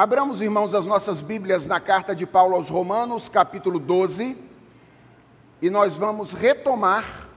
Abramos, 0.00 0.40
irmãos, 0.40 0.74
as 0.74 0.86
nossas 0.86 1.20
Bíblias 1.20 1.66
na 1.66 1.78
carta 1.78 2.16
de 2.16 2.24
Paulo 2.24 2.56
aos 2.56 2.70
Romanos, 2.70 3.28
capítulo 3.28 3.78
12, 3.78 4.34
e 5.60 5.68
nós 5.68 5.94
vamos 5.94 6.32
retomar 6.32 7.28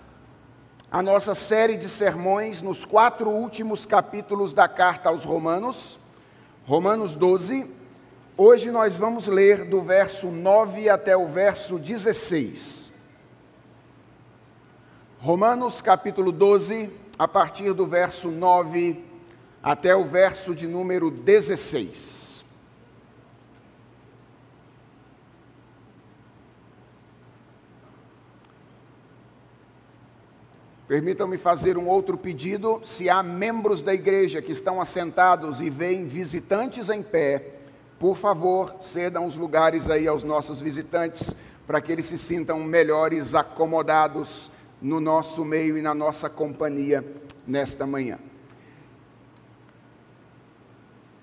a 0.90 1.04
nossa 1.04 1.36
série 1.36 1.76
de 1.76 1.90
sermões 1.90 2.62
nos 2.62 2.86
quatro 2.86 3.30
últimos 3.30 3.86
capítulos 3.86 4.54
da 4.54 4.66
carta 4.70 5.10
aos 5.10 5.26
Romanos, 5.26 6.00
Romanos 6.66 7.18
12. 7.18 7.70
Hoje 8.38 8.72
nós 8.72 8.96
vamos 8.96 9.28
ler 9.28 9.66
do 9.66 9.82
verso 9.82 10.28
9 10.28 10.88
até 10.88 11.18
o 11.18 11.28
verso 11.28 11.78
16. 11.78 12.94
Romanos, 15.20 15.82
capítulo 15.82 16.32
12, 16.32 16.90
a 17.20 17.28
partir 17.28 17.74
do 17.74 17.86
verso 17.86 18.30
9 18.30 19.04
até 19.62 19.94
o 19.94 20.06
verso 20.06 20.56
de 20.56 20.66
número 20.66 21.12
16. 21.12 22.23
Permitam-me 30.94 31.40
fazer 31.40 31.76
um 31.76 31.88
outro 31.88 32.16
pedido. 32.16 32.80
Se 32.86 33.10
há 33.10 33.24
membros 33.24 33.82
da 33.82 33.96
igreja 33.96 34.44
que 34.44 34.52
estão 34.52 34.80
assentados 34.80 35.60
e 35.60 35.68
veem 35.68 36.06
visitantes 36.06 36.88
em 36.88 37.02
pé, 37.02 37.48
por 38.00 38.16
favor, 38.16 38.76
cedam 38.80 39.26
os 39.26 39.36
lugares 39.36 39.90
aí 39.90 40.08
aos 40.08 40.24
nossos 40.24 40.62
visitantes, 40.62 41.34
para 41.66 41.82
que 41.82 41.92
eles 41.92 42.06
se 42.06 42.16
sintam 42.16 42.60
melhores 42.60 43.34
acomodados 43.34 44.52
no 44.80 45.00
nosso 45.00 45.44
meio 45.44 45.80
e 45.80 45.82
na 45.82 45.96
nossa 45.96 46.30
companhia 46.30 47.04
nesta 47.48 47.88
manhã. 47.88 48.20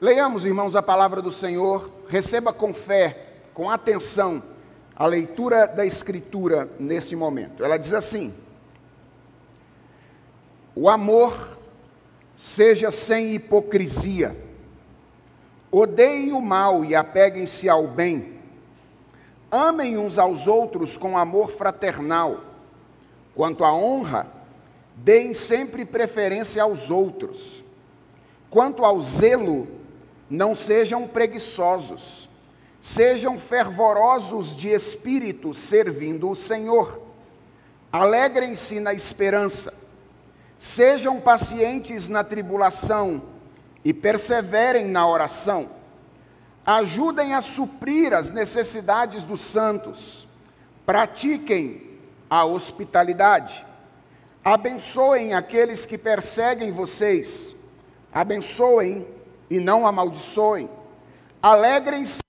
Leiamos, 0.01 0.45
irmãos, 0.45 0.75
a 0.75 0.83
palavra 0.83 1.23
do 1.23 1.31
Senhor, 1.31 1.89
receba 2.09 2.53
com 2.53 2.75
fé, 2.75 3.37
com 3.55 3.71
atenção, 3.71 4.43
a 4.97 5.07
leitura 5.07 5.69
da 5.69 5.87
Escritura 5.87 6.69
neste 6.77 7.15
momento. 7.15 7.65
Ela 7.65 7.77
diz 7.77 7.93
assim: 7.93 8.35
o 10.75 10.89
amor 10.89 11.59
seja 12.37 12.91
sem 12.91 13.35
hipocrisia. 13.35 14.37
Odeiem 15.71 16.33
o 16.33 16.41
mal 16.41 16.85
e 16.85 16.95
apeguem-se 16.95 17.69
ao 17.69 17.87
bem. 17.87 18.41
Amem 19.51 19.99
uns 19.99 20.19
aos 20.19 20.47
outros 20.47 20.97
com 20.97 21.19
amor 21.19 21.51
fraternal. 21.51 22.41
Quanto 23.35 23.65
à 23.65 23.73
honra, 23.75 24.27
deem 24.97 25.35
sempre 25.35 25.85
preferência 25.85 26.63
aos 26.63 26.91
outros. 26.91 27.65
Quanto 28.49 28.85
ao 28.85 29.01
zelo, 29.01 29.69
não 30.29 30.55
sejam 30.55 31.07
preguiçosos. 31.07 32.29
Sejam 32.81 33.39
fervorosos 33.39 34.57
de 34.57 34.69
espírito, 34.69 35.53
servindo 35.53 36.31
o 36.31 36.35
Senhor. 36.35 37.01
Alegrem-se 37.93 38.81
na 38.81 38.95
esperança 38.95 39.75
Sejam 40.61 41.19
pacientes 41.19 42.11
na 42.11 42.23
tribulação 42.23 43.23
e 43.83 43.95
perseverem 43.95 44.85
na 44.85 45.09
oração. 45.09 45.71
Ajudem 46.67 47.33
a 47.33 47.41
suprir 47.41 48.13
as 48.13 48.31
necessidades 48.31 49.25
dos 49.25 49.41
santos. 49.41 50.29
Pratiquem 50.85 51.99
a 52.29 52.45
hospitalidade. 52.45 53.65
Abençoem 54.45 55.33
aqueles 55.33 55.87
que 55.87 55.97
perseguem 55.97 56.71
vocês. 56.71 57.57
Abençoem 58.13 59.07
e 59.49 59.59
não 59.59 59.87
amaldiçoem. 59.87 60.69
Alegrem-se 61.43 62.21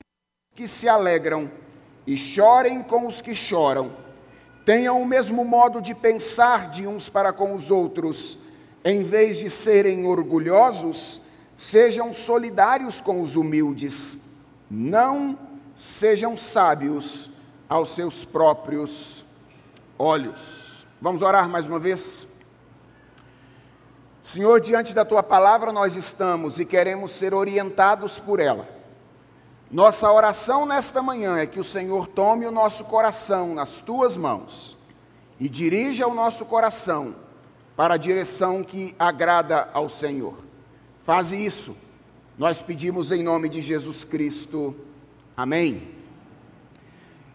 que 0.55 0.69
se 0.69 0.87
alegram 0.87 1.51
e 2.07 2.15
chorem 2.15 2.81
com 2.81 3.05
os 3.07 3.19
que 3.19 3.35
choram 3.35 3.91
tenham 4.65 5.01
o 5.01 5.05
mesmo 5.05 5.43
modo 5.43 5.81
de 5.81 5.95
pensar 5.95 6.69
de 6.69 6.85
uns 6.85 7.09
para 7.09 7.33
com 7.33 7.55
os 7.55 7.71
outros, 7.71 8.37
em 8.83 9.03
vez 9.03 9.37
de 9.37 9.49
serem 9.49 10.05
orgulhosos, 10.05 11.21
sejam 11.57 12.13
solidários 12.13 12.99
com 12.99 13.21
os 13.21 13.35
humildes, 13.35 14.17
não 14.69 15.37
sejam 15.75 16.35
sábios 16.35 17.29
aos 17.67 17.93
seus 17.93 18.25
próprios 18.25 19.25
olhos. 19.97 20.87
Vamos 20.99 21.21
orar 21.21 21.47
mais 21.47 21.67
uma 21.67 21.79
vez? 21.79 22.27
Senhor, 24.23 24.59
diante 24.61 24.93
da 24.93 25.03
tua 25.03 25.23
palavra 25.23 25.71
nós 25.71 25.95
estamos 25.95 26.59
e 26.59 26.65
queremos 26.65 27.11
ser 27.11 27.33
orientados 27.33 28.19
por 28.19 28.39
ela. 28.39 28.80
Nossa 29.71 30.11
oração 30.11 30.65
nesta 30.65 31.01
manhã 31.01 31.37
é 31.37 31.45
que 31.45 31.57
o 31.57 31.63
Senhor 31.63 32.05
tome 32.05 32.45
o 32.45 32.51
nosso 32.51 32.83
coração 32.83 33.55
nas 33.55 33.79
tuas 33.79 34.17
mãos 34.17 34.77
e 35.39 35.47
dirija 35.47 36.05
o 36.05 36.13
nosso 36.13 36.43
coração 36.43 37.15
para 37.73 37.93
a 37.93 37.97
direção 37.97 38.65
que 38.65 38.93
agrada 38.99 39.69
ao 39.71 39.87
Senhor. 39.87 40.35
Faze 41.05 41.37
isso, 41.37 41.73
nós 42.37 42.61
pedimos 42.61 43.13
em 43.13 43.23
nome 43.23 43.47
de 43.47 43.61
Jesus 43.61 44.03
Cristo. 44.03 44.75
Amém. 45.37 45.95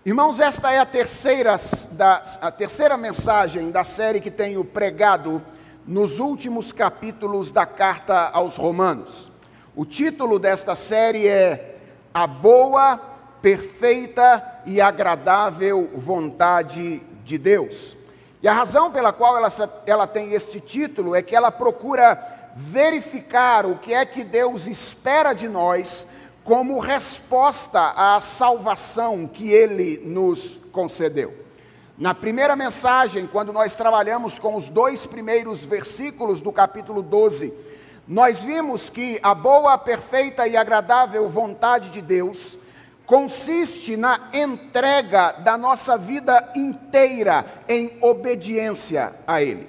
Irmãos, 0.04 0.38
esta 0.38 0.70
é 0.70 0.78
a 0.78 0.84
terceira, 0.84 1.58
da, 1.92 2.22
a 2.42 2.50
terceira 2.50 2.98
mensagem 2.98 3.70
da 3.70 3.82
série 3.82 4.20
que 4.20 4.30
tenho 4.30 4.62
pregado 4.62 5.42
nos 5.86 6.18
últimos 6.18 6.70
capítulos 6.70 7.50
da 7.50 7.64
carta 7.64 8.28
aos 8.28 8.56
Romanos. 8.56 9.32
O 9.74 9.86
título 9.86 10.38
desta 10.38 10.76
série 10.76 11.26
é 11.26 11.75
a 12.16 12.27
boa, 12.27 12.99
perfeita 13.43 14.62
e 14.65 14.81
agradável 14.81 15.91
vontade 15.94 17.03
de 17.22 17.37
Deus. 17.37 17.94
E 18.43 18.49
a 18.49 18.54
razão 18.54 18.91
pela 18.91 19.12
qual 19.12 19.37
ela, 19.37 19.50
ela 19.84 20.06
tem 20.06 20.32
este 20.32 20.59
título 20.59 21.15
é 21.15 21.21
que 21.21 21.37
ela 21.37 21.53
procura 21.53 22.19
verificar 22.56 23.66
o 23.66 23.77
que 23.77 23.93
é 23.93 24.06
que 24.06 24.25
Deus 24.25 24.66
espera 24.66 25.34
de 25.34 25.47
nós 25.47 26.06
como 26.43 26.81
resposta 26.81 27.93
à 27.94 28.19
salvação 28.22 29.28
que 29.28 29.53
Ele 29.53 30.00
nos 30.03 30.59
concedeu. 30.72 31.34
Na 31.98 32.15
primeira 32.15 32.56
mensagem, 32.56 33.27
quando 33.27 33.53
nós 33.53 33.75
trabalhamos 33.75 34.38
com 34.38 34.56
os 34.56 34.71
dois 34.71 35.04
primeiros 35.04 35.62
versículos 35.62 36.41
do 36.41 36.50
capítulo 36.50 37.03
12, 37.03 37.53
nós 38.06 38.39
vimos 38.39 38.89
que 38.89 39.19
a 39.22 39.34
boa, 39.34 39.77
perfeita 39.77 40.47
e 40.47 40.56
agradável 40.56 41.28
vontade 41.28 41.91
de 41.91 42.00
Deus 42.00 42.56
consiste 43.05 43.97
na 43.97 44.31
entrega 44.33 45.33
da 45.33 45.56
nossa 45.56 45.97
vida 45.97 46.53
inteira 46.55 47.45
em 47.69 47.99
obediência 48.00 49.15
a 49.27 49.43
Ele. 49.43 49.69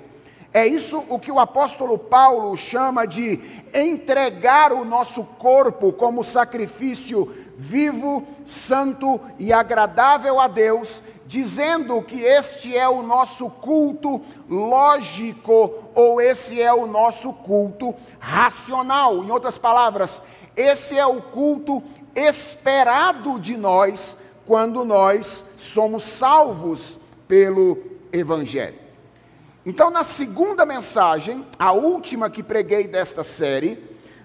É 0.53 0.65
isso 0.65 1.03
o 1.09 1.19
que 1.19 1.31
o 1.31 1.39
apóstolo 1.39 1.97
Paulo 1.97 2.55
chama 2.57 3.05
de 3.05 3.39
entregar 3.73 4.71
o 4.71 4.83
nosso 4.83 5.23
corpo 5.23 5.93
como 5.93 6.23
sacrifício 6.23 7.45
vivo, 7.57 8.25
santo 8.45 9.19
e 9.37 9.51
agradável 9.51 10.39
a 10.39 10.47
Deus, 10.47 11.01
dizendo 11.27 12.01
que 12.01 12.21
este 12.21 12.75
é 12.75 12.87
o 12.87 13.03
nosso 13.03 13.49
culto 13.49 14.21
lógico 14.49 15.73
ou 15.93 16.21
esse 16.21 16.61
é 16.61 16.73
o 16.73 16.87
nosso 16.87 17.33
culto 17.33 17.93
racional. 18.19 19.23
Em 19.23 19.29
outras 19.29 19.57
palavras, 19.57 20.21
esse 20.55 20.97
é 20.97 21.05
o 21.05 21.21
culto 21.21 21.83
esperado 22.15 23.39
de 23.39 23.57
nós 23.57 24.15
quando 24.45 24.85
nós 24.85 25.43
somos 25.57 26.03
salvos 26.03 26.97
pelo 27.27 27.77
Evangelho. 28.11 28.79
Então, 29.65 29.89
na 29.89 30.05
segunda 30.05 30.65
mensagem, 30.65 31.45
a 31.59 31.73
última 31.73 32.29
que 32.29 32.41
preguei 32.41 32.87
desta 32.87 33.21
série, 33.21 33.77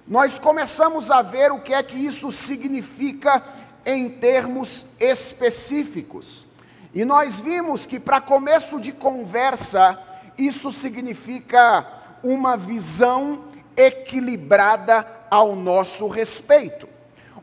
nós 0.07 0.39
começamos 0.39 1.11
a 1.11 1.21
ver 1.21 1.51
o 1.51 1.61
que 1.61 1.75
é 1.75 1.83
que 1.83 1.97
isso 1.97 2.31
significa 2.31 3.43
em 3.84 4.09
termos 4.09 4.87
específicos. 5.01 6.47
E 6.94 7.04
nós 7.04 7.41
vimos 7.41 7.86
que, 7.86 7.98
para 7.98 8.21
começo 8.21 8.78
de 8.78 8.92
conversa, 8.92 9.98
isso 10.36 10.71
significa 10.71 11.86
uma 12.22 12.56
visão 12.56 13.44
equilibrada 13.77 15.06
ao 15.30 15.56
nosso 15.56 16.06
respeito. 16.06 16.89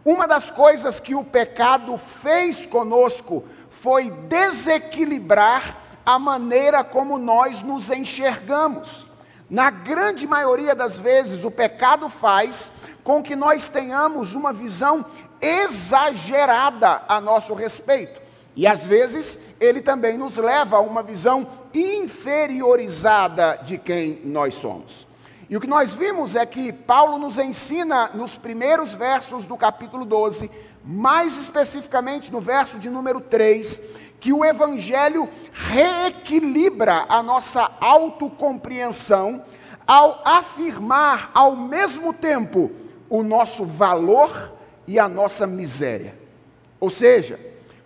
Uma 0.05 0.27
das 0.27 0.49
coisas 0.51 0.99
que 0.99 1.15
o 1.15 1.23
pecado 1.23 1.97
fez 1.97 2.65
conosco 2.65 3.43
foi 3.69 4.09
desequilibrar 4.09 5.75
a 6.05 6.17
maneira 6.17 6.83
como 6.83 7.17
nós 7.17 7.61
nos 7.61 7.89
enxergamos. 7.89 9.09
Na 9.49 9.69
grande 9.69 10.27
maioria 10.27 10.75
das 10.75 10.99
vezes, 10.99 11.43
o 11.43 11.51
pecado 11.51 12.09
faz 12.09 12.71
com 13.03 13.23
que 13.23 13.35
nós 13.35 13.67
tenhamos 13.67 14.35
uma 14.35 14.53
visão 14.53 15.05
exagerada 15.41 17.01
a 17.07 17.19
nosso 17.19 17.53
respeito. 17.53 18.28
E 18.55 18.67
às 18.67 18.79
vezes 18.83 19.39
ele 19.59 19.81
também 19.81 20.17
nos 20.17 20.37
leva 20.37 20.77
a 20.77 20.81
uma 20.81 21.03
visão 21.03 21.47
inferiorizada 21.73 23.59
de 23.63 23.77
quem 23.77 24.21
nós 24.23 24.53
somos. 24.55 25.07
E 25.49 25.57
o 25.57 25.59
que 25.59 25.67
nós 25.67 25.93
vimos 25.93 26.35
é 26.35 26.45
que 26.45 26.71
Paulo 26.71 27.17
nos 27.17 27.37
ensina 27.37 28.11
nos 28.13 28.37
primeiros 28.37 28.93
versos 28.93 29.47
do 29.47 29.57
capítulo 29.57 30.05
12, 30.05 30.49
mais 30.85 31.35
especificamente 31.37 32.31
no 32.31 32.39
verso 32.39 32.77
de 32.77 32.89
número 32.89 33.19
3, 33.19 33.81
que 34.19 34.31
o 34.31 34.45
Evangelho 34.45 35.27
reequilibra 35.51 37.05
a 37.09 37.23
nossa 37.23 37.71
autocompreensão 37.81 39.43
ao 39.87 40.21
afirmar 40.23 41.31
ao 41.33 41.55
mesmo 41.55 42.13
tempo 42.13 42.69
o 43.09 43.23
nosso 43.23 43.65
valor 43.65 44.53
e 44.85 44.99
a 44.99 45.09
nossa 45.09 45.47
miséria. 45.47 46.15
Ou 46.79 46.91
seja, 46.91 47.39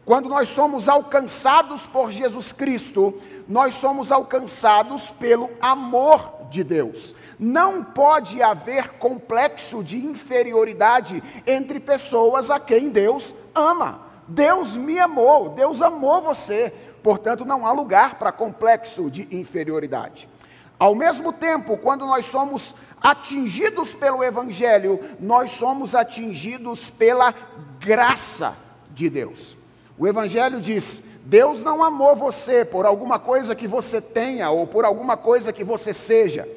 quando 0.06 0.28
nós 0.28 0.50
somos 0.50 0.90
alcançados 0.90 1.84
por 1.84 2.12
Jesus 2.12 2.52
Cristo, 2.52 3.22
nós 3.48 3.74
somos 3.76 4.12
alcançados 4.12 5.06
pelo 5.20 5.50
amor 5.62 6.48
de 6.50 6.64
Deus. 6.64 7.16
Não 7.40 7.84
pode 7.84 8.42
haver 8.42 8.94
complexo 9.00 9.84
de 9.84 9.98
inferioridade 9.98 11.24
entre 11.48 11.80
pessoas 11.80 12.50
a 12.50 12.60
quem 12.60 12.90
Deus 12.90 13.34
ama. 13.56 14.02
Deus 14.28 14.76
me 14.76 15.00
amou, 15.00 15.50
Deus 15.50 15.82
amou 15.82 16.22
você, 16.22 16.74
portanto 17.02 17.46
não 17.46 17.66
há 17.66 17.72
lugar 17.72 18.16
para 18.16 18.32
complexo 18.32 19.10
de 19.10 19.28
inferioridade. 19.36 20.30
Ao 20.78 20.94
mesmo 20.94 21.32
tempo, 21.32 21.78
quando 21.78 22.06
nós 22.06 22.26
somos 22.26 22.76
atingidos 23.02 23.94
pelo 23.94 24.24
Evangelho, 24.24 25.00
nós 25.20 25.52
somos 25.52 25.96
atingidos 25.96 26.90
pela 26.90 27.34
graça 27.80 28.56
de 28.92 29.10
Deus. 29.10 29.62
O 29.98 30.07
Evangelho 30.07 30.60
diz: 30.60 31.01
Deus 31.24 31.63
não 31.63 31.84
amou 31.84 32.16
você 32.16 32.66
por 32.66 32.86
alguma 32.86 33.19
coisa 33.19 33.56
que 33.56 33.68
você 33.68 34.01
tenha 34.01 34.50
ou 34.50 34.68
por 34.68 34.86
alguma 34.86 35.16
coisa 35.16 35.54
que 35.54 35.63
você 35.63 35.94
seja. 35.94 36.48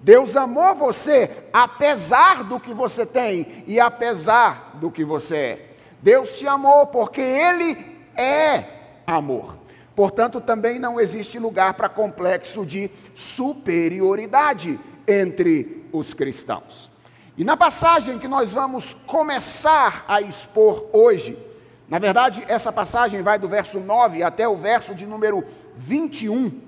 Deus 0.00 0.34
amou 0.34 0.74
você 0.74 1.30
apesar 1.52 2.44
do 2.44 2.58
que 2.58 2.72
você 2.72 3.04
tem 3.04 3.64
e 3.66 3.78
apesar 3.78 4.72
do 4.74 4.90
que 4.90 5.04
você 5.04 5.36
é. 5.36 5.66
Deus 6.02 6.38
te 6.38 6.46
amou 6.46 6.86
porque 6.86 7.20
Ele 7.20 7.76
é 8.16 8.64
amor. 9.06 9.56
Portanto, 9.94 10.40
também 10.40 10.78
não 10.78 10.98
existe 10.98 11.38
lugar 11.38 11.74
para 11.74 11.88
complexo 11.88 12.64
de 12.64 12.90
superioridade 13.14 14.80
entre 15.06 15.86
os 15.92 16.14
cristãos. 16.14 16.90
E 17.36 17.44
na 17.44 17.56
passagem 17.56 18.18
que 18.18 18.28
nós 18.28 18.52
vamos 18.52 18.94
começar 19.06 20.04
a 20.08 20.20
expor 20.20 20.86
hoje, 20.92 21.36
na 21.90 21.98
verdade, 21.98 22.44
essa 22.46 22.70
passagem 22.70 23.20
vai 23.20 23.36
do 23.36 23.48
verso 23.48 23.80
9 23.80 24.22
até 24.22 24.46
o 24.46 24.56
verso 24.56 24.94
de 24.94 25.04
número 25.04 25.44
21. 25.74 26.60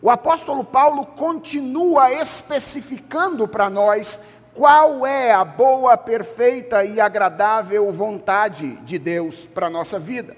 O 0.00 0.08
apóstolo 0.08 0.64
Paulo 0.64 1.04
continua 1.04 2.10
especificando 2.10 3.46
para 3.46 3.68
nós 3.68 4.18
qual 4.54 5.04
é 5.04 5.32
a 5.32 5.44
boa, 5.44 5.98
perfeita 5.98 6.82
e 6.82 6.98
agradável 6.98 7.92
vontade 7.92 8.76
de 8.76 8.98
Deus 8.98 9.46
para 9.54 9.66
a 9.66 9.70
nossa 9.70 9.98
vida. 9.98 10.34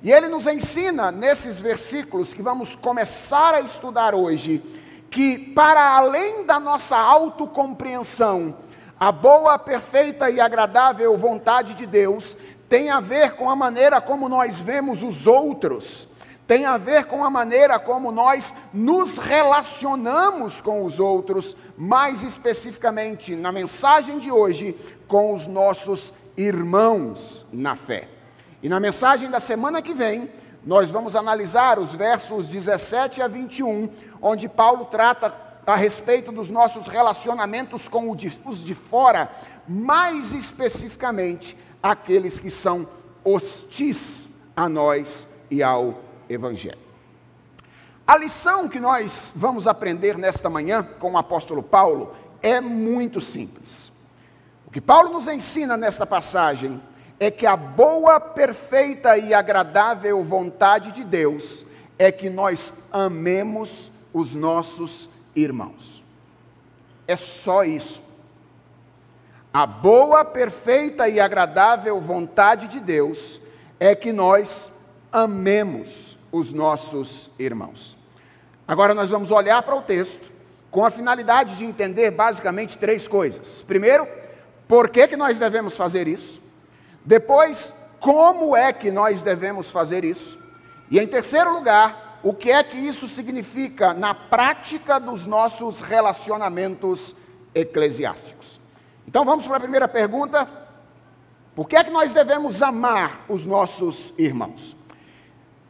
E 0.00 0.12
ele 0.12 0.28
nos 0.28 0.46
ensina 0.46 1.10
nesses 1.10 1.58
versículos 1.58 2.32
que 2.32 2.42
vamos 2.42 2.76
começar 2.76 3.54
a 3.54 3.60
estudar 3.60 4.14
hoje, 4.14 4.62
que 5.10 5.52
para 5.52 5.96
além 5.96 6.46
da 6.46 6.60
nossa 6.60 6.96
autocompreensão, 6.96 8.54
a 9.00 9.10
boa, 9.10 9.58
perfeita 9.58 10.28
e 10.28 10.38
agradável 10.38 11.16
vontade 11.16 11.72
de 11.72 11.86
Deus 11.86 12.36
tem 12.70 12.88
a 12.88 13.00
ver 13.00 13.32
com 13.32 13.50
a 13.50 13.56
maneira 13.56 14.00
como 14.00 14.28
nós 14.28 14.56
vemos 14.56 15.02
os 15.02 15.26
outros, 15.26 16.08
tem 16.46 16.64
a 16.64 16.78
ver 16.78 17.06
com 17.06 17.24
a 17.24 17.28
maneira 17.28 17.80
como 17.80 18.12
nós 18.12 18.54
nos 18.72 19.18
relacionamos 19.18 20.60
com 20.60 20.84
os 20.84 21.00
outros, 21.00 21.56
mais 21.76 22.22
especificamente 22.22 23.34
na 23.34 23.50
mensagem 23.50 24.20
de 24.20 24.30
hoje, 24.30 24.76
com 25.08 25.34
os 25.34 25.48
nossos 25.48 26.12
irmãos 26.36 27.44
na 27.52 27.74
fé. 27.74 28.08
E 28.62 28.68
na 28.68 28.78
mensagem 28.78 29.28
da 29.28 29.40
semana 29.40 29.82
que 29.82 29.92
vem, 29.92 30.30
nós 30.64 30.92
vamos 30.92 31.16
analisar 31.16 31.76
os 31.76 31.92
versos 31.92 32.46
17 32.46 33.20
a 33.20 33.26
21, 33.26 33.90
onde 34.22 34.48
Paulo 34.48 34.84
trata 34.84 35.34
a 35.66 35.74
respeito 35.74 36.30
dos 36.30 36.48
nossos 36.50 36.86
relacionamentos 36.86 37.88
com 37.88 38.10
os 38.10 38.64
de 38.64 38.74
fora, 38.74 39.28
mais 39.66 40.32
especificamente 40.32 41.56
aqueles 41.82 42.38
que 42.38 42.50
são 42.50 42.86
hostis 43.24 44.28
a 44.54 44.68
nós 44.68 45.26
e 45.50 45.62
ao 45.62 46.00
Evangelho. 46.28 46.78
A 48.06 48.16
lição 48.16 48.68
que 48.68 48.80
nós 48.80 49.32
vamos 49.34 49.66
aprender 49.66 50.18
nesta 50.18 50.50
manhã 50.50 50.82
com 50.98 51.12
o 51.12 51.18
apóstolo 51.18 51.62
Paulo 51.62 52.14
é 52.42 52.60
muito 52.60 53.20
simples. 53.20 53.92
O 54.66 54.70
que 54.70 54.80
Paulo 54.80 55.12
nos 55.12 55.28
ensina 55.28 55.76
nesta 55.76 56.04
passagem 56.04 56.80
é 57.18 57.30
que 57.30 57.46
a 57.46 57.56
boa, 57.56 58.18
perfeita 58.18 59.16
e 59.18 59.34
agradável 59.34 60.24
vontade 60.24 60.92
de 60.92 61.04
Deus 61.04 61.64
é 61.98 62.10
que 62.10 62.30
nós 62.30 62.72
amemos 62.90 63.90
os 64.12 64.34
nossos 64.34 65.08
irmãos. 65.36 66.02
É 67.06 67.14
só 67.16 67.62
isso. 67.62 68.02
A 69.52 69.66
boa, 69.66 70.24
perfeita 70.24 71.08
e 71.08 71.18
agradável 71.18 72.00
vontade 72.00 72.68
de 72.68 72.78
Deus 72.78 73.40
é 73.80 73.96
que 73.96 74.12
nós 74.12 74.70
amemos 75.10 76.16
os 76.30 76.52
nossos 76.52 77.28
irmãos. 77.36 77.98
Agora 78.66 78.94
nós 78.94 79.10
vamos 79.10 79.32
olhar 79.32 79.60
para 79.64 79.74
o 79.74 79.82
texto 79.82 80.30
com 80.70 80.84
a 80.84 80.90
finalidade 80.90 81.56
de 81.56 81.64
entender 81.64 82.12
basicamente 82.12 82.78
três 82.78 83.08
coisas. 83.08 83.60
Primeiro, 83.62 84.06
por 84.68 84.88
que, 84.88 85.08
que 85.08 85.16
nós 85.16 85.36
devemos 85.36 85.76
fazer 85.76 86.06
isso? 86.06 86.40
Depois, 87.04 87.74
como 87.98 88.56
é 88.56 88.72
que 88.72 88.88
nós 88.92 89.20
devemos 89.20 89.68
fazer 89.68 90.04
isso? 90.04 90.38
E 90.88 91.00
em 91.00 91.08
terceiro 91.08 91.52
lugar, 91.52 92.20
o 92.22 92.32
que 92.32 92.52
é 92.52 92.62
que 92.62 92.76
isso 92.76 93.08
significa 93.08 93.92
na 93.94 94.14
prática 94.14 95.00
dos 95.00 95.26
nossos 95.26 95.80
relacionamentos 95.80 97.16
eclesiásticos? 97.52 98.59
Então 99.10 99.24
vamos 99.24 99.44
para 99.44 99.56
a 99.56 99.60
primeira 99.60 99.88
pergunta: 99.88 100.48
por 101.52 101.68
que 101.68 101.74
é 101.74 101.82
que 101.82 101.90
nós 101.90 102.12
devemos 102.12 102.62
amar 102.62 103.24
os 103.28 103.44
nossos 103.44 104.14
irmãos? 104.16 104.76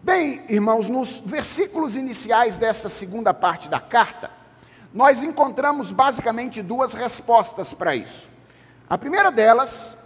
Bem, 0.02 0.44
irmãos, 0.46 0.90
nos 0.90 1.20
versículos 1.20 1.96
iniciais 1.96 2.58
dessa 2.58 2.90
segunda 2.90 3.32
parte 3.32 3.66
da 3.66 3.80
carta, 3.80 4.30
nós 4.92 5.22
encontramos 5.22 5.90
basicamente 5.90 6.60
duas 6.60 6.92
respostas 6.92 7.72
para 7.72 7.96
isso. 7.96 8.28
A 8.86 8.98
primeira 8.98 9.32
delas 9.32 9.96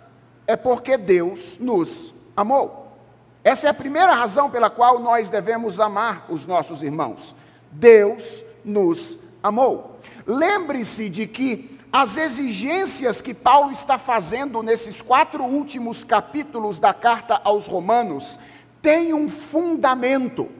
é 0.46 0.54
porque 0.54 0.96
Deus 0.96 1.58
nos 1.58 2.14
amou. 2.36 2.96
Essa 3.42 3.66
é 3.66 3.70
a 3.70 3.74
primeira 3.74 4.14
razão 4.14 4.48
pela 4.48 4.70
qual 4.70 5.00
nós 5.00 5.28
devemos 5.28 5.80
amar 5.80 6.26
os 6.28 6.46
nossos 6.46 6.84
irmãos. 6.84 7.34
Deus 7.72 8.44
nos 8.64 9.18
amou. 9.42 9.98
Lembre-se 10.24 11.10
de 11.10 11.26
que 11.26 11.73
as 11.94 12.16
exigências 12.16 13.20
que 13.20 13.32
Paulo 13.32 13.70
está 13.70 13.96
fazendo 13.96 14.64
nesses 14.64 15.00
quatro 15.00 15.44
últimos 15.44 16.02
capítulos 16.02 16.80
da 16.80 16.92
carta 16.92 17.40
aos 17.44 17.68
Romanos 17.68 18.36
têm 18.82 19.14
um 19.14 19.28
fundamento. 19.28 20.50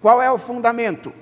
Qual 0.00 0.22
é 0.22 0.32
o 0.32 0.38
fundamento? 0.38 1.12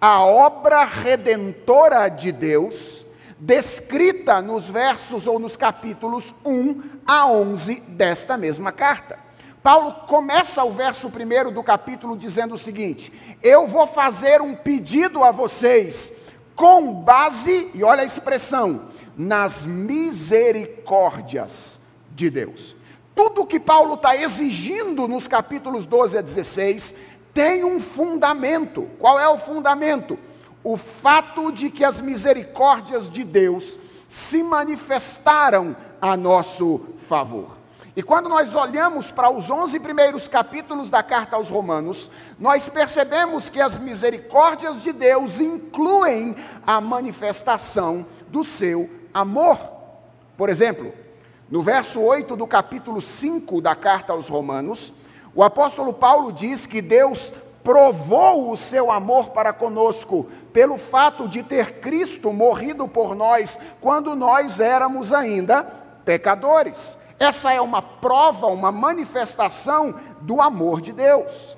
A 0.00 0.24
obra 0.24 0.86
redentora 0.86 2.08
de 2.08 2.32
Deus 2.32 3.04
descrita 3.38 4.40
nos 4.40 4.64
versos 4.64 5.26
ou 5.26 5.38
nos 5.38 5.54
capítulos 5.54 6.34
1 6.42 6.82
a 7.06 7.26
11 7.26 7.78
desta 7.88 8.38
mesma 8.38 8.72
carta. 8.72 9.18
Paulo 9.62 9.92
começa 10.06 10.64
o 10.64 10.72
verso 10.72 11.10
primeiro 11.10 11.50
do 11.50 11.62
capítulo 11.62 12.16
dizendo 12.16 12.54
o 12.54 12.58
seguinte: 12.58 13.12
Eu 13.42 13.66
vou 13.68 13.86
fazer 13.86 14.40
um 14.40 14.54
pedido 14.56 15.22
a 15.22 15.30
vocês 15.30 16.10
com 16.62 16.94
base, 16.94 17.70
e 17.74 17.82
olha 17.82 18.02
a 18.02 18.06
expressão, 18.06 18.82
nas 19.16 19.62
misericórdias 19.62 21.80
de 22.12 22.30
Deus. 22.30 22.76
Tudo 23.16 23.44
que 23.44 23.58
Paulo 23.58 23.94
está 23.94 24.16
exigindo 24.16 25.08
nos 25.08 25.26
capítulos 25.26 25.84
12 25.84 26.18
a 26.18 26.20
16 26.20 26.94
tem 27.34 27.64
um 27.64 27.80
fundamento. 27.80 28.88
Qual 29.00 29.18
é 29.18 29.26
o 29.26 29.38
fundamento? 29.38 30.16
o 30.64 30.76
fato 30.76 31.50
de 31.50 31.70
que 31.70 31.84
as 31.84 32.00
misericórdias 32.00 33.10
de 33.10 33.24
Deus 33.24 33.78
se 34.08 34.42
manifestaram 34.42 35.76
a 36.00 36.16
nosso 36.16 36.80
favor. 37.08 37.61
E 37.94 38.02
quando 38.02 38.26
nós 38.26 38.54
olhamos 38.54 39.10
para 39.10 39.30
os 39.30 39.50
11 39.50 39.78
primeiros 39.80 40.26
capítulos 40.26 40.88
da 40.88 41.02
carta 41.02 41.36
aos 41.36 41.50
Romanos, 41.50 42.10
nós 42.38 42.66
percebemos 42.66 43.50
que 43.50 43.60
as 43.60 43.76
misericórdias 43.76 44.80
de 44.82 44.92
Deus 44.92 45.38
incluem 45.38 46.34
a 46.66 46.80
manifestação 46.80 48.06
do 48.28 48.44
seu 48.44 48.88
amor. 49.12 49.58
Por 50.38 50.48
exemplo, 50.48 50.90
no 51.50 51.60
verso 51.60 52.00
8 52.00 52.34
do 52.34 52.46
capítulo 52.46 53.02
5 53.02 53.60
da 53.60 53.76
carta 53.76 54.14
aos 54.14 54.26
Romanos, 54.26 54.94
o 55.34 55.42
apóstolo 55.42 55.92
Paulo 55.92 56.32
diz 56.32 56.64
que 56.64 56.80
Deus 56.80 57.30
provou 57.62 58.50
o 58.50 58.56
seu 58.56 58.90
amor 58.90 59.30
para 59.30 59.52
conosco 59.52 60.30
pelo 60.50 60.78
fato 60.78 61.28
de 61.28 61.42
ter 61.42 61.80
Cristo 61.80 62.32
morrido 62.32 62.88
por 62.88 63.14
nós 63.14 63.58
quando 63.82 64.16
nós 64.16 64.60
éramos 64.60 65.12
ainda 65.12 65.62
pecadores. 66.06 66.96
Essa 67.18 67.52
é 67.52 67.60
uma 67.60 67.82
prova, 67.82 68.46
uma 68.46 68.72
manifestação 68.72 69.94
do 70.20 70.40
amor 70.40 70.80
de 70.80 70.92
Deus. 70.92 71.56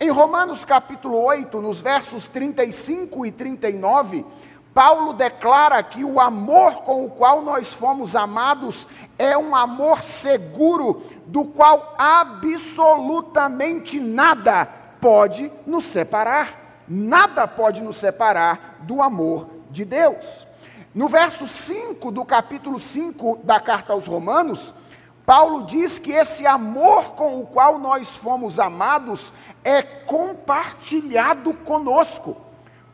Em 0.00 0.10
Romanos 0.10 0.64
capítulo 0.64 1.22
8, 1.22 1.60
nos 1.60 1.80
versos 1.80 2.26
35 2.26 3.24
e 3.24 3.30
39, 3.30 4.24
Paulo 4.74 5.12
declara 5.12 5.80
que 5.82 6.04
o 6.04 6.18
amor 6.18 6.82
com 6.82 7.04
o 7.04 7.10
qual 7.10 7.42
nós 7.42 7.72
fomos 7.72 8.16
amados 8.16 8.88
é 9.16 9.38
um 9.38 9.54
amor 9.54 10.02
seguro, 10.02 11.04
do 11.26 11.44
qual 11.44 11.94
absolutamente 11.96 14.00
nada 14.00 14.66
pode 15.00 15.52
nos 15.64 15.84
separar. 15.84 16.64
Nada 16.88 17.46
pode 17.46 17.80
nos 17.80 17.96
separar 17.96 18.80
do 18.80 19.00
amor 19.00 19.48
de 19.70 19.84
Deus. 19.84 20.44
No 20.94 21.08
verso 21.08 21.46
5 21.46 22.10
do 22.10 22.24
capítulo 22.24 22.80
5 22.80 23.40
da 23.42 23.60
carta 23.60 23.92
aos 23.92 24.06
Romanos, 24.06 24.74
Paulo 25.26 25.64
diz 25.66 25.98
que 25.98 26.12
esse 26.12 26.46
amor 26.46 27.12
com 27.12 27.40
o 27.40 27.46
qual 27.46 27.78
nós 27.78 28.16
fomos 28.16 28.58
amados 28.58 29.32
é 29.62 29.82
compartilhado 29.82 31.54
conosco. 31.54 32.36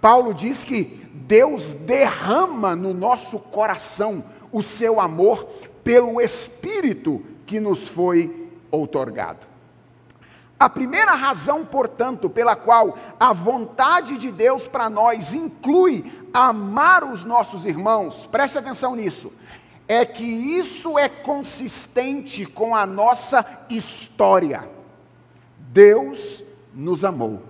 Paulo 0.00 0.32
diz 0.32 0.62
que 0.62 1.08
Deus 1.12 1.72
derrama 1.72 2.76
no 2.76 2.94
nosso 2.94 3.38
coração 3.38 4.24
o 4.52 4.62
seu 4.62 5.00
amor 5.00 5.44
pelo 5.82 6.20
Espírito 6.20 7.24
que 7.46 7.58
nos 7.58 7.88
foi 7.88 8.48
outorgado. 8.70 9.50
A 10.58 10.68
primeira 10.68 11.14
razão, 11.14 11.64
portanto, 11.64 12.28
pela 12.28 12.54
qual 12.54 12.96
a 13.18 13.32
vontade 13.32 14.18
de 14.18 14.30
Deus 14.30 14.66
para 14.66 14.90
nós 14.90 15.32
inclui 15.32 16.28
amar 16.32 17.02
os 17.02 17.24
nossos 17.24 17.64
irmãos, 17.64 18.26
preste 18.30 18.58
atenção 18.58 18.94
nisso, 18.94 19.32
é 19.90 20.04
que 20.04 20.22
isso 20.22 20.96
é 20.96 21.08
consistente 21.08 22.46
com 22.46 22.76
a 22.76 22.86
nossa 22.86 23.44
história. 23.68 24.70
Deus 25.58 26.44
nos 26.72 27.04
amou. 27.04 27.42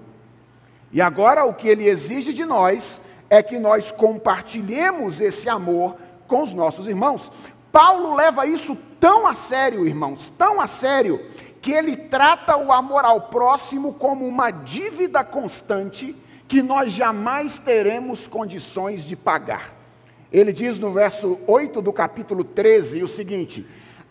E 0.91 1.03
agora 1.03 1.45
o 1.45 1.53
que 1.53 1.69
ele 1.69 1.87
exige 1.87 2.33
de 2.33 2.47
nós 2.47 2.99
é 3.29 3.43
que 3.43 3.59
nós 3.59 3.93
compartilhemos 3.93 5.21
esse 5.21 5.51
amor 5.51 5.97
com 6.27 6.43
os 6.43 6.55
nossos 6.55 6.89
irmãos. 6.89 7.31
Paulo 7.71 8.15
leva 8.15 8.47
isso 8.47 8.75
tão 8.99 9.27
a 9.27 9.35
sério, 9.35 9.87
irmãos, 9.87 10.33
tão 10.39 10.63
a 10.63 10.67
sério, 10.67 11.23
que 11.61 11.73
ele 11.73 11.95
trata 11.95 12.57
o 12.57 12.73
amor 12.73 13.05
ao 13.05 13.21
próximo 13.21 13.93
como 13.93 14.27
uma 14.27 14.51
dívida 14.51 15.23
constante 15.23 16.17
que 16.49 16.63
nós 16.63 16.91
jamais 16.91 17.59
teremos 17.59 18.27
condições 18.27 19.05
de 19.05 19.15
pagar. 19.15 19.80
Ele 20.33 20.53
diz 20.53 20.79
no 20.79 20.93
verso 20.93 21.39
8 21.47 21.83
do 21.83 21.93
capítulo 21.93 22.45
13 22.45 23.03
o 23.03 23.09
seguinte: 23.09 23.67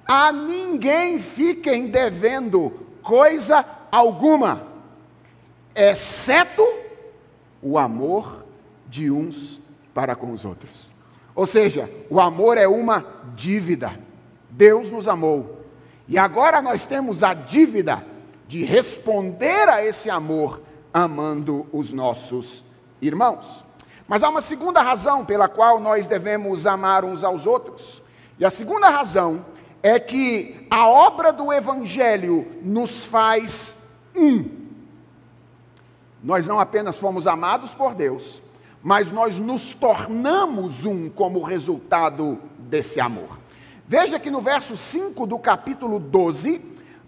A 0.05 0.31
ninguém 0.31 1.19
fiquem 1.19 1.88
devendo 1.88 2.71
coisa 3.01 3.65
alguma, 3.91 4.67
exceto 5.73 6.65
o 7.61 7.77
amor 7.77 8.45
de 8.88 9.09
uns 9.09 9.61
para 9.93 10.15
com 10.15 10.31
os 10.31 10.43
outros. 10.43 10.91
Ou 11.35 11.45
seja, 11.45 11.89
o 12.09 12.19
amor 12.19 12.57
é 12.57 12.67
uma 12.67 13.05
dívida. 13.35 13.97
Deus 14.49 14.91
nos 14.91 15.07
amou. 15.07 15.63
E 16.07 16.17
agora 16.17 16.61
nós 16.61 16.85
temos 16.85 17.23
a 17.23 17.33
dívida 17.33 18.05
de 18.47 18.63
responder 18.63 19.69
a 19.69 19.85
esse 19.85 20.09
amor 20.09 20.61
amando 20.93 21.67
os 21.71 21.93
nossos 21.93 22.65
irmãos. 23.01 23.63
Mas 24.09 24.23
há 24.23 24.29
uma 24.29 24.41
segunda 24.41 24.81
razão 24.81 25.23
pela 25.23 25.47
qual 25.47 25.79
nós 25.79 26.07
devemos 26.07 26.65
amar 26.65 27.05
uns 27.05 27.23
aos 27.23 27.45
outros. 27.45 28.01
E 28.39 28.43
a 28.43 28.49
segunda 28.49 28.89
razão 28.89 29.45
é 29.83 29.99
que 29.99 30.65
a 30.67 30.89
obra 30.89 31.31
do 31.31 31.53
Evangelho 31.53 32.47
nos 32.63 33.05
faz 33.05 33.75
um. 34.15 34.49
Nós 36.23 36.47
não 36.47 36.59
apenas 36.59 36.97
fomos 36.97 37.27
amados 37.27 37.71
por 37.75 37.93
Deus, 37.93 38.41
mas 38.81 39.11
nós 39.11 39.39
nos 39.39 39.75
tornamos 39.75 40.85
um 40.85 41.07
como 41.07 41.43
resultado 41.43 42.39
desse 42.57 42.99
amor. 42.99 43.37
Veja 43.87 44.19
que 44.19 44.31
no 44.31 44.41
verso 44.41 44.75
5 44.75 45.27
do 45.27 45.37
capítulo 45.37 45.99
12, 45.99 46.59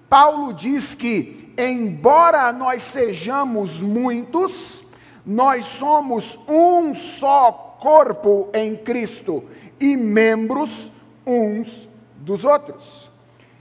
Paulo 0.07 0.53
diz 0.53 0.93
que, 0.93 1.51
embora 1.57 2.53
nós 2.53 2.83
sejamos 2.83 3.81
muitos, 3.81 4.80
nós 5.25 5.65
somos 5.65 6.39
um 6.47 6.93
só 6.93 7.77
corpo 7.79 8.49
em 8.53 8.75
Cristo 8.75 9.43
e 9.79 9.95
membros 9.95 10.91
uns 11.25 11.89
dos 12.17 12.43
outros. 12.43 13.11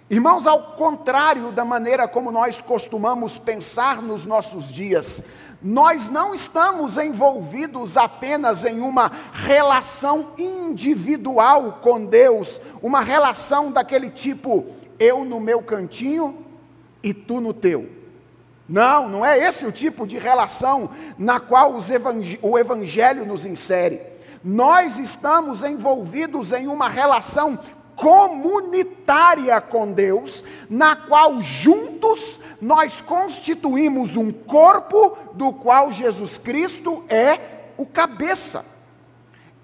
Irmãos, 0.08 0.46
ao 0.46 0.72
contrário 0.72 1.52
da 1.52 1.64
maneira 1.64 2.08
como 2.08 2.32
nós 2.32 2.60
costumamos 2.60 3.38
pensar 3.38 4.02
nos 4.02 4.26
nossos 4.26 4.68
dias, 4.68 5.22
nós 5.62 6.08
não 6.08 6.34
estamos 6.34 6.96
envolvidos 6.96 7.96
apenas 7.96 8.64
em 8.64 8.80
uma 8.80 9.10
relação 9.32 10.30
individual 10.38 11.78
com 11.82 12.04
Deus, 12.04 12.60
uma 12.82 13.00
relação 13.00 13.70
daquele 13.70 14.10
tipo, 14.10 14.66
eu 14.98 15.24
no 15.24 15.38
meu 15.38 15.62
cantinho 15.62 16.44
e 17.02 17.12
tu 17.14 17.40
no 17.40 17.52
teu. 17.52 17.99
Não, 18.70 19.08
não 19.08 19.26
é 19.26 19.36
esse 19.36 19.66
o 19.66 19.72
tipo 19.72 20.06
de 20.06 20.16
relação 20.16 20.90
na 21.18 21.40
qual 21.40 21.74
o 22.40 22.56
Evangelho 22.56 23.26
nos 23.26 23.44
insere. 23.44 24.00
Nós 24.44 24.96
estamos 24.96 25.64
envolvidos 25.64 26.52
em 26.52 26.68
uma 26.68 26.88
relação 26.88 27.58
comunitária 27.96 29.60
com 29.60 29.90
Deus, 29.90 30.44
na 30.70 30.94
qual 30.94 31.40
juntos 31.40 32.38
nós 32.60 33.00
constituímos 33.00 34.16
um 34.16 34.30
corpo 34.30 35.18
do 35.32 35.52
qual 35.52 35.90
Jesus 35.90 36.38
Cristo 36.38 37.04
é 37.08 37.40
o 37.76 37.84
cabeça. 37.84 38.64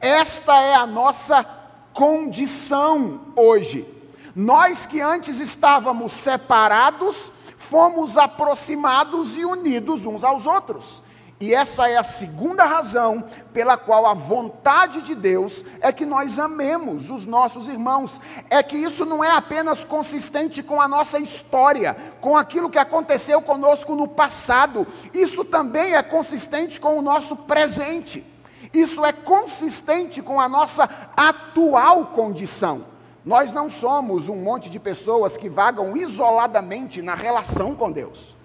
Esta 0.00 0.60
é 0.60 0.74
a 0.74 0.84
nossa 0.84 1.46
condição 1.92 3.20
hoje. 3.36 3.86
Nós 4.34 4.84
que 4.84 5.00
antes 5.00 5.38
estávamos 5.38 6.10
separados, 6.10 7.35
fomos 7.68 8.16
aproximados 8.16 9.36
e 9.36 9.44
unidos 9.44 10.06
uns 10.06 10.24
aos 10.24 10.46
outros. 10.46 11.02
E 11.38 11.54
essa 11.54 11.86
é 11.86 11.98
a 11.98 12.02
segunda 12.02 12.64
razão 12.64 13.24
pela 13.52 13.76
qual 13.76 14.06
a 14.06 14.14
vontade 14.14 15.02
de 15.02 15.14
Deus 15.14 15.62
é 15.82 15.92
que 15.92 16.06
nós 16.06 16.38
amemos 16.38 17.10
os 17.10 17.26
nossos 17.26 17.68
irmãos. 17.68 18.18
É 18.48 18.62
que 18.62 18.76
isso 18.76 19.04
não 19.04 19.22
é 19.22 19.30
apenas 19.30 19.84
consistente 19.84 20.62
com 20.62 20.80
a 20.80 20.88
nossa 20.88 21.18
história, 21.18 21.94
com 22.22 22.38
aquilo 22.38 22.70
que 22.70 22.78
aconteceu 22.78 23.42
conosco 23.42 23.94
no 23.94 24.08
passado, 24.08 24.86
isso 25.12 25.44
também 25.44 25.94
é 25.94 26.02
consistente 26.02 26.80
com 26.80 26.98
o 26.98 27.02
nosso 27.02 27.36
presente. 27.36 28.24
Isso 28.72 29.04
é 29.04 29.12
consistente 29.12 30.22
com 30.22 30.40
a 30.40 30.48
nossa 30.48 30.88
atual 31.14 32.06
condição. 32.06 32.95
Nós 33.26 33.52
não 33.52 33.68
somos 33.68 34.28
um 34.28 34.36
monte 34.36 34.70
de 34.70 34.78
pessoas 34.78 35.36
que 35.36 35.48
vagam 35.48 35.94
isoladamente 35.96 37.02
na 37.02 37.14
relação 37.14 37.74
com 37.74 37.92
Deus. 37.92 38.36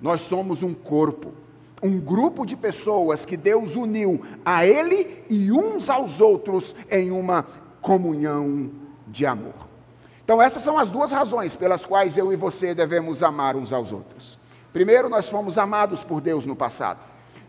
Nós 0.00 0.20
somos 0.20 0.62
um 0.62 0.74
corpo 0.74 1.32
um 1.84 2.00
grupo 2.00 2.46
de 2.46 2.56
pessoas 2.56 3.26
que 3.26 3.36
Deus 3.36 3.76
uniu 3.76 4.24
a 4.42 4.64
Ele 4.64 5.22
e 5.28 5.52
uns 5.52 5.90
aos 5.90 6.18
outros 6.18 6.74
em 6.90 7.10
uma 7.10 7.46
comunhão 7.82 8.70
de 9.06 9.26
amor. 9.26 9.52
Então, 10.24 10.40
essas 10.40 10.62
são 10.62 10.78
as 10.78 10.90
duas 10.90 11.12
razões 11.12 11.54
pelas 11.54 11.84
quais 11.84 12.16
eu 12.16 12.32
e 12.32 12.36
você 12.36 12.74
devemos 12.74 13.22
amar 13.22 13.54
uns 13.54 13.70
aos 13.70 13.92
outros. 13.92 14.38
Primeiro, 14.72 15.10
nós 15.10 15.28
fomos 15.28 15.58
amados 15.58 16.02
por 16.02 16.22
Deus 16.22 16.46
no 16.46 16.56
passado. 16.56 17.00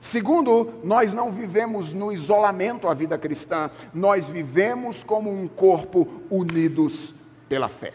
Segundo, 0.05 0.71
nós 0.83 1.15
não 1.15 1.31
vivemos 1.31 1.91
no 1.91 2.12
isolamento 2.12 2.88
a 2.88 2.93
vida 2.93 3.17
cristã, 3.17 3.71
nós 3.91 4.27
vivemos 4.27 5.03
como 5.03 5.31
um 5.31 5.47
corpo 5.47 6.07
unidos 6.29 7.12
pela 7.50 7.67
fé. 7.67 7.91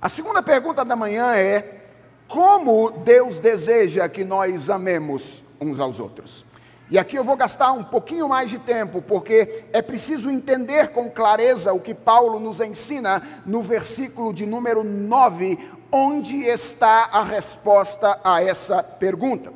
A 0.00 0.08
segunda 0.08 0.42
pergunta 0.42 0.86
da 0.86 0.96
manhã 0.96 1.34
é: 1.34 1.82
como 2.26 2.90
Deus 2.90 3.38
deseja 3.38 4.08
que 4.08 4.24
nós 4.24 4.70
amemos 4.70 5.44
uns 5.60 5.78
aos 5.78 6.00
outros. 6.00 6.46
E 6.88 6.98
aqui 6.98 7.16
eu 7.16 7.24
vou 7.24 7.36
gastar 7.36 7.72
um 7.72 7.84
pouquinho 7.84 8.26
mais 8.26 8.48
de 8.48 8.58
tempo, 8.58 9.02
porque 9.02 9.64
é 9.74 9.82
preciso 9.82 10.30
entender 10.30 10.92
com 10.92 11.10
clareza 11.10 11.74
o 11.74 11.80
que 11.80 11.92
Paulo 11.92 12.40
nos 12.40 12.58
ensina 12.58 13.42
no 13.44 13.60
versículo 13.60 14.32
de 14.32 14.46
número 14.46 14.82
9, 14.82 15.58
onde 15.92 16.38
está 16.44 17.10
a 17.12 17.22
resposta 17.22 18.18
a 18.24 18.42
essa 18.42 18.82
pergunta. 18.82 19.52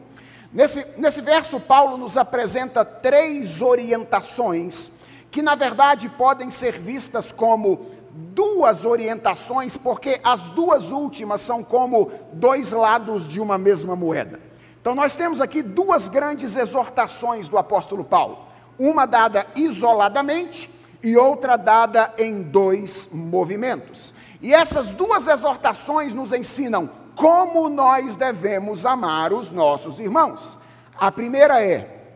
Nesse, 0.52 0.85
nesse 0.97 1.21
verso, 1.21 1.61
Paulo 1.61 1.97
nos 1.97 2.16
apresenta 2.16 2.85
três 2.85 3.62
orientações 3.62 4.90
que, 5.30 5.42
na 5.42 5.54
verdade, 5.54 6.09
podem 6.09 6.50
ser 6.50 6.78
vistas 6.78 7.30
como 7.30 7.87
duas 8.11 8.85
orientações, 8.85 9.76
porque 9.76 10.21
as 10.25 10.49
duas 10.49 10.90
últimas 10.90 11.40
são 11.40 11.62
como 11.62 12.11
dois 12.33 12.73
lados 12.73 13.28
de 13.28 13.40
uma 13.40 13.57
mesma 13.57 13.95
moeda. 13.95 14.40
Então, 14.80 14.92
nós 14.92 15.14
temos 15.14 15.40
aqui 15.40 15.62
duas 15.62 16.09
grandes 16.09 16.57
exortações 16.57 17.49
do 17.49 17.57
apóstolo 17.57 18.02
Paulo: 18.02 18.38
uma 18.76 19.07
dada 19.07 19.47
isoladamente 19.54 20.69
e 21.00 21.16
outra 21.16 21.57
dada 21.57 22.12
em 22.19 22.42
dois 22.42 23.09
movimentos. 23.12 24.12
E 24.42 24.52
essas 24.52 24.90
duas 24.90 25.28
exortações 25.28 26.12
nos 26.12 26.33
ensinam 26.33 26.90
como 27.20 27.68
nós 27.68 28.16
devemos 28.16 28.86
amar 28.86 29.30
os 29.30 29.50
nossos 29.50 30.00
irmãos. 30.00 30.56
A 30.98 31.12
primeira 31.12 31.62
é: 31.62 32.14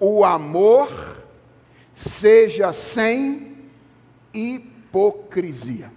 o 0.00 0.24
amor 0.24 1.18
seja 1.92 2.72
sem 2.72 3.58
hipocrisia. 4.32 5.92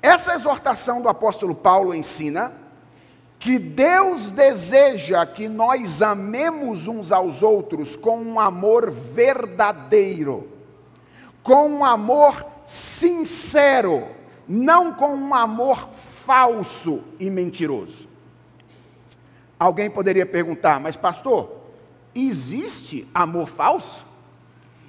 Essa 0.00 0.34
exortação 0.36 1.02
do 1.02 1.08
apóstolo 1.08 1.52
Paulo 1.52 1.92
ensina 1.92 2.52
que 3.40 3.58
Deus 3.58 4.30
deseja 4.30 5.26
que 5.26 5.48
nós 5.48 6.00
amemos 6.00 6.86
uns 6.86 7.10
aos 7.10 7.42
outros 7.42 7.96
com 7.96 8.20
um 8.20 8.38
amor 8.38 8.88
verdadeiro, 8.88 10.48
com 11.42 11.68
um 11.68 11.84
amor 11.84 12.46
sincero, 12.64 14.21
não 14.48 14.92
com 14.92 15.14
um 15.14 15.34
amor 15.34 15.88
falso 15.94 17.02
e 17.18 17.30
mentiroso. 17.30 18.08
Alguém 19.58 19.90
poderia 19.90 20.26
perguntar, 20.26 20.80
mas 20.80 20.96
pastor, 20.96 21.60
existe 22.14 23.08
amor 23.14 23.48
falso? 23.48 24.04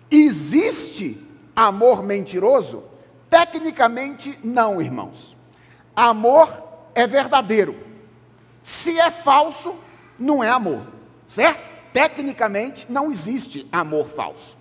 Existe 0.10 1.22
amor 1.56 2.04
mentiroso? 2.04 2.84
Tecnicamente, 3.30 4.38
não, 4.44 4.82
irmãos. 4.82 5.36
Amor 5.96 6.52
é 6.96 7.06
verdadeiro 7.06 7.94
se 8.64 8.98
é 8.98 9.12
falso, 9.12 9.76
não 10.18 10.44
é 10.44 10.50
amor, 10.50 10.88
certo? 11.28 11.74
Tecnicamente, 11.92 12.88
não 12.90 13.12
existe 13.12 13.68
amor 13.72 14.08
falso. 14.08 14.58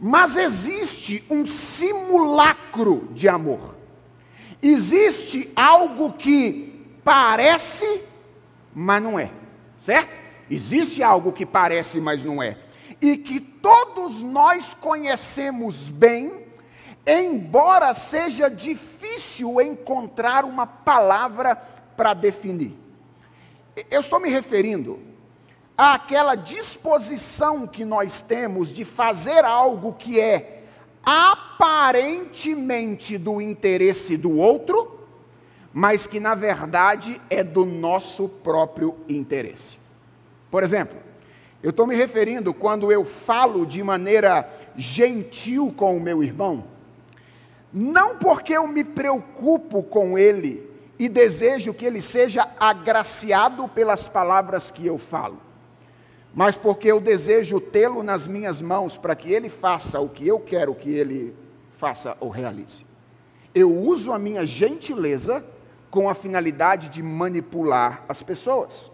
Mas 0.00 0.36
existe 0.36 1.24
um 1.28 1.44
simulacro 1.44 3.08
de 3.12 3.28
amor. 3.28 3.74
Existe 4.66 5.52
algo 5.54 6.14
que 6.14 6.98
parece, 7.04 8.02
mas 8.74 9.02
não 9.02 9.18
é, 9.18 9.30
certo? 9.78 10.10
Existe 10.50 11.02
algo 11.02 11.32
que 11.32 11.44
parece, 11.44 12.00
mas 12.00 12.24
não 12.24 12.42
é. 12.42 12.56
E 12.98 13.18
que 13.18 13.40
todos 13.40 14.22
nós 14.22 14.72
conhecemos 14.72 15.90
bem, 15.90 16.46
embora 17.06 17.92
seja 17.92 18.48
difícil 18.48 19.60
encontrar 19.60 20.46
uma 20.46 20.66
palavra 20.66 21.56
para 21.94 22.14
definir. 22.14 22.74
Eu 23.90 24.00
estou 24.00 24.18
me 24.18 24.30
referindo 24.30 24.98
àquela 25.76 26.36
disposição 26.36 27.66
que 27.66 27.84
nós 27.84 28.22
temos 28.22 28.72
de 28.72 28.82
fazer 28.82 29.44
algo 29.44 29.92
que 29.92 30.18
é 30.18 30.63
aparentemente 31.04 33.18
do 33.18 33.40
interesse 33.40 34.16
do 34.16 34.38
outro, 34.38 35.00
mas 35.72 36.06
que 36.06 36.20
na 36.20 36.34
verdade 36.34 37.20
é 37.28 37.42
do 37.42 37.64
nosso 37.64 38.28
próprio 38.28 38.96
interesse. 39.08 39.78
Por 40.50 40.62
exemplo, 40.62 40.98
eu 41.62 41.70
estou 41.70 41.86
me 41.86 41.96
referindo 41.96 42.54
quando 42.54 42.92
eu 42.92 43.04
falo 43.04 43.66
de 43.66 43.82
maneira 43.82 44.48
gentil 44.76 45.74
com 45.76 45.96
o 45.96 46.00
meu 46.00 46.22
irmão, 46.22 46.64
não 47.72 48.18
porque 48.18 48.56
eu 48.56 48.68
me 48.68 48.84
preocupo 48.84 49.82
com 49.82 50.16
ele, 50.16 50.74
e 50.98 51.08
desejo 51.08 51.74
que 51.74 51.84
ele 51.84 52.00
seja 52.00 52.48
agraciado 52.58 53.68
pelas 53.68 54.06
palavras 54.06 54.70
que 54.70 54.86
eu 54.86 54.96
falo, 54.96 55.38
mas 56.34 56.56
porque 56.56 56.90
eu 56.90 57.00
desejo 57.00 57.60
tê-lo 57.60 58.02
nas 58.02 58.26
minhas 58.26 58.60
mãos 58.60 58.96
para 58.96 59.14
que 59.14 59.32
ele 59.32 59.48
faça 59.48 60.00
o 60.00 60.08
que 60.08 60.26
eu 60.26 60.40
quero 60.40 60.74
que 60.74 60.90
ele 60.90 61.34
faça 61.76 62.16
ou 62.18 62.28
realize. 62.28 62.84
Eu 63.54 63.72
uso 63.72 64.12
a 64.12 64.18
minha 64.18 64.44
gentileza 64.44 65.44
com 65.90 66.08
a 66.08 66.14
finalidade 66.14 66.88
de 66.88 67.02
manipular 67.02 68.04
as 68.08 68.20
pessoas. 68.20 68.90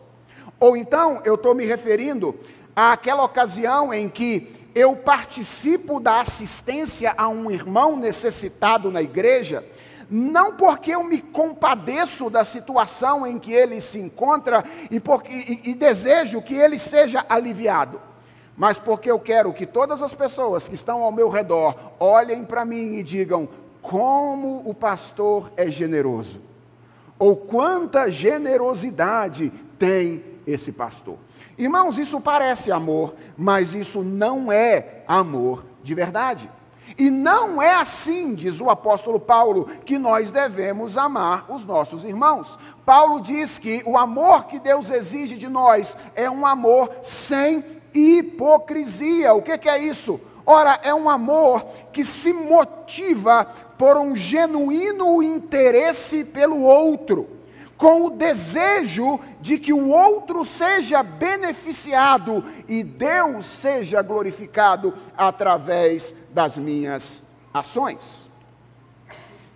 Ou 0.58 0.76
então 0.76 1.22
eu 1.24 1.34
estou 1.34 1.54
me 1.54 1.64
referindo 1.64 2.38
àquela 2.76 3.24
ocasião 3.24 3.94
em 3.94 4.10
que 4.10 4.54
eu 4.74 4.94
participo 4.94 5.98
da 5.98 6.20
assistência 6.20 7.14
a 7.16 7.26
um 7.26 7.50
irmão 7.50 7.96
necessitado 7.96 8.90
na 8.90 9.00
igreja 9.00 9.64
não 10.10 10.54
porque 10.54 10.90
eu 10.90 11.04
me 11.04 11.18
compadeço 11.18 12.28
da 12.28 12.44
situação 12.44 13.24
em 13.24 13.38
que 13.38 13.52
ele 13.52 13.80
se 13.80 14.00
encontra 14.00 14.64
e, 14.90 14.98
porque, 14.98 15.32
e, 15.32 15.70
e 15.70 15.74
desejo 15.74 16.42
que 16.42 16.54
ele 16.54 16.78
seja 16.78 17.24
aliviado, 17.28 18.00
mas 18.56 18.76
porque 18.76 19.10
eu 19.10 19.20
quero 19.20 19.52
que 19.52 19.64
todas 19.64 20.02
as 20.02 20.12
pessoas 20.12 20.66
que 20.66 20.74
estão 20.74 21.02
ao 21.02 21.12
meu 21.12 21.28
redor 21.28 21.76
olhem 22.00 22.44
para 22.44 22.64
mim 22.64 22.96
e 22.96 23.02
digam: 23.02 23.48
como 23.80 24.68
o 24.68 24.74
pastor 24.74 25.52
é 25.56 25.70
generoso, 25.70 26.40
ou 27.18 27.36
quanta 27.36 28.10
generosidade 28.10 29.50
tem 29.78 30.24
esse 30.46 30.72
pastor. 30.72 31.16
Irmãos, 31.56 31.98
isso 31.98 32.20
parece 32.20 32.72
amor, 32.72 33.14
mas 33.36 33.74
isso 33.74 34.02
não 34.02 34.50
é 34.50 35.02
amor 35.06 35.64
de 35.82 35.94
verdade. 35.94 36.50
E 36.98 37.10
não 37.10 37.60
é 37.60 37.74
assim, 37.74 38.34
diz 38.34 38.60
o 38.60 38.70
apóstolo 38.70 39.18
Paulo, 39.18 39.68
que 39.84 39.98
nós 39.98 40.30
devemos 40.30 40.96
amar 40.96 41.46
os 41.48 41.64
nossos 41.64 42.04
irmãos. 42.04 42.58
Paulo 42.84 43.20
diz 43.20 43.58
que 43.58 43.82
o 43.86 43.96
amor 43.96 44.44
que 44.44 44.58
Deus 44.58 44.90
exige 44.90 45.36
de 45.36 45.48
nós 45.48 45.96
é 46.14 46.30
um 46.30 46.46
amor 46.46 46.90
sem 47.02 47.64
hipocrisia. 47.94 49.34
O 49.34 49.42
que, 49.42 49.56
que 49.58 49.68
é 49.68 49.78
isso? 49.78 50.20
Ora, 50.44 50.80
é 50.82 50.92
um 50.94 51.08
amor 51.08 51.64
que 51.92 52.04
se 52.04 52.32
motiva 52.32 53.46
por 53.78 53.96
um 53.96 54.16
genuíno 54.16 55.22
interesse 55.22 56.24
pelo 56.24 56.62
outro 56.62 57.39
com 57.80 58.04
o 58.04 58.10
desejo 58.10 59.18
de 59.40 59.58
que 59.58 59.72
o 59.72 59.88
outro 59.88 60.44
seja 60.44 61.02
beneficiado 61.02 62.44
e 62.68 62.84
Deus 62.84 63.46
seja 63.46 64.02
glorificado 64.02 64.92
através 65.16 66.14
das 66.30 66.58
minhas 66.58 67.22
ações. 67.54 68.28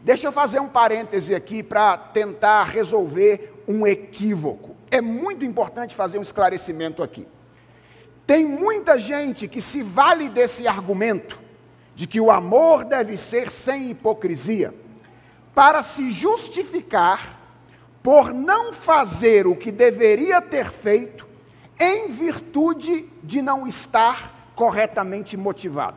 Deixa 0.01 0.27
eu 0.27 0.33
fazer 0.33 0.59
um 0.59 0.69
parêntese 0.69 1.35
aqui 1.35 1.63
para 1.63 1.99
tentar 1.99 2.65
resolver 2.65 3.63
um 3.69 3.87
equívoco. 3.87 4.75
É 4.91 5.03
muito 5.03 5.45
importante 5.45 5.95
fazer 5.95 6.19
um 6.19 6.23
esclarecimento 6.23 7.03
aqui. 7.03 7.29
Tem 8.27 8.47
muita 8.47 8.99
gente 8.99 9.47
que 9.47 9.61
se 9.61 9.83
vale 9.83 10.31
desse 10.31 10.67
argumento 10.67 11.39
de 11.95 12.07
que 12.07 12.23
o 12.23 12.31
amor 12.31 12.87
deve 12.87 13.19
ser 13.19 13.53
sem 13.53 13.91
hipocrisia 13.91 14.73
para 15.55 15.83
se 15.83 16.11
justificar 16.11 17.44
por 18.05 18.35
não 18.35 18.71
fazer 18.71 19.47
o 19.47 19.57
que 19.57 19.73
deveria 19.73 20.43
ter 20.43 20.71
feito, 20.71 21.27
em 21.81 22.13
virtude 22.13 23.09
de 23.23 23.41
não 23.41 23.67
estar 23.67 24.53
corretamente 24.55 25.39
motivado. 25.39 25.97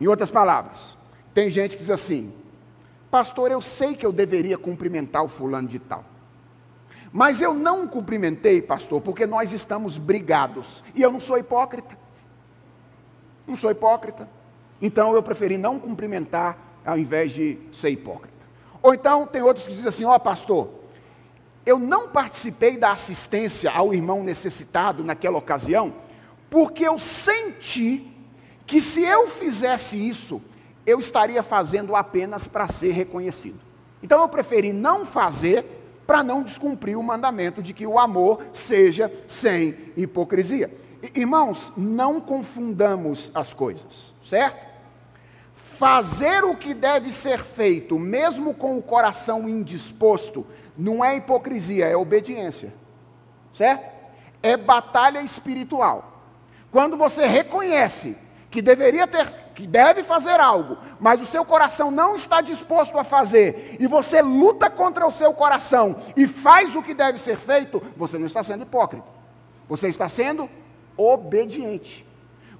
Em 0.00 0.06
outras 0.06 0.30
palavras, 0.30 0.96
tem 1.34 1.50
gente 1.50 1.76
que 1.76 1.82
diz 1.82 1.90
assim: 1.90 2.32
Pastor, 3.10 3.50
eu 3.50 3.60
sei 3.60 3.96
que 3.96 4.06
eu 4.06 4.12
deveria 4.12 4.56
cumprimentar 4.56 5.24
o 5.24 5.28
fulano 5.28 5.66
de 5.66 5.80
tal. 5.80 6.04
Mas 7.12 7.40
eu 7.40 7.52
não 7.52 7.88
cumprimentei, 7.88 8.62
pastor, 8.62 9.00
porque 9.00 9.26
nós 9.26 9.52
estamos 9.52 9.98
brigados. 9.98 10.84
E 10.94 11.02
eu 11.02 11.10
não 11.10 11.18
sou 11.18 11.36
hipócrita. 11.36 11.98
Não 13.48 13.56
sou 13.56 13.68
hipócrita. 13.72 14.28
Então 14.80 15.12
eu 15.12 15.24
preferi 15.24 15.58
não 15.58 15.80
cumprimentar 15.80 16.56
ao 16.86 16.96
invés 16.96 17.32
de 17.32 17.58
ser 17.72 17.90
hipócrita. 17.90 18.32
Ou 18.80 18.94
então 18.94 19.26
tem 19.26 19.42
outros 19.42 19.66
que 19.66 19.72
dizem 19.72 19.88
assim: 19.88 20.04
Ó, 20.04 20.14
oh, 20.14 20.20
pastor, 20.20 20.83
eu 21.66 21.78
não 21.78 22.08
participei 22.08 22.76
da 22.76 22.92
assistência 22.92 23.70
ao 23.70 23.94
irmão 23.94 24.22
necessitado 24.22 25.02
naquela 25.02 25.38
ocasião, 25.38 25.94
porque 26.50 26.86
eu 26.86 26.98
senti 26.98 28.10
que 28.66 28.80
se 28.80 29.02
eu 29.02 29.28
fizesse 29.28 29.96
isso, 29.96 30.40
eu 30.86 30.98
estaria 30.98 31.42
fazendo 31.42 31.96
apenas 31.96 32.46
para 32.46 32.68
ser 32.68 32.92
reconhecido. 32.92 33.58
Então 34.02 34.20
eu 34.20 34.28
preferi 34.28 34.72
não 34.72 35.04
fazer 35.04 35.64
para 36.06 36.22
não 36.22 36.42
descumprir 36.42 36.98
o 36.98 37.02
mandamento 37.02 37.62
de 37.62 37.72
que 37.72 37.86
o 37.86 37.98
amor 37.98 38.44
seja 38.52 39.10
sem 39.26 39.74
hipocrisia. 39.96 40.70
Irmãos, 41.14 41.72
não 41.76 42.20
confundamos 42.20 43.30
as 43.34 43.52
coisas, 43.52 44.12
certo? 44.24 44.74
Fazer 45.54 46.44
o 46.44 46.54
que 46.54 46.72
deve 46.72 47.10
ser 47.10 47.42
feito, 47.42 47.98
mesmo 47.98 48.54
com 48.54 48.78
o 48.78 48.82
coração 48.82 49.48
indisposto, 49.48 50.46
não 50.76 51.04
é 51.04 51.16
hipocrisia, 51.16 51.86
é 51.86 51.96
obediência. 51.96 52.72
Certo? 53.52 53.92
É 54.42 54.56
batalha 54.56 55.20
espiritual. 55.20 56.20
Quando 56.70 56.96
você 56.96 57.26
reconhece 57.26 58.16
que 58.50 58.60
deveria 58.60 59.06
ter 59.06 59.44
que 59.54 59.66
deve 59.66 60.02
fazer 60.02 60.40
algo, 60.40 60.76
mas 60.98 61.22
o 61.22 61.26
seu 61.26 61.44
coração 61.44 61.90
não 61.90 62.16
está 62.16 62.40
disposto 62.40 62.98
a 62.98 63.04
fazer, 63.04 63.76
e 63.78 63.86
você 63.86 64.20
luta 64.20 64.68
contra 64.68 65.06
o 65.06 65.12
seu 65.12 65.32
coração 65.32 65.96
e 66.16 66.26
faz 66.26 66.74
o 66.74 66.82
que 66.82 66.92
deve 66.92 67.20
ser 67.20 67.38
feito, 67.38 67.80
você 67.96 68.18
não 68.18 68.26
está 68.26 68.42
sendo 68.42 68.62
hipócrita. 68.62 69.06
Você 69.68 69.88
está 69.88 70.08
sendo 70.08 70.50
obediente. 70.96 72.04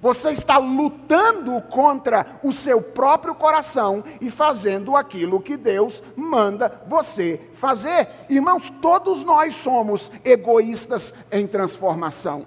Você 0.01 0.31
está 0.31 0.57
lutando 0.57 1.61
contra 1.63 2.39
o 2.43 2.51
seu 2.51 2.81
próprio 2.81 3.33
coração 3.33 4.03
e 4.19 4.29
fazendo 4.29 4.95
aquilo 4.95 5.41
que 5.41 5.57
Deus 5.57 6.03
manda 6.15 6.81
você 6.87 7.41
fazer. 7.53 8.07
Irmãos, 8.29 8.71
todos 8.81 9.23
nós 9.23 9.55
somos 9.55 10.11
egoístas 10.23 11.13
em 11.31 11.47
transformação. 11.47 12.45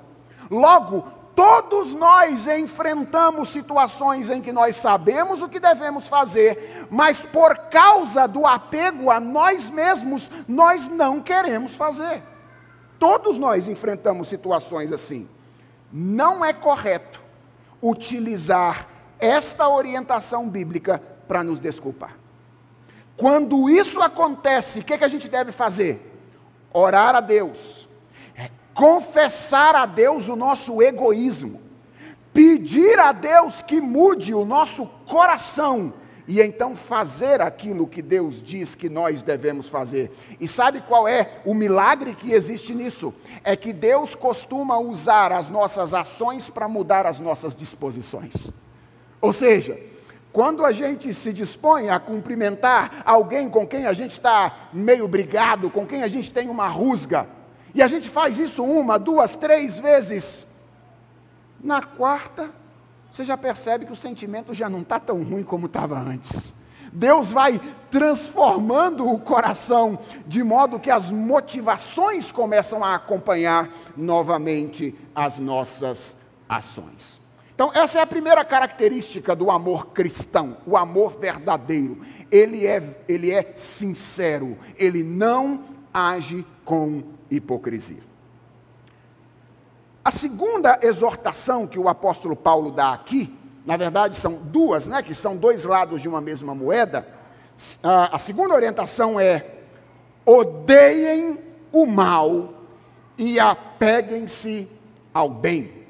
Logo, 0.51 1.03
todos 1.35 1.95
nós 1.95 2.47
enfrentamos 2.47 3.51
situações 3.51 4.29
em 4.31 4.41
que 4.41 4.53
nós 4.53 4.77
sabemos 4.77 5.41
o 5.43 5.49
que 5.49 5.61
devemos 5.61 6.07
fazer, 6.07 6.87
mas 6.91 7.19
por 7.21 7.57
causa 7.71 8.27
do 8.27 8.47
apego 8.47 9.11
a 9.11 9.21
nós 9.21 9.71
mesmos, 9.71 10.31
nós 10.47 10.89
não 10.89 11.21
queremos 11.21 11.75
fazer. 11.75 12.23
Todos 12.99 13.39
nós 13.39 13.69
enfrentamos 13.69 14.29
situações 14.29 14.91
assim. 14.93 15.29
Não 15.93 16.45
é 16.45 16.53
correto 16.53 17.28
utilizar 17.83 18.89
esta 19.19 19.69
orientação 19.69 20.49
bíblica 20.49 21.03
para 21.27 21.43
nos 21.43 21.59
desculpar. 21.59 22.17
Quando 23.17 23.69
isso 23.69 24.01
acontece, 24.01 24.81
o 24.81 24.85
que, 24.85 24.97
que 24.97 25.05
a 25.05 25.09
gente 25.09 25.29
deve 25.29 25.51
fazer? 25.51 26.15
Orar 26.73 27.15
a 27.15 27.21
Deus, 27.21 27.89
é 28.37 28.51
confessar 28.73 29.75
a 29.75 29.87
Deus 29.87 30.29
o 30.29 30.37
nosso 30.37 30.81
egoísmo, 30.81 31.61
pedir 32.33 32.99
a 32.99 33.11
Deus 33.11 33.61
que 33.63 33.81
mude 33.81 34.33
o 34.33 34.45
nosso 34.45 34.87
coração 35.07 35.95
e 36.29 36.43
então 36.43 36.77
fazer 36.77 37.41
aquilo 37.41 37.87
que 37.87 38.03
Deus 38.03 38.43
diz 38.43 38.75
que 38.75 38.91
nós 38.91 39.23
devemos 39.23 39.71
fazer. 39.71 40.13
E 40.39 40.47
sabe 40.47 40.83
qual 40.83 41.09
é 41.09 41.41
o 41.43 41.55
milagre 41.55 42.15
que 42.15 42.33
existe 42.33 42.75
nisso? 42.75 43.15
É 43.43 43.57
que 43.57 43.73
Deus 43.73 44.15
costuma 44.15 44.79
usar 44.79 45.33
as 45.33 45.49
nossas 45.49 45.95
ações 45.95 46.51
para 46.51 46.69
mudar 46.69 47.07
as 47.07 47.19
nossas 47.19 47.57
disposições. 47.57 48.53
Ou 49.23 49.33
seja, 49.33 49.81
quando 50.31 50.67
a 50.67 50.71
gente 50.71 51.15
se 51.15 51.33
dispõe 51.33 51.89
a 51.89 51.99
cumprimentar 51.99 53.03
alguém 53.07 53.49
com 53.49 53.67
quem 53.67 53.87
a 53.87 53.95
gente 53.95 54.13
está 54.13 54.69
meio 54.71 55.09
brigado, 55.09 55.71
com 55.71 55.87
quem 55.87 56.03
a 56.03 56.09
gente 56.09 56.31
tem 56.31 56.51
uma 56.51 56.69
rusga, 56.69 57.27
e 57.75 57.83
a 57.83 57.87
gente 57.87 58.11
faz 58.11 58.39
isso 58.39 58.63
uma, 58.63 58.99
duas, 58.99 59.35
três 59.35 59.79
vezes, 59.79 60.47
na 61.59 61.83
quarta, 61.83 62.51
você 63.19 63.25
já 63.25 63.37
percebe 63.37 63.85
que 63.85 63.93
o 63.93 63.97
sentimento 63.97 64.55
já 64.55 64.69
não 64.69 64.83
está 64.83 65.01
tão 65.01 65.25
ruim 65.25 65.43
como 65.43 65.67
estava 65.67 65.99
antes. 65.99 66.55
Deus 66.93 67.33
vai 67.33 67.61
transformando 67.91 69.05
o 69.09 69.19
coração 69.19 69.99
de 70.25 70.41
modo 70.45 70.79
que 70.79 70.89
as 70.89 71.11
motivações 71.11 72.31
começam 72.31 72.85
a 72.85 72.95
acompanhar 72.95 73.71
novamente 73.97 74.95
as 75.17 75.37
nossas 75.37 76.15
ações. 76.49 77.21
Então, 77.53 77.73
essa 77.75 77.99
é 77.99 78.03
a 78.03 78.07
primeira 78.07 78.45
característica 78.45 79.35
do 79.35 79.51
amor 79.51 79.89
cristão, 79.89 80.57
o 80.65 80.77
amor 80.77 81.19
verdadeiro. 81.19 82.01
Ele 82.31 82.69
é, 82.69 83.03
ele 83.09 83.33
é 83.33 83.53
sincero, 83.57 84.57
ele 84.77 85.03
não 85.03 85.65
age 85.93 86.47
com 86.65 87.03
hipocrisia. 87.29 88.08
A 90.09 90.11
segunda 90.11 90.79
exortação 90.81 91.67
que 91.67 91.79
o 91.79 91.87
apóstolo 91.87 92.35
Paulo 92.35 92.71
dá 92.71 92.95
aqui, 92.95 93.31
na 93.67 93.77
verdade 93.77 94.17
são 94.17 94.37
duas, 94.37 94.87
né, 94.87 95.03
que 95.03 95.15
são 95.15 95.37
dois 95.37 95.65
lados 95.65 96.01
de 96.01 96.09
uma 96.09 96.19
mesma 96.19 96.55
moeda. 96.55 97.07
A 97.83 98.19
segunda 98.19 98.55
orientação 98.55 99.21
é: 99.21 99.45
odeiem 100.25 101.39
o 101.71 101.85
mal 101.85 102.55
e 103.19 103.39
apeguem-se 103.39 104.67
ao 105.13 105.29
bem. 105.29 105.87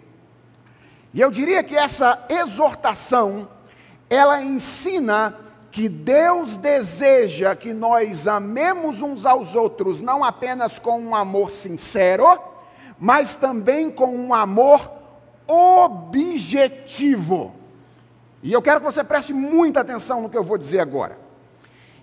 E 1.15 1.21
eu 1.21 1.31
diria 1.31 1.63
que 1.63 1.77
essa 1.77 2.27
exortação, 2.29 3.49
ela 4.11 4.43
ensina 4.43 5.37
que 5.71 5.89
Deus 5.89 6.57
deseja 6.57 7.55
que 7.55 7.73
nós 7.73 8.27
amemos 8.27 9.01
uns 9.01 9.25
aos 9.25 9.55
outros, 9.55 10.03
não 10.03 10.25
apenas 10.25 10.77
com 10.77 11.01
um 11.01 11.15
amor 11.15 11.53
sincero, 11.53 12.27
mas 12.99 13.37
também 13.37 13.91
com 13.91 14.17
um 14.17 14.35
amor 14.35 14.91
objetivo. 15.47 17.55
E 18.43 18.53
eu 18.53 18.63
quero 18.63 18.81
que 18.81 18.87
você 18.87 19.05
preste 19.05 19.33
muita 19.33 19.81
atenção 19.81 20.23
no 20.23 20.29
que 20.29 20.37
eu 20.37 20.45
vou 20.45 20.59
dizer 20.59 20.81
agora. 20.81 21.17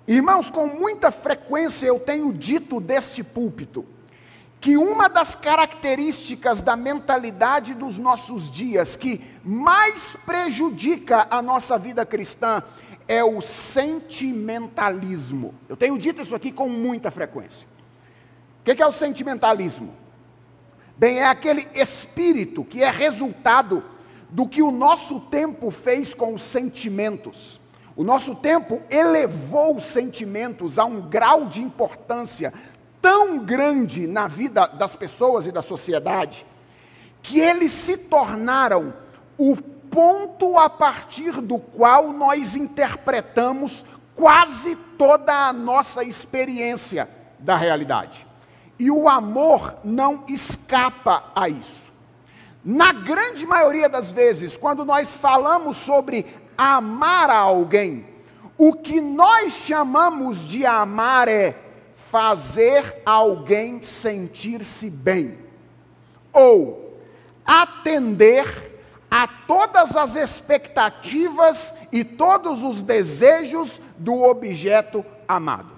Irmãos, 0.07 0.49
com 0.49 0.67
muita 0.67 1.11
frequência 1.11 1.87
eu 1.87 1.99
tenho 1.99 2.31
dito 2.31 2.79
deste 2.79 3.23
púlpito 3.23 3.85
que 4.61 4.77
uma 4.77 5.07
das 5.07 5.35
características 5.35 6.61
da 6.61 6.75
mentalidade 6.75 7.75
dos 7.75 7.99
nossos 7.99 8.49
dias 8.49 8.95
que 8.95 9.23
mais 9.43 10.15
prejudica 10.25 11.27
a 11.29 11.39
nossa 11.41 11.77
vida 11.77 12.03
cristã 12.03 12.63
é 13.07 13.23
o 13.23 13.41
sentimentalismo. 13.41 15.53
Eu 15.69 15.77
tenho 15.77 15.99
dito 15.99 16.19
isso 16.21 16.33
aqui 16.33 16.51
com 16.51 16.67
muita 16.67 17.11
frequência. 17.11 17.67
O 18.61 18.63
que 18.63 18.81
é 18.81 18.87
o 18.87 18.91
sentimentalismo? 18.91 19.93
Bem, 20.97 21.19
é 21.19 21.27
aquele 21.27 21.67
espírito 21.73 22.63
que 22.63 22.81
é 22.81 22.89
resultado 22.89 23.83
do 24.29 24.47
que 24.47 24.61
o 24.61 24.71
nosso 24.71 25.19
tempo 25.19 25.69
fez 25.69 26.13
com 26.13 26.33
os 26.33 26.41
sentimentos. 26.41 27.59
O 27.95 28.03
nosso 28.03 28.33
tempo 28.35 28.81
elevou 28.89 29.75
os 29.75 29.85
sentimentos 29.85 30.79
a 30.79 30.85
um 30.85 31.01
grau 31.01 31.45
de 31.45 31.61
importância 31.61 32.53
tão 33.01 33.39
grande 33.39 34.07
na 34.07 34.27
vida 34.27 34.67
das 34.67 34.95
pessoas 34.95 35.45
e 35.45 35.51
da 35.51 35.61
sociedade, 35.61 36.45
que 37.21 37.39
eles 37.39 37.71
se 37.71 37.97
tornaram 37.97 38.93
o 39.37 39.55
ponto 39.55 40.57
a 40.57 40.69
partir 40.69 41.41
do 41.41 41.59
qual 41.59 42.11
nós 42.11 42.55
interpretamos 42.55 43.85
quase 44.15 44.75
toda 44.97 45.47
a 45.47 45.53
nossa 45.53 46.03
experiência 46.03 47.09
da 47.37 47.55
realidade. 47.55 48.24
E 48.77 48.91
o 48.91 49.07
amor 49.07 49.75
não 49.83 50.23
escapa 50.27 51.31
a 51.35 51.47
isso. 51.47 51.91
Na 52.63 52.91
grande 52.91 53.45
maioria 53.45 53.87
das 53.87 54.11
vezes, 54.11 54.57
quando 54.57 54.83
nós 54.83 55.13
falamos 55.13 55.77
sobre 55.77 56.25
amar 56.57 57.29
a 57.29 57.37
alguém, 57.37 58.05
o 58.57 58.73
que 58.73 58.99
nós 58.99 59.53
chamamos 59.53 60.43
de 60.43 60.65
amar 60.65 61.27
é 61.27 61.55
fazer 62.09 63.01
alguém 63.05 63.81
sentir-se 63.81 64.89
bem, 64.89 65.37
ou 66.31 66.97
atender 67.45 68.79
a 69.11 69.27
todas 69.27 69.95
as 69.95 70.15
expectativas 70.15 71.73
e 71.91 72.03
todos 72.03 72.63
os 72.63 72.81
desejos 72.81 73.81
do 73.97 74.23
objeto 74.23 75.05
amado. 75.27 75.71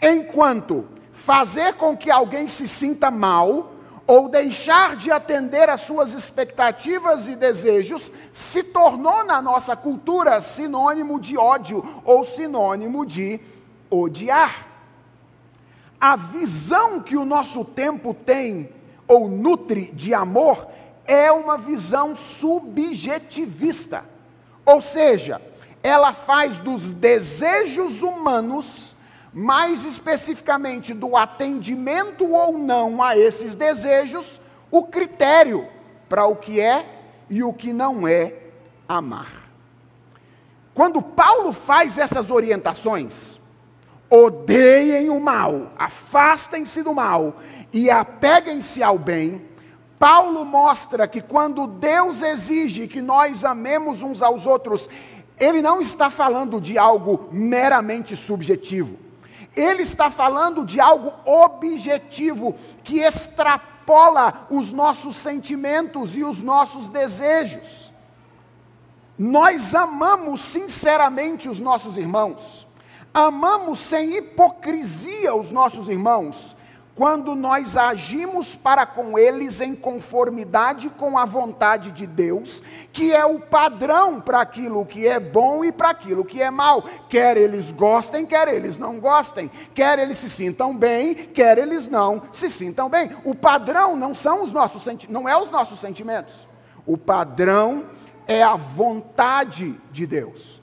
Enquanto 0.00 0.86
fazer 1.24 1.74
com 1.74 1.96
que 1.96 2.10
alguém 2.10 2.48
se 2.48 2.66
sinta 2.66 3.10
mal 3.10 3.72
ou 4.06 4.28
deixar 4.28 4.96
de 4.96 5.10
atender 5.10 5.68
às 5.68 5.82
suas 5.82 6.14
expectativas 6.14 7.28
e 7.28 7.36
desejos 7.36 8.10
se 8.32 8.62
tornou 8.62 9.24
na 9.24 9.40
nossa 9.40 9.76
cultura 9.76 10.40
sinônimo 10.40 11.20
de 11.20 11.36
ódio 11.36 12.02
ou 12.04 12.24
sinônimo 12.24 13.04
de 13.04 13.38
odiar. 13.90 14.66
A 16.00 16.16
visão 16.16 17.00
que 17.00 17.16
o 17.16 17.26
nosso 17.26 17.64
tempo 17.64 18.14
tem 18.14 18.70
ou 19.06 19.28
nutre 19.28 19.92
de 19.92 20.14
amor 20.14 20.66
é 21.06 21.30
uma 21.30 21.58
visão 21.58 22.16
subjetivista. 22.16 24.04
Ou 24.64 24.80
seja, 24.80 25.40
ela 25.82 26.14
faz 26.14 26.58
dos 26.58 26.90
desejos 26.90 28.00
humanos 28.00 28.89
mais 29.32 29.84
especificamente 29.84 30.92
do 30.92 31.16
atendimento 31.16 32.32
ou 32.32 32.58
não 32.58 33.02
a 33.02 33.16
esses 33.16 33.54
desejos, 33.54 34.40
o 34.70 34.84
critério 34.84 35.66
para 36.08 36.26
o 36.26 36.36
que 36.36 36.60
é 36.60 36.86
e 37.28 37.42
o 37.42 37.52
que 37.52 37.72
não 37.72 38.06
é 38.06 38.34
amar. 38.88 39.48
Quando 40.74 41.00
Paulo 41.00 41.52
faz 41.52 41.98
essas 41.98 42.30
orientações, 42.30 43.40
odeiem 44.08 45.10
o 45.10 45.20
mal, 45.20 45.72
afastem-se 45.78 46.82
do 46.82 46.92
mal 46.92 47.36
e 47.72 47.90
apeguem-se 47.90 48.82
ao 48.82 48.98
bem, 48.98 49.48
Paulo 49.98 50.44
mostra 50.44 51.06
que 51.06 51.20
quando 51.20 51.66
Deus 51.66 52.22
exige 52.22 52.88
que 52.88 53.02
nós 53.02 53.44
amemos 53.44 54.02
uns 54.02 54.22
aos 54.22 54.46
outros, 54.46 54.88
ele 55.38 55.60
não 55.60 55.80
está 55.80 56.08
falando 56.08 56.60
de 56.60 56.78
algo 56.78 57.28
meramente 57.30 58.16
subjetivo. 58.16 59.09
Ele 59.56 59.82
está 59.82 60.10
falando 60.10 60.64
de 60.64 60.80
algo 60.80 61.12
objetivo 61.24 62.54
que 62.84 63.00
extrapola 63.00 64.46
os 64.50 64.72
nossos 64.72 65.16
sentimentos 65.16 66.14
e 66.16 66.22
os 66.22 66.42
nossos 66.42 66.88
desejos. 66.88 67.92
nós 69.18 69.74
amamos 69.74 70.40
sinceramente 70.40 71.46
os 71.46 71.60
nossos 71.60 71.98
irmãos, 71.98 72.66
amamos 73.12 73.78
sem 73.80 74.16
hipocrisia 74.16 75.34
os 75.34 75.50
nossos 75.50 75.90
irmãos, 75.90 76.56
quando 77.00 77.34
nós 77.34 77.78
agimos 77.78 78.54
para 78.54 78.84
com 78.84 79.18
eles 79.18 79.58
em 79.62 79.74
conformidade 79.74 80.90
com 80.90 81.16
a 81.16 81.24
vontade 81.24 81.92
de 81.92 82.06
Deus, 82.06 82.62
que 82.92 83.10
é 83.10 83.24
o 83.24 83.40
padrão 83.40 84.20
para 84.20 84.42
aquilo 84.42 84.84
que 84.84 85.08
é 85.08 85.18
bom 85.18 85.64
e 85.64 85.72
para 85.72 85.88
aquilo 85.88 86.26
que 86.26 86.42
é 86.42 86.50
mal, 86.50 86.84
quer 87.08 87.38
eles 87.38 87.72
gostem, 87.72 88.26
quer 88.26 88.48
eles 88.48 88.76
não 88.76 89.00
gostem, 89.00 89.50
quer 89.74 89.98
eles 89.98 90.18
se 90.18 90.28
sintam 90.28 90.76
bem, 90.76 91.14
quer 91.14 91.56
eles 91.56 91.88
não 91.88 92.20
se 92.30 92.50
sintam 92.50 92.90
bem. 92.90 93.16
O 93.24 93.34
padrão 93.34 93.96
não 93.96 94.14
são 94.14 94.44
os 94.44 94.52
nossos 94.52 94.84
não 95.08 95.26
é 95.26 95.34
os 95.34 95.50
nossos 95.50 95.80
sentimentos. 95.80 96.46
O 96.84 96.98
padrão 96.98 97.86
é 98.28 98.42
a 98.42 98.56
vontade 98.56 99.74
de 99.90 100.06
Deus. 100.06 100.60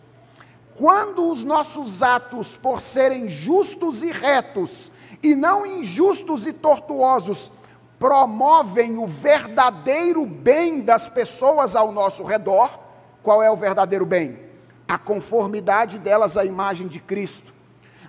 Quando 0.76 1.32
os 1.32 1.43
nossos 1.43 2.04
atos, 2.04 2.56
por 2.56 2.80
serem 2.80 3.28
justos 3.28 4.04
e 4.04 4.12
retos, 4.12 4.91
e 5.32 5.36
não 5.36 5.66
injustos 5.66 6.48
e 6.48 6.54
tortuosos, 6.54 7.52
promovem 8.00 8.98
o 8.98 9.06
verdadeiro 9.06 10.26
bem 10.26 10.82
das 10.82 11.10
pessoas 11.10 11.76
ao 11.76 11.92
nosso 11.92 12.24
redor. 12.24 12.80
Qual 13.22 13.44
é 13.44 13.52
o 13.52 13.56
verdadeiro 13.56 14.06
bem? 14.06 14.40
A 14.88 14.98
conformidade 14.98 16.00
delas 16.00 16.38
à 16.38 16.46
imagem 16.46 16.88
de 16.88 17.02
Cristo, 17.02 17.54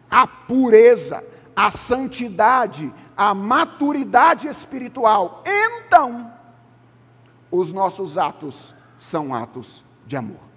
a 0.09 0.29
pureza, 0.29 1.25
a 1.57 1.73
santidade, 1.73 2.95
a 3.17 3.35
maturidade 3.35 4.47
espiritual. 4.47 5.43
Então, 5.45 6.33
os 7.51 7.73
nossos 7.73 8.17
atos 8.17 8.73
são 8.97 9.35
atos 9.35 9.85
de 10.07 10.17
amor. 10.17 10.49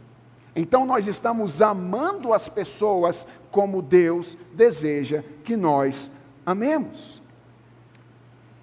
Então, 0.55 0.85
nós 0.85 1.07
estamos 1.07 1.59
amando 1.59 2.33
as 2.33 2.47
pessoas 2.47 3.25
como 3.49 3.81
Deus 3.81 4.37
deseja 4.53 5.23
que 5.43 5.57
nós 5.57 6.11
amemos. 6.45 7.21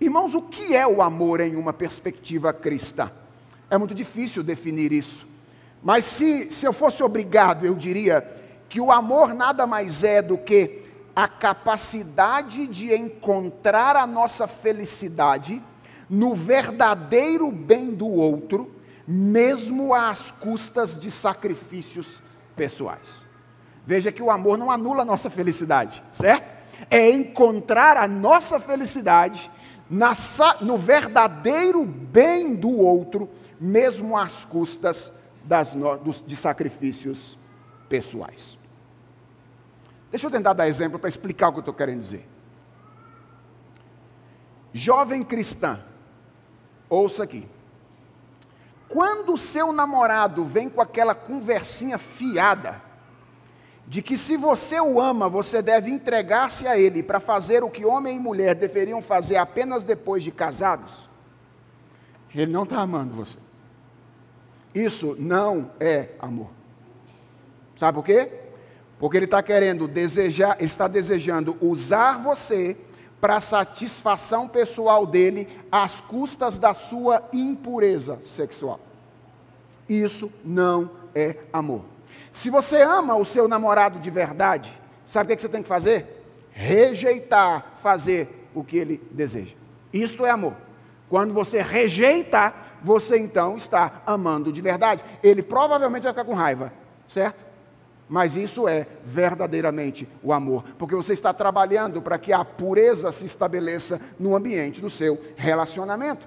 Irmãos, 0.01 0.35
o 0.35 0.43
que 0.43 0.77
é 0.77 0.87
o 0.87 1.03
amor 1.03 1.41
em 1.41 1.57
uma 1.57 1.73
perspectiva 1.73 2.53
cristã? 2.53 3.11
É 3.71 3.77
muito 3.77 3.95
difícil 3.95 4.43
definir 4.43 4.93
isso. 4.93 5.27
Mas 5.83 6.05
se, 6.05 6.51
se 6.51 6.67
eu 6.67 6.73
fosse 6.73 7.03
obrigado, 7.03 7.65
eu 7.65 7.75
diria 7.75 8.27
que 8.69 8.81
o 8.81 8.93
amor 8.93 9.35
nada 9.35 9.67
mais 9.67 10.05
é 10.05 10.23
do 10.23 10.39
que 10.39 10.85
a 11.15 11.27
capacidade 11.27 12.67
de 12.69 12.95
encontrar 12.95 13.97
a 13.97 14.07
nossa 14.07 14.47
felicidade 14.47 15.63
no 16.09 16.35
verdadeiro 16.35 17.51
bem 17.51 17.91
do 17.91 18.07
outro, 18.07 18.73
mesmo 19.07 19.95
às 19.95 20.31
custas 20.31 20.97
de 20.97 21.11
sacrifícios 21.11 22.23
pessoais. 22.55 23.27
Veja 23.85 24.13
que 24.13 24.23
o 24.23 24.31
amor 24.31 24.57
não 24.57 24.71
anula 24.71 25.03
a 25.03 25.05
nossa 25.05 25.29
felicidade, 25.29 26.03
certo? 26.13 26.58
É 26.91 27.11
encontrar 27.11 27.97
a 27.97 28.07
nossa 28.07 28.61
felicidade 28.61 29.51
na, 29.89 30.13
no 30.61 30.77
verdadeiro 30.77 31.85
bem 31.85 32.55
do 32.55 32.71
outro, 32.71 33.29
mesmo 33.61 34.17
às 34.17 34.45
custas 34.45 35.13
das, 35.45 35.73
dos, 36.05 36.23
de 36.27 36.37
sacrifícios 36.37 37.39
pessoais. 37.89 38.59
Deixa 40.11 40.27
eu 40.27 40.31
tentar 40.31 40.53
dar 40.53 40.69
exemplo 40.69 40.99
para 40.99 41.09
explicar 41.09 41.49
o 41.49 41.53
que 41.53 41.59
eu 41.59 41.61
estou 41.61 41.75
querendo 41.75 42.01
dizer. 42.01 42.27
Jovem 44.73 45.23
cristã, 45.23 45.81
ouça 46.89 47.25
aqui. 47.25 47.49
Quando 48.89 49.35
o 49.35 49.39
seu 49.39 49.73
namorado 49.73 50.45
vem 50.45 50.69
com 50.69 50.81
aquela 50.81 51.15
conversinha 51.15 51.99
fiada, 51.99 52.88
de 53.89 54.03
que 54.03 54.19
se 54.19 54.37
você 54.37 54.79
o 54.79 55.01
ama, 55.01 55.31
você 55.31 55.63
deve 55.63 55.91
entregar-se 55.91 56.67
a 56.67 56.79
ele 56.79 57.03
para 57.03 57.19
fazer 57.19 57.65
o 57.65 57.71
que 57.71 57.87
homem 57.87 58.17
e 58.17 58.21
mulher 58.21 58.55
deveriam 58.55 59.01
fazer 59.01 59.37
apenas 59.37 59.83
depois 59.83 60.23
de 60.23 60.31
casados, 60.31 61.09
ele 62.35 62.53
não 62.53 62.65
está 62.65 62.81
amando 62.81 63.15
você. 63.15 63.39
Isso 64.75 65.17
não 65.19 65.71
é 65.81 66.11
amor. 66.19 66.51
Sabe 67.79 67.95
por 67.95 68.05
quê? 68.05 68.31
Porque 68.99 69.17
ele 69.17 69.25
está 69.25 69.43
querendo 69.43 69.89
desejar, 69.89 70.57
ele 70.59 70.67
está 70.67 70.87
desejando 70.87 71.57
usar 71.59 72.23
você 72.23 72.77
para 73.19 73.41
satisfação 73.41 74.47
pessoal 74.47 75.07
dele 75.07 75.49
às 75.73 75.99
custas 75.99 76.59
da 76.59 76.75
sua 76.75 77.27
impureza 77.33 78.19
sexual. 78.23 78.81
Isso 79.89 80.31
não 80.45 80.91
é 81.15 81.37
amor. 81.51 81.98
Se 82.39 82.51
você 82.51 82.83
ama 82.83 83.17
o 83.17 83.25
seu 83.25 83.49
namorado 83.49 83.99
de 83.99 84.11
verdade, 84.11 84.73
sabe 85.05 85.33
o 85.33 85.37
que 85.37 85.43
você 85.43 85.49
tem 85.49 85.61
que 85.61 85.69
fazer? 85.69 86.25
Rejeitar 86.53 87.73
fazer 87.83 88.49
o 88.55 88.63
que 88.63 88.77
ele 88.77 89.03
deseja. 89.11 89.57
Isto 89.93 90.25
é 90.25 90.31
amor. 90.31 90.55
Quando 91.09 91.35
você 91.35 91.61
rejeita, 91.61 92.55
você 92.81 93.19
então 93.19 93.57
está 93.57 94.03
amando 94.07 94.53
de 94.53 94.61
verdade. 94.61 95.05
Ele 95.21 95.43
provavelmente 95.43 96.05
vai 96.05 96.13
ficar 96.13 96.25
com 96.25 96.33
raiva, 96.33 96.73
certo? 97.09 97.45
Mas 98.09 98.37
isso 98.37 98.69
é 98.69 98.87
verdadeiramente 99.05 100.09
o 100.23 100.33
amor, 100.33 100.63
porque 100.79 100.95
você 100.95 101.15
está 101.15 101.35
trabalhando 101.35 102.01
para 102.01 102.21
que 102.21 102.33
a 102.33 102.45
pureza 102.45 103.11
se 103.11 103.27
estabeleça 103.27 104.01
no 104.17 104.37
ambiente 104.37 104.81
do 104.81 104.89
seu 104.89 105.21
relacionamento. 105.37 106.25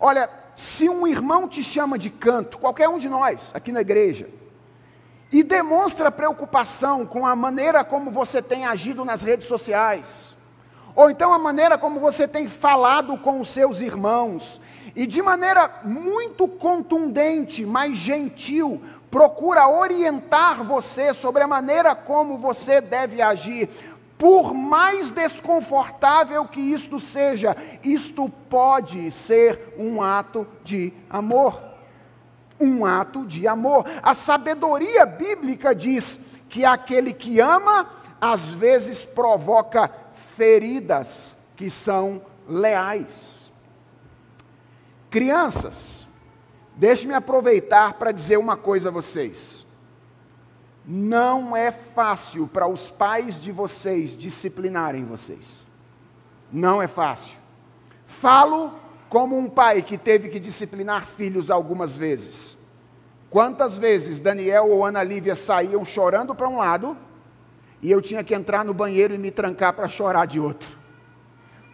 Olha, 0.00 0.30
se 0.56 0.88
um 0.88 1.06
irmão 1.06 1.48
te 1.48 1.62
chama 1.62 1.98
de 1.98 2.10
canto, 2.10 2.58
qualquer 2.58 2.88
um 2.88 2.98
de 2.98 3.08
nós 3.08 3.50
aqui 3.54 3.72
na 3.72 3.80
igreja, 3.80 4.28
e 5.32 5.42
demonstra 5.42 6.12
preocupação 6.12 7.04
com 7.04 7.26
a 7.26 7.34
maneira 7.34 7.82
como 7.82 8.10
você 8.10 8.40
tem 8.40 8.66
agido 8.66 9.04
nas 9.04 9.22
redes 9.22 9.48
sociais, 9.48 10.36
ou 10.94 11.10
então 11.10 11.32
a 11.32 11.38
maneira 11.38 11.76
como 11.76 11.98
você 11.98 12.28
tem 12.28 12.46
falado 12.46 13.16
com 13.18 13.40
os 13.40 13.48
seus 13.48 13.80
irmãos, 13.80 14.60
e 14.94 15.06
de 15.06 15.20
maneira 15.20 15.80
muito 15.82 16.46
contundente, 16.46 17.66
mas 17.66 17.96
gentil, 17.96 18.80
procura 19.10 19.68
orientar 19.68 20.62
você 20.62 21.12
sobre 21.14 21.42
a 21.42 21.48
maneira 21.48 21.94
como 21.94 22.38
você 22.38 22.80
deve 22.80 23.20
agir, 23.20 23.68
por 24.18 24.54
mais 24.54 25.10
desconfortável 25.10 26.46
que 26.46 26.60
isto 26.60 26.98
seja, 26.98 27.56
isto 27.82 28.28
pode 28.48 29.10
ser 29.10 29.74
um 29.76 30.00
ato 30.00 30.46
de 30.62 30.92
amor. 31.10 31.60
Um 32.60 32.86
ato 32.86 33.26
de 33.26 33.48
amor. 33.48 33.84
A 34.02 34.14
sabedoria 34.14 35.04
bíblica 35.04 35.74
diz 35.74 36.18
que 36.48 36.64
aquele 36.64 37.12
que 37.12 37.40
ama, 37.40 37.90
às 38.20 38.48
vezes 38.48 39.04
provoca 39.04 39.90
feridas 40.36 41.36
que 41.56 41.68
são 41.68 42.22
leais. 42.48 43.50
Crianças, 45.10 46.08
deixe-me 46.76 47.14
aproveitar 47.14 47.94
para 47.94 48.12
dizer 48.12 48.36
uma 48.36 48.56
coisa 48.56 48.88
a 48.88 48.92
vocês. 48.92 49.63
Não 50.86 51.56
é 51.56 51.70
fácil 51.70 52.46
para 52.46 52.66
os 52.66 52.90
pais 52.90 53.40
de 53.40 53.50
vocês 53.50 54.16
disciplinarem 54.16 55.04
vocês. 55.04 55.66
Não 56.52 56.82
é 56.82 56.86
fácil. 56.86 57.38
Falo 58.06 58.72
como 59.08 59.38
um 59.38 59.48
pai 59.48 59.80
que 59.80 59.96
teve 59.96 60.28
que 60.28 60.38
disciplinar 60.38 61.06
filhos 61.06 61.50
algumas 61.50 61.96
vezes. 61.96 62.56
Quantas 63.30 63.76
vezes 63.78 64.20
Daniel 64.20 64.70
ou 64.70 64.84
Ana 64.84 65.02
Lívia 65.02 65.34
saíam 65.34 65.84
chorando 65.84 66.34
para 66.34 66.48
um 66.48 66.58
lado 66.58 66.96
e 67.80 67.90
eu 67.90 68.00
tinha 68.00 68.22
que 68.22 68.34
entrar 68.34 68.64
no 68.64 68.74
banheiro 68.74 69.14
e 69.14 69.18
me 69.18 69.30
trancar 69.30 69.72
para 69.72 69.88
chorar 69.88 70.26
de 70.26 70.38
outro? 70.38 70.68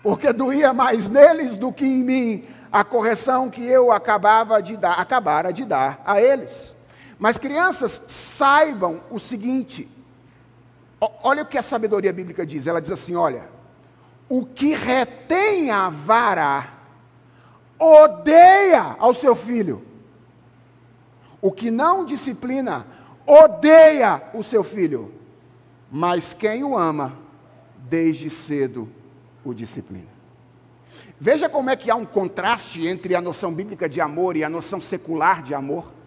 Porque 0.03 0.33
doía 0.33 0.73
mais 0.73 1.09
neles 1.09 1.57
do 1.57 1.73
que 1.73 1.85
em 1.85 2.03
mim 2.03 2.44
a 2.73 2.85
correção 2.85 3.51
que 3.51 3.64
eu 3.66 3.90
acabava 3.90 4.62
de 4.62 4.77
dar, 4.77 4.94
acabara 4.94 5.53
de 5.53 5.64
dar 5.64 6.01
a 6.05 6.20
eles. 6.20 6.75
Mas 7.20 7.37
crianças, 7.37 8.02
saibam 8.09 9.02
o 9.11 9.20
seguinte: 9.20 9.87
olha 11.22 11.42
o 11.42 11.46
que 11.46 11.59
a 11.59 11.62
sabedoria 11.62 12.14
bíblica 12.14 12.46
diz. 12.46 12.66
Ela 12.66 12.80
diz 12.80 12.90
assim: 12.90 13.14
olha, 13.14 13.42
o 14.26 14.46
que 14.46 14.74
retém 14.74 15.70
a 15.70 15.90
vara 15.90 16.66
odeia 17.78 18.96
ao 18.98 19.12
seu 19.12 19.37
filho. 19.37 19.85
O 21.42 21.52
que 21.52 21.70
não 21.70 22.06
disciplina 22.06 22.87
odeia 23.26 24.22
o 24.33 24.42
seu 24.42 24.64
filho. 24.64 25.12
Mas 25.90 26.33
quem 26.33 26.64
o 26.64 26.76
ama, 26.76 27.12
desde 27.76 28.30
cedo 28.30 28.88
o 29.44 29.52
disciplina. 29.52 30.09
Veja 31.18 31.50
como 31.50 31.68
é 31.68 31.76
que 31.76 31.90
há 31.90 31.94
um 31.94 32.06
contraste 32.06 32.87
entre 32.87 33.14
a 33.14 33.20
noção 33.20 33.52
bíblica 33.52 33.87
de 33.87 34.00
amor 34.00 34.37
e 34.37 34.44
a 34.44 34.48
noção 34.48 34.80
secular 34.80 35.42
de 35.42 35.54
amor. 35.54 35.99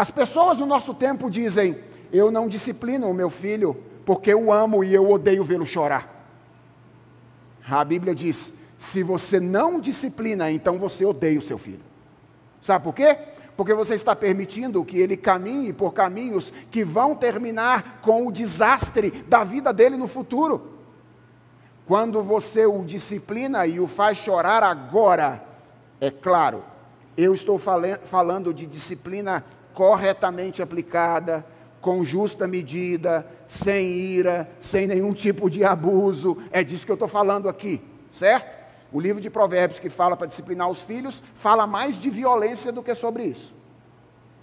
As 0.00 0.10
pessoas 0.10 0.58
no 0.58 0.64
nosso 0.64 0.94
tempo 0.94 1.30
dizem: 1.30 1.76
Eu 2.10 2.30
não 2.30 2.48
disciplino 2.48 3.06
o 3.06 3.12
meu 3.12 3.28
filho 3.28 3.76
porque 4.06 4.32
eu 4.32 4.50
amo 4.50 4.82
e 4.82 4.94
eu 4.94 5.10
odeio 5.10 5.44
vê-lo 5.44 5.66
chorar. 5.66 6.26
A 7.68 7.84
Bíblia 7.84 8.14
diz: 8.14 8.50
Se 8.78 9.02
você 9.02 9.38
não 9.38 9.78
disciplina, 9.78 10.50
então 10.50 10.78
você 10.78 11.04
odeia 11.04 11.38
o 11.38 11.42
seu 11.42 11.58
filho. 11.58 11.82
Sabe 12.62 12.82
por 12.82 12.94
quê? 12.94 13.14
porque 13.58 13.74
você 13.74 13.94
está 13.94 14.16
permitindo 14.16 14.82
que 14.82 14.98
ele 14.98 15.18
caminhe 15.18 15.70
por 15.70 15.92
caminhos 15.92 16.50
que 16.70 16.82
vão 16.82 17.14
terminar 17.14 18.00
com 18.00 18.26
o 18.26 18.32
desastre 18.32 19.10
da 19.28 19.44
vida 19.44 19.70
dele 19.70 19.98
no 19.98 20.08
futuro. 20.08 20.78
Quando 21.86 22.22
você 22.22 22.64
o 22.64 22.82
disciplina 22.82 23.66
e 23.66 23.78
o 23.78 23.86
faz 23.86 24.16
chorar 24.16 24.62
agora, 24.62 25.44
é 26.00 26.10
claro, 26.10 26.64
eu 27.18 27.34
estou 27.34 27.58
falando 27.58 28.54
de 28.54 28.64
disciplina 28.64 29.44
corretamente 29.80 30.60
aplicada, 30.60 31.42
com 31.80 32.04
justa 32.04 32.46
medida, 32.46 33.26
sem 33.46 33.88
ira, 33.92 34.46
sem 34.60 34.86
nenhum 34.86 35.14
tipo 35.14 35.48
de 35.48 35.64
abuso. 35.64 36.36
É 36.50 36.62
disso 36.62 36.84
que 36.84 36.92
eu 36.92 36.96
estou 36.96 37.08
falando 37.08 37.48
aqui, 37.48 37.80
certo? 38.10 38.58
O 38.92 39.00
livro 39.00 39.22
de 39.22 39.30
Provérbios 39.30 39.78
que 39.78 39.88
fala 39.88 40.18
para 40.18 40.26
disciplinar 40.26 40.68
os 40.68 40.82
filhos 40.82 41.22
fala 41.34 41.66
mais 41.66 41.98
de 41.98 42.10
violência 42.10 42.70
do 42.70 42.82
que 42.82 42.94
sobre 42.94 43.24
isso. 43.24 43.54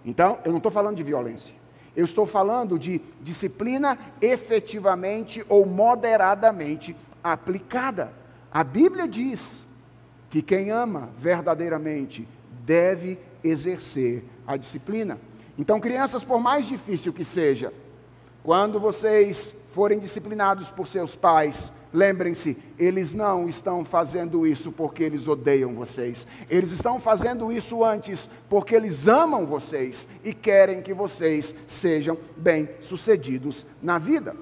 Então, 0.03 0.39
eu 0.43 0.49
não 0.49 0.57
estou 0.57 0.71
falando 0.71 0.97
de 0.97 1.03
violência. 1.03 1.53
Eu 1.95 2.05
estou 2.05 2.25
falando 2.25 2.79
de 2.79 2.99
disciplina 3.21 3.95
efetivamente 4.19 5.45
ou 5.47 5.67
moderadamente 5.67 6.95
aplicada. 7.23 8.11
A 8.51 8.63
Bíblia 8.63 9.07
diz 9.07 9.67
que 10.31 10.41
quem 10.41 10.71
ama 10.71 11.09
verdadeiramente 11.15 12.27
deve 12.65 13.19
exercer 13.43 14.23
a 14.45 14.57
disciplina. 14.57 15.19
Então, 15.57 15.79
crianças, 15.79 16.23
por 16.23 16.39
mais 16.39 16.67
difícil 16.67 17.11
que 17.11 17.25
seja, 17.25 17.73
quando 18.43 18.79
vocês 18.79 19.55
forem 19.73 19.99
disciplinados 19.99 20.71
por 20.71 20.87
seus 20.87 21.15
pais, 21.15 21.71
lembrem-se, 21.93 22.57
eles 22.77 23.13
não 23.13 23.49
estão 23.49 23.83
fazendo 23.83 24.45
isso 24.45 24.71
porque 24.71 25.03
eles 25.03 25.27
odeiam 25.27 25.73
vocês. 25.73 26.25
Eles 26.49 26.71
estão 26.71 26.99
fazendo 26.99 27.51
isso 27.51 27.83
antes 27.83 28.29
porque 28.49 28.75
eles 28.75 29.07
amam 29.07 29.45
vocês 29.45 30.07
e 30.23 30.33
querem 30.33 30.81
que 30.81 30.93
vocês 30.93 31.53
sejam 31.65 32.17
bem-sucedidos 32.37 33.65
na 33.81 33.97
vida. 33.97 34.35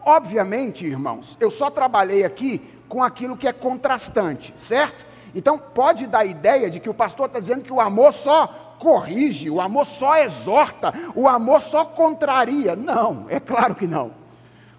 Obviamente, 0.00 0.84
irmãos, 0.84 1.36
eu 1.40 1.50
só 1.50 1.70
trabalhei 1.70 2.24
aqui 2.24 2.60
com 2.88 3.02
aquilo 3.02 3.36
que 3.36 3.48
é 3.48 3.52
contrastante, 3.52 4.54
certo? 4.58 5.13
Então, 5.34 5.58
pode 5.58 6.06
dar 6.06 6.20
a 6.20 6.24
ideia 6.24 6.70
de 6.70 6.78
que 6.78 6.88
o 6.88 6.94
pastor 6.94 7.26
está 7.26 7.40
dizendo 7.40 7.64
que 7.64 7.72
o 7.72 7.80
amor 7.80 8.12
só 8.12 8.76
corrige, 8.78 9.50
o 9.50 9.60
amor 9.60 9.86
só 9.86 10.16
exorta, 10.18 10.92
o 11.14 11.28
amor 11.28 11.62
só 11.62 11.84
contraria. 11.84 12.76
Não, 12.76 13.26
é 13.28 13.40
claro 13.40 13.74
que 13.74 13.86
não. 13.86 14.12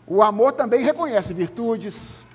O 0.08 0.22
amor 0.22 0.54
também 0.54 0.82
reconhece 0.82 1.34
virtudes, 1.34 2.26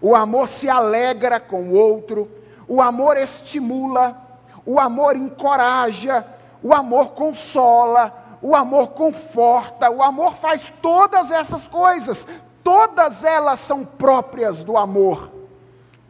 o 0.00 0.14
amor 0.14 0.48
se 0.48 0.68
alegra 0.68 1.40
com 1.40 1.70
o 1.70 1.72
outro, 1.72 2.30
o 2.68 2.82
amor 2.82 3.16
estimula, 3.16 4.20
o 4.66 4.78
amor 4.78 5.16
encoraja, 5.16 6.26
o 6.62 6.74
amor 6.74 7.08
consola, 7.08 8.38
o 8.42 8.54
amor 8.54 8.88
conforta, 8.88 9.90
o 9.90 10.02
amor 10.02 10.34
faz 10.34 10.72
todas 10.82 11.30
essas 11.30 11.66
coisas, 11.66 12.26
todas 12.62 13.24
elas 13.24 13.60
são 13.60 13.84
próprias 13.84 14.62
do 14.62 14.76
amor, 14.76 15.32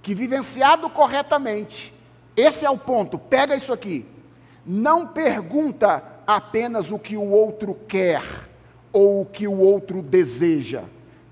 que 0.05 0.15
vivenciado 0.15 0.89
corretamente, 0.89 1.93
esse 2.37 2.65
é 2.65 2.71
o 2.71 2.79
ponto, 2.79 3.19
pega 3.19 3.57
isso 3.57 3.73
aqui 3.73 4.15
não 4.65 5.07
pergunta 5.07 6.03
apenas 6.27 6.91
o 6.91 6.99
que 6.99 7.17
o 7.17 7.31
outro 7.31 7.75
quer 7.87 8.23
ou 8.93 9.23
o 9.23 9.27
que 9.27 9.47
o 9.47 9.59
outro 9.59 10.01
deseja. 10.01 10.85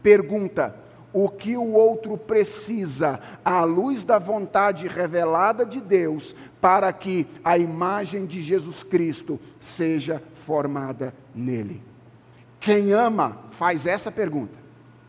Pergunta 0.02 0.76
o 1.12 1.28
que 1.28 1.56
o 1.56 1.72
outro 1.72 2.16
precisa, 2.16 3.20
à 3.44 3.62
luz 3.64 4.02
da 4.02 4.18
vontade 4.18 4.88
revelada 4.88 5.64
de 5.64 5.80
Deus, 5.80 6.34
para 6.60 6.90
que 6.92 7.26
a 7.44 7.58
imagem 7.58 8.24
de 8.24 8.42
Jesus 8.42 8.82
Cristo 8.82 9.38
seja 9.60 10.22
formada 10.46 11.14
nele. 11.34 11.82
Quem 12.58 12.92
ama 12.92 13.38
faz 13.50 13.84
essa 13.84 14.10
pergunta. 14.10 14.61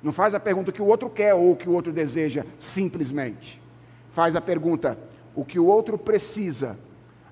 Não 0.03 0.11
faz 0.11 0.35
a 0.35 0.39
pergunta 0.39 0.71
que 0.71 0.81
o 0.81 0.85
outro 0.85 1.09
quer 1.09 1.33
ou 1.33 1.53
o 1.53 1.55
que 1.55 1.69
o 1.69 1.71
outro 1.71 1.93
deseja, 1.93 2.45
simplesmente. 2.59 3.61
Faz 4.09 4.35
a 4.35 4.41
pergunta: 4.41 4.97
o 5.33 5.45
que 5.45 5.57
o 5.57 5.65
outro 5.65 5.97
precisa 5.97 6.77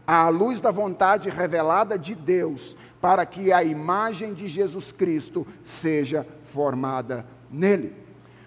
à 0.07 0.29
luz 0.29 0.61
da 0.61 0.71
vontade 0.71 1.29
revelada 1.29 1.99
de 1.99 2.15
Deus, 2.15 2.75
para 3.01 3.25
que 3.25 3.51
a 3.51 3.61
imagem 3.63 4.33
de 4.33 4.47
Jesus 4.47 4.91
Cristo 4.91 5.45
seja 5.63 6.25
formada 6.45 7.25
nele. 7.51 7.93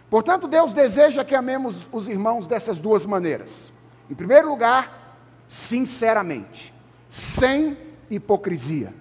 Portanto, 0.09 0.49
Deus 0.49 0.73
deseja 0.73 1.25
que 1.25 1.35
amemos 1.35 1.89
os 1.93 2.09
irmãos 2.09 2.47
dessas 2.47 2.81
duas 2.81 3.05
maneiras. 3.05 3.73
Em 4.11 4.15
primeiro 4.15 4.49
lugar, 4.49 5.19
sinceramente, 5.47 6.73
sem 7.11 7.77
hipocrisia. 8.11 8.95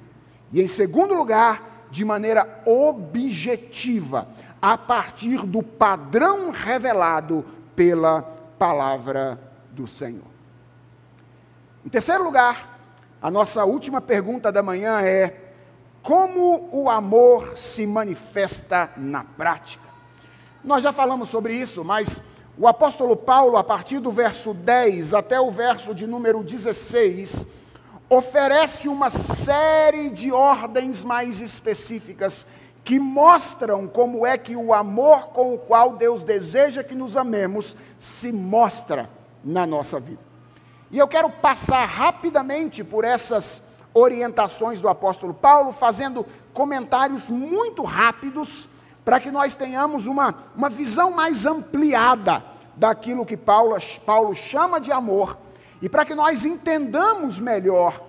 E 0.52 0.62
em 0.62 0.68
segundo 0.68 1.14
lugar, 1.14 1.88
de 1.92 2.04
maneira 2.04 2.62
objetiva, 2.66 4.28
a 4.64 4.78
partir 4.78 5.46
do 5.46 5.62
padrão 5.62 6.50
revelado 6.50 7.46
pela 7.76 8.22
palavra 8.58 9.38
do 9.72 9.86
Senhor. 9.86 10.32
Em 11.86 11.90
terceiro 11.90 12.24
lugar, 12.24 12.80
a 13.22 13.30
nossa 13.30 13.66
última 13.66 14.00
pergunta 14.00 14.54
da 14.54 14.64
manhã 14.64 15.02
é: 15.02 15.38
como 16.02 16.70
o 16.72 16.90
amor 16.90 17.58
se 17.58 17.86
manifesta 17.86 18.90
na 18.96 19.26
prática? 19.26 19.84
Nós 20.64 20.82
já 20.82 20.94
falamos 20.94 21.28
sobre 21.28 21.54
isso, 21.54 21.84
mas 21.84 22.22
o 22.58 22.66
apóstolo 22.66 23.18
Paulo, 23.18 23.58
a 23.58 23.66
partir 23.66 24.00
do 24.00 24.14
verso 24.14 24.54
10 24.54 25.14
até 25.14 25.42
o 25.42 25.52
verso 25.52 25.94
de 25.94 26.08
número 26.08 26.42
16, 26.42 27.46
oferece 28.10 28.88
uma 28.88 29.10
série 29.10 30.10
de 30.10 30.32
ordens 30.32 31.04
mais 31.04 31.42
específicas 31.42 32.48
que 32.84 33.00
mostram 33.00 33.88
como 33.88 34.26
é 34.26 34.38
que 34.38 34.56
o 34.56 34.74
amor 34.74 35.28
com 35.30 35.54
o 35.54 35.58
qual 35.58 35.94
Deus 35.94 36.24
deseja 36.24 36.84
que 36.84 36.94
nos 36.94 37.16
amemos 37.16 37.78
se 37.98 38.32
mostra 38.32 39.10
na 39.44 39.66
nossa 39.66 40.00
vida. 40.00 40.22
E 40.92 40.98
eu 40.98 41.08
quero 41.08 41.30
passar 41.30 41.86
rapidamente 41.86 42.84
por 42.84 43.06
essas 43.06 43.64
orientações 43.94 44.82
do 44.82 44.90
apóstolo 44.90 45.34
Paulo, 45.34 45.72
fazendo 45.72 46.26
comentários 46.54 47.30
muito 47.30 47.84
rápidos, 47.84 48.68
para 49.06 49.20
que 49.20 49.32
nós 49.32 49.56
tenhamos 49.56 50.06
uma, 50.06 50.36
uma 50.56 50.70
visão 50.70 51.12
mais 51.12 51.46
ampliada 51.46 52.44
daquilo 52.76 53.26
que 53.26 53.38
Paulo, 53.38 53.76
Paulo 54.06 54.36
chama 54.36 54.80
de 54.80 54.92
amor, 54.92 55.38
e 55.82 55.90
para 55.90 56.06
que 56.06 56.16
nós 56.16 56.46
entendamos 56.46 57.40
melhor 57.40 58.02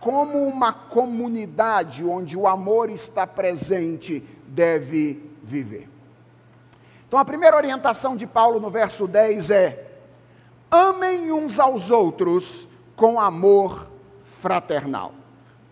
como 0.00 0.42
uma 0.48 0.72
comunidade 0.72 2.04
onde 2.04 2.36
o 2.36 2.48
amor 2.48 2.90
está 2.90 3.26
presente 3.26 4.24
deve 4.48 5.30
viver. 5.42 5.88
Então, 7.06 7.18
a 7.18 7.24
primeira 7.24 7.56
orientação 7.56 8.16
de 8.16 8.26
Paulo 8.26 8.58
no 8.58 8.70
verso 8.70 9.06
10 9.06 9.50
é: 9.50 9.90
amem 10.70 11.30
uns 11.30 11.58
aos 11.58 11.90
outros 11.90 12.66
com 12.96 13.20
amor 13.20 13.88
fraternal. 14.40 15.12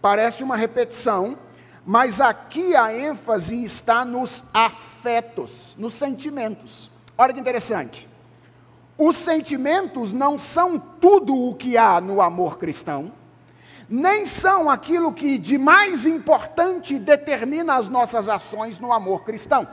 Parece 0.00 0.42
uma 0.42 0.56
repetição, 0.56 1.38
mas 1.84 2.20
aqui 2.20 2.76
a 2.76 2.94
ênfase 2.94 3.64
está 3.64 4.04
nos 4.04 4.44
afetos, 4.52 5.74
nos 5.78 5.94
sentimentos. 5.94 6.90
Olha 7.16 7.32
que 7.32 7.40
interessante. 7.40 8.08
Os 8.96 9.16
sentimentos 9.16 10.12
não 10.12 10.36
são 10.36 10.78
tudo 10.78 11.34
o 11.34 11.54
que 11.54 11.78
há 11.78 12.00
no 12.00 12.20
amor 12.20 12.58
cristão, 12.58 13.12
nem 13.88 14.26
são 14.26 14.68
aquilo 14.68 15.12
que 15.12 15.38
de 15.38 15.56
mais 15.56 16.04
importante 16.04 16.98
determina 16.98 17.76
as 17.76 17.88
nossas 17.88 18.28
ações 18.28 18.78
no 18.78 18.92
amor 18.92 19.24
cristão. 19.24 19.66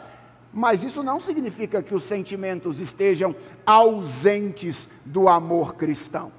Mas 0.54 0.84
isso 0.84 1.04
não 1.04 1.20
significa 1.20 1.84
que 1.84 1.94
os 1.94 2.04
sentimentos 2.04 2.80
estejam 2.80 3.36
ausentes 3.66 4.88
do 5.04 5.28
amor 5.28 5.76
cristão. 5.76 6.32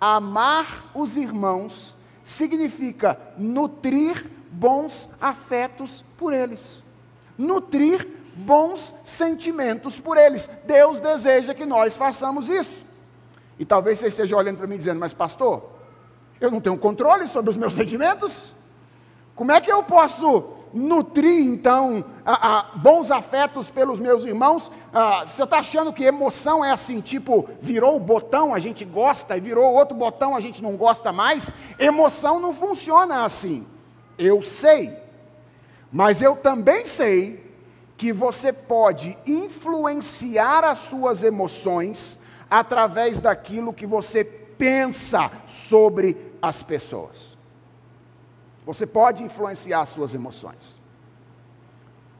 Amar 0.00 0.90
os 0.94 1.16
irmãos 1.16 1.96
significa 2.24 3.18
nutrir 3.36 4.30
bons 4.52 5.08
afetos 5.20 6.04
por 6.16 6.32
eles, 6.32 6.82
nutrir 7.36 8.06
bons 8.34 8.94
sentimentos 9.04 9.98
por 9.98 10.16
eles. 10.16 10.48
Deus 10.64 11.00
deseja 11.00 11.52
que 11.52 11.66
nós 11.66 11.96
façamos 11.96 12.48
isso. 12.48 12.84
E 13.58 13.64
talvez 13.64 13.98
você 13.98 14.06
esteja 14.06 14.36
olhando 14.36 14.58
para 14.58 14.66
mim 14.66 14.76
dizendo, 14.76 15.00
mas 15.00 15.12
pastor, 15.12 15.68
eu 16.44 16.50
não 16.50 16.60
tenho 16.60 16.76
controle 16.76 17.28
sobre 17.28 17.50
os 17.50 17.56
meus 17.56 17.72
sentimentos? 17.74 18.54
Como 19.34 19.52
é 19.52 19.60
que 19.60 19.72
eu 19.72 19.82
posso 19.82 20.62
nutrir 20.72 21.46
então 21.46 22.04
a, 22.24 22.58
a, 22.58 22.62
bons 22.76 23.10
afetos 23.10 23.70
pelos 23.70 24.00
meus 24.00 24.24
irmãos. 24.24 24.70
Ah, 24.92 25.24
se 25.26 25.40
eu 25.40 25.44
está 25.44 25.58
achando 25.58 25.92
que 25.92 26.04
emoção 26.04 26.64
é 26.64 26.70
assim, 26.70 27.00
tipo, 27.00 27.48
virou 27.60 27.96
o 27.96 28.00
botão, 28.00 28.54
a 28.54 28.58
gente 28.58 28.84
gosta, 28.84 29.36
e 29.36 29.40
virou 29.40 29.72
outro 29.72 29.96
botão, 29.96 30.34
a 30.34 30.40
gente 30.40 30.62
não 30.62 30.76
gosta 30.76 31.12
mais, 31.12 31.52
emoção 31.78 32.40
não 32.40 32.54
funciona 32.54 33.24
assim. 33.24 33.66
Eu 34.18 34.42
sei, 34.42 34.96
mas 35.90 36.22
eu 36.22 36.36
também 36.36 36.86
sei 36.86 37.42
que 37.96 38.12
você 38.12 38.52
pode 38.52 39.16
influenciar 39.26 40.64
as 40.64 40.78
suas 40.78 41.22
emoções 41.22 42.18
através 42.50 43.20
daquilo 43.20 43.72
que 43.72 43.86
você 43.86 44.24
pensa 44.24 45.30
sobre 45.46 46.31
as 46.42 46.62
pessoas. 46.62 47.38
Você 48.66 48.84
pode 48.86 49.22
influenciar 49.22 49.86
suas 49.86 50.12
emoções. 50.12 50.76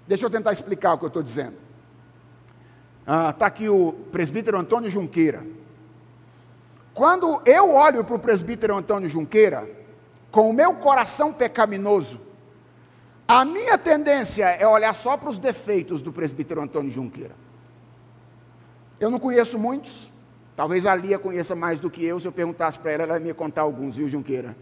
Deixa 0.06 0.24
eu 0.24 0.30
tentar 0.30 0.52
explicar 0.52 0.94
o 0.94 0.98
que 0.98 1.04
eu 1.04 1.08
estou 1.08 1.22
dizendo. 1.22 1.56
Está 3.00 3.28
ah, 3.28 3.32
tá 3.32 3.46
aqui 3.46 3.68
o 3.68 3.92
presbítero 4.12 4.56
Antônio 4.58 4.88
Junqueira. 4.88 5.44
Quando 6.94 7.42
eu 7.44 7.74
olho 7.74 8.04
para 8.04 8.14
o 8.14 8.18
presbítero 8.18 8.76
Antônio 8.76 9.08
Junqueira, 9.08 9.68
com 10.30 10.48
o 10.48 10.52
meu 10.52 10.74
coração 10.74 11.32
pecaminoso, 11.32 12.20
a 13.26 13.44
minha 13.44 13.78
tendência 13.78 14.44
é 14.44 14.66
olhar 14.66 14.94
só 14.94 15.16
para 15.16 15.30
os 15.30 15.38
defeitos 15.38 16.02
do 16.02 16.12
presbítero 16.12 16.60
Antônio 16.60 16.92
Junqueira. 16.92 17.34
Eu 19.00 19.10
não 19.10 19.18
conheço 19.18 19.58
muitos, 19.58 20.11
talvez 20.56 20.86
a 20.86 20.94
Lia 20.94 21.18
conheça 21.18 21.54
mais 21.54 21.80
do 21.80 21.90
que 21.90 22.04
eu, 22.04 22.20
se 22.20 22.26
eu 22.26 22.32
perguntasse 22.32 22.78
para 22.78 22.92
ela, 22.92 23.02
ela 23.04 23.14
ia 23.14 23.20
me 23.20 23.34
contar 23.34 23.62
alguns, 23.62 23.96
viu, 23.96 24.08
Junqueira? 24.08 24.56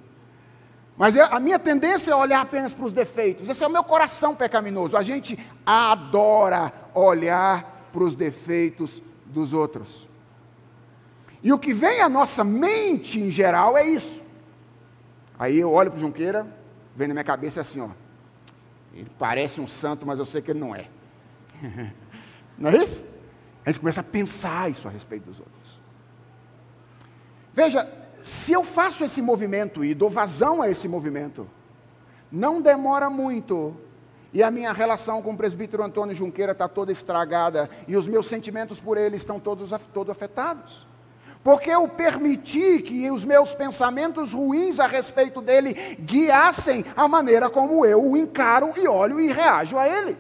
Mas 0.97 1.17
a 1.17 1.41
minha 1.41 1.59
tendência 1.59 2.13
é 2.13 2.15
olhar 2.15 2.43
apenas 2.43 2.75
para 2.75 2.85
os 2.85 2.93
defeitos. 2.93 3.49
Esse 3.49 3.65
é 3.65 3.67
o 3.67 3.71
meu 3.71 3.83
coração 3.83 4.35
pecaminoso. 4.35 4.99
A 4.99 5.03
gente 5.03 5.39
adora 5.65 6.73
olhar 6.95 7.89
para 7.91 8.03
os 8.03 8.15
defeitos 8.15 9.03
dos 9.25 9.55
outros. 9.55 10.07
E 11.43 11.53
o 11.53 11.59
que 11.59 11.73
vem 11.73 12.03
à 12.03 12.09
nossa 12.09 12.45
mente 12.45 13.19
em 13.19 13.31
geral 13.31 13.79
é 13.79 13.87
isso. 13.89 14.21
Aí 15.39 15.59
eu 15.59 15.73
olho 15.73 15.91
para 15.91 15.97
o 15.97 16.01
Junqueira, 16.01 16.47
vem 16.95 17.09
na 17.09 17.15
minha 17.15 17.25
cabeça 17.25 17.63
assim, 17.63 17.81
ó. 17.81 17.89
Ele 18.93 19.11
parece 19.19 19.61
um 19.61 19.67
santo, 19.67 20.05
mas 20.05 20.19
eu 20.19 20.27
sei 20.27 20.43
que 20.43 20.51
ele 20.51 20.61
não 20.61 20.75
é. 20.75 20.87
não 22.59 22.69
é 22.69 22.77
isso? 22.77 23.03
A 23.65 23.71
gente 23.71 23.81
começa 23.81 24.01
a 24.01 24.05
pensar 24.05 24.71
isso 24.71 24.87
a 24.87 24.91
respeito 24.91 25.25
dos 25.25 25.39
outros. 25.39 25.60
Veja, 27.53 27.89
se 28.23 28.53
eu 28.53 28.63
faço 28.63 29.05
esse 29.05 29.21
movimento 29.21 29.85
e 29.85 29.95
dou 29.95 30.11
vazão 30.11 30.63
a 30.63 30.71
esse 30.71 30.87
movimento, 30.87 31.49
não 32.31 32.61
demora 32.61 33.11
muito 33.11 33.77
e 34.33 34.43
a 34.43 34.51
minha 34.51 34.73
relação 34.73 35.21
com 35.21 35.33
o 35.33 35.37
presbítero 35.37 35.83
Antônio 35.83 36.15
Junqueira 36.15 36.53
está 36.53 36.69
toda 36.69 36.93
estragada 36.93 37.69
e 37.89 37.97
os 37.97 38.07
meus 38.07 38.27
sentimentos 38.27 38.79
por 38.79 38.97
ele 38.97 39.17
estão 39.17 39.41
todos, 39.41 39.71
todos 39.93 40.11
afetados. 40.11 40.87
Porque 41.43 41.71
eu 41.71 41.89
permiti 41.89 42.81
que 42.83 43.11
os 43.11 43.25
meus 43.25 43.55
pensamentos 43.55 44.33
ruins 44.33 44.79
a 44.79 44.87
respeito 44.87 45.41
dele 45.41 45.97
guiassem 46.01 46.85
a 46.95 47.09
maneira 47.09 47.49
como 47.51 47.85
eu 47.85 48.01
o 48.03 48.17
encaro 48.17 48.71
e 48.77 48.87
olho 48.87 49.19
e 49.19 49.33
reajo 49.33 49.77
a 49.77 49.89
ele. 49.89 50.17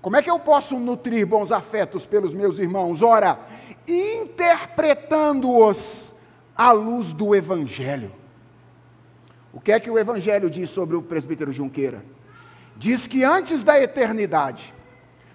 Como 0.00 0.16
é 0.16 0.22
que 0.22 0.30
eu 0.30 0.38
posso 0.38 0.78
nutrir 0.78 1.26
bons 1.26 1.52
afetos 1.52 2.06
pelos 2.06 2.32
meus 2.32 2.58
irmãos? 2.58 3.02
Ora, 3.02 3.38
interpretando-os 3.88 6.14
à 6.54 6.70
luz 6.72 7.12
do 7.12 7.34
Evangelho. 7.34 8.12
O 9.52 9.60
que 9.60 9.72
é 9.72 9.80
que 9.80 9.90
o 9.90 9.98
Evangelho 9.98 10.50
diz 10.50 10.70
sobre 10.70 10.94
o 10.94 11.02
presbítero 11.02 11.52
Junqueira? 11.52 12.04
Diz 12.76 13.06
que 13.06 13.24
antes 13.24 13.64
da 13.64 13.80
eternidade, 13.80 14.74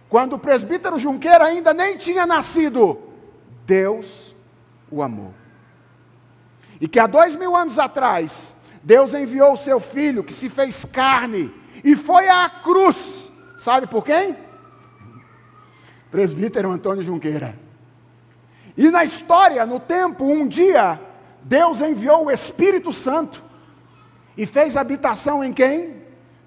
quando 0.07 0.33
o 0.33 0.39
presbítero 0.39 0.99
Junqueira 0.99 1.45
ainda 1.45 1.73
nem 1.73 1.97
tinha 1.97 2.25
nascido, 2.25 3.01
Deus 3.65 4.35
o 4.89 5.01
amou. 5.01 5.33
E 6.79 6.87
que 6.87 6.99
há 6.99 7.07
dois 7.07 7.35
mil 7.35 7.55
anos 7.55 7.79
atrás, 7.79 8.55
Deus 8.83 9.13
enviou 9.13 9.53
o 9.53 9.57
seu 9.57 9.79
filho 9.79 10.23
que 10.23 10.33
se 10.33 10.49
fez 10.49 10.85
carne 10.85 11.51
e 11.83 11.95
foi 11.95 12.27
à 12.27 12.49
cruz. 12.49 13.31
Sabe 13.57 13.87
por 13.87 14.03
quem? 14.03 14.35
Presbítero 16.11 16.69
Antônio 16.69 17.03
Junqueira. 17.03 17.57
E 18.75 18.89
na 18.89 19.03
história, 19.03 19.65
no 19.65 19.79
tempo, 19.79 20.25
um 20.25 20.47
dia, 20.47 20.99
Deus 21.43 21.81
enviou 21.81 22.25
o 22.25 22.31
Espírito 22.31 22.91
Santo 22.91 23.43
e 24.35 24.45
fez 24.45 24.75
habitação 24.75 25.43
em 25.43 25.53
quem? 25.53 26.01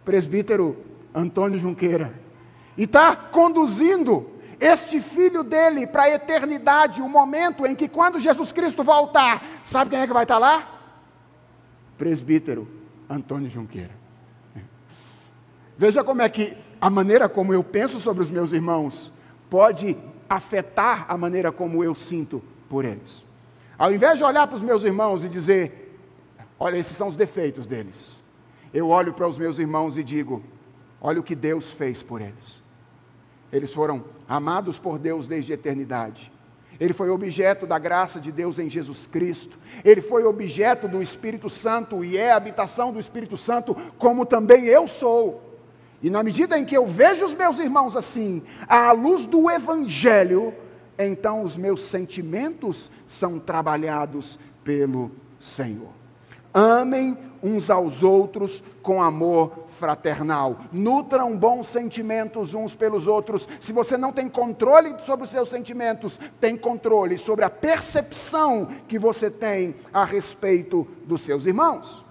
Presbítero 0.04 0.76
Antônio 1.14 1.58
Junqueira. 1.58 2.12
E 2.76 2.84
está 2.84 3.14
conduzindo 3.14 4.30
este 4.58 5.00
filho 5.00 5.42
dele 5.42 5.86
para 5.86 6.04
a 6.04 6.10
eternidade, 6.10 7.00
o 7.00 7.08
momento 7.08 7.66
em 7.66 7.74
que, 7.74 7.88
quando 7.88 8.18
Jesus 8.18 8.52
Cristo 8.52 8.82
voltar, 8.82 9.44
sabe 9.62 9.90
quem 9.90 10.00
é 10.00 10.06
que 10.06 10.12
vai 10.12 10.24
estar 10.24 10.38
lá? 10.38 10.80
Presbítero 11.96 12.68
Antônio 13.08 13.48
Junqueira. 13.48 13.94
Veja 15.78 16.02
como 16.02 16.22
é 16.22 16.28
que 16.28 16.56
a 16.80 16.88
maneira 16.88 17.28
como 17.28 17.52
eu 17.52 17.62
penso 17.62 18.00
sobre 18.00 18.22
os 18.22 18.30
meus 18.30 18.52
irmãos 18.52 19.12
pode 19.50 19.96
afetar 20.28 21.06
a 21.08 21.16
maneira 21.16 21.52
como 21.52 21.82
eu 21.82 21.94
sinto 21.94 22.42
por 22.68 22.84
eles. 22.84 23.24
Ao 23.78 23.92
invés 23.92 24.18
de 24.18 24.24
olhar 24.24 24.46
para 24.46 24.56
os 24.56 24.62
meus 24.62 24.84
irmãos 24.84 25.24
e 25.24 25.28
dizer, 25.28 25.98
olha, 26.58 26.76
esses 26.76 26.96
são 26.96 27.08
os 27.08 27.16
defeitos 27.16 27.66
deles, 27.66 28.22
eu 28.72 28.88
olho 28.88 29.12
para 29.12 29.28
os 29.28 29.38
meus 29.38 29.58
irmãos 29.58 29.96
e 29.96 30.02
digo, 30.02 30.42
olha 31.00 31.20
o 31.20 31.22
que 31.22 31.34
Deus 31.34 31.72
fez 31.72 32.02
por 32.02 32.20
eles. 32.20 32.62
Eles 33.52 33.72
foram 33.72 34.04
amados 34.28 34.78
por 34.78 34.98
Deus 34.98 35.26
desde 35.26 35.52
a 35.52 35.54
eternidade. 35.54 36.32
Ele 36.78 36.92
foi 36.92 37.08
objeto 37.08 37.66
da 37.66 37.78
graça 37.78 38.20
de 38.20 38.30
Deus 38.30 38.58
em 38.58 38.68
Jesus 38.68 39.06
Cristo. 39.06 39.58
Ele 39.84 40.02
foi 40.02 40.24
objeto 40.24 40.86
do 40.86 41.02
Espírito 41.02 41.48
Santo 41.48 42.04
e 42.04 42.16
é 42.16 42.32
habitação 42.32 42.92
do 42.92 43.00
Espírito 43.00 43.36
Santo, 43.36 43.74
como 43.98 44.26
também 44.26 44.66
eu 44.66 44.86
sou. 44.86 45.45
E 46.02 46.10
na 46.10 46.22
medida 46.22 46.58
em 46.58 46.64
que 46.64 46.76
eu 46.76 46.86
vejo 46.86 47.24
os 47.24 47.34
meus 47.34 47.58
irmãos 47.58 47.96
assim, 47.96 48.42
à 48.68 48.92
luz 48.92 49.26
do 49.26 49.50
Evangelho, 49.50 50.54
então 50.98 51.42
os 51.42 51.56
meus 51.56 51.82
sentimentos 51.82 52.90
são 53.06 53.38
trabalhados 53.38 54.38
pelo 54.62 55.10
Senhor. 55.38 55.90
Amem 56.52 57.16
uns 57.42 57.70
aos 57.70 58.02
outros 58.02 58.62
com 58.82 59.02
amor 59.02 59.66
fraternal. 59.68 60.58
Nutram 60.72 61.36
bons 61.36 61.68
sentimentos 61.68 62.54
uns 62.54 62.74
pelos 62.74 63.06
outros. 63.06 63.48
Se 63.60 63.72
você 63.72 63.96
não 63.96 64.10
tem 64.10 64.28
controle 64.28 64.94
sobre 65.04 65.24
os 65.24 65.30
seus 65.30 65.48
sentimentos, 65.48 66.18
tem 66.40 66.56
controle 66.56 67.18
sobre 67.18 67.44
a 67.44 67.50
percepção 67.50 68.68
que 68.88 68.98
você 68.98 69.30
tem 69.30 69.74
a 69.92 70.04
respeito 70.04 70.86
dos 71.04 71.20
seus 71.20 71.46
irmãos. 71.46 72.04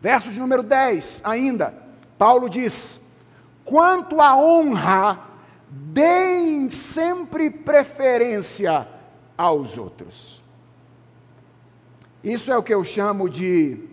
Verso 0.00 0.30
de 0.30 0.38
número 0.38 0.62
10 0.62 1.22
ainda. 1.24 1.85
Paulo 2.18 2.48
diz: 2.48 3.00
quanto 3.64 4.20
à 4.20 4.36
honra, 4.36 5.20
deem 5.68 6.70
sempre 6.70 7.50
preferência 7.50 8.88
aos 9.36 9.76
outros. 9.76 10.42
Isso 12.22 12.50
é 12.50 12.56
o 12.56 12.62
que 12.62 12.74
eu 12.74 12.84
chamo 12.84 13.28
de 13.28 13.88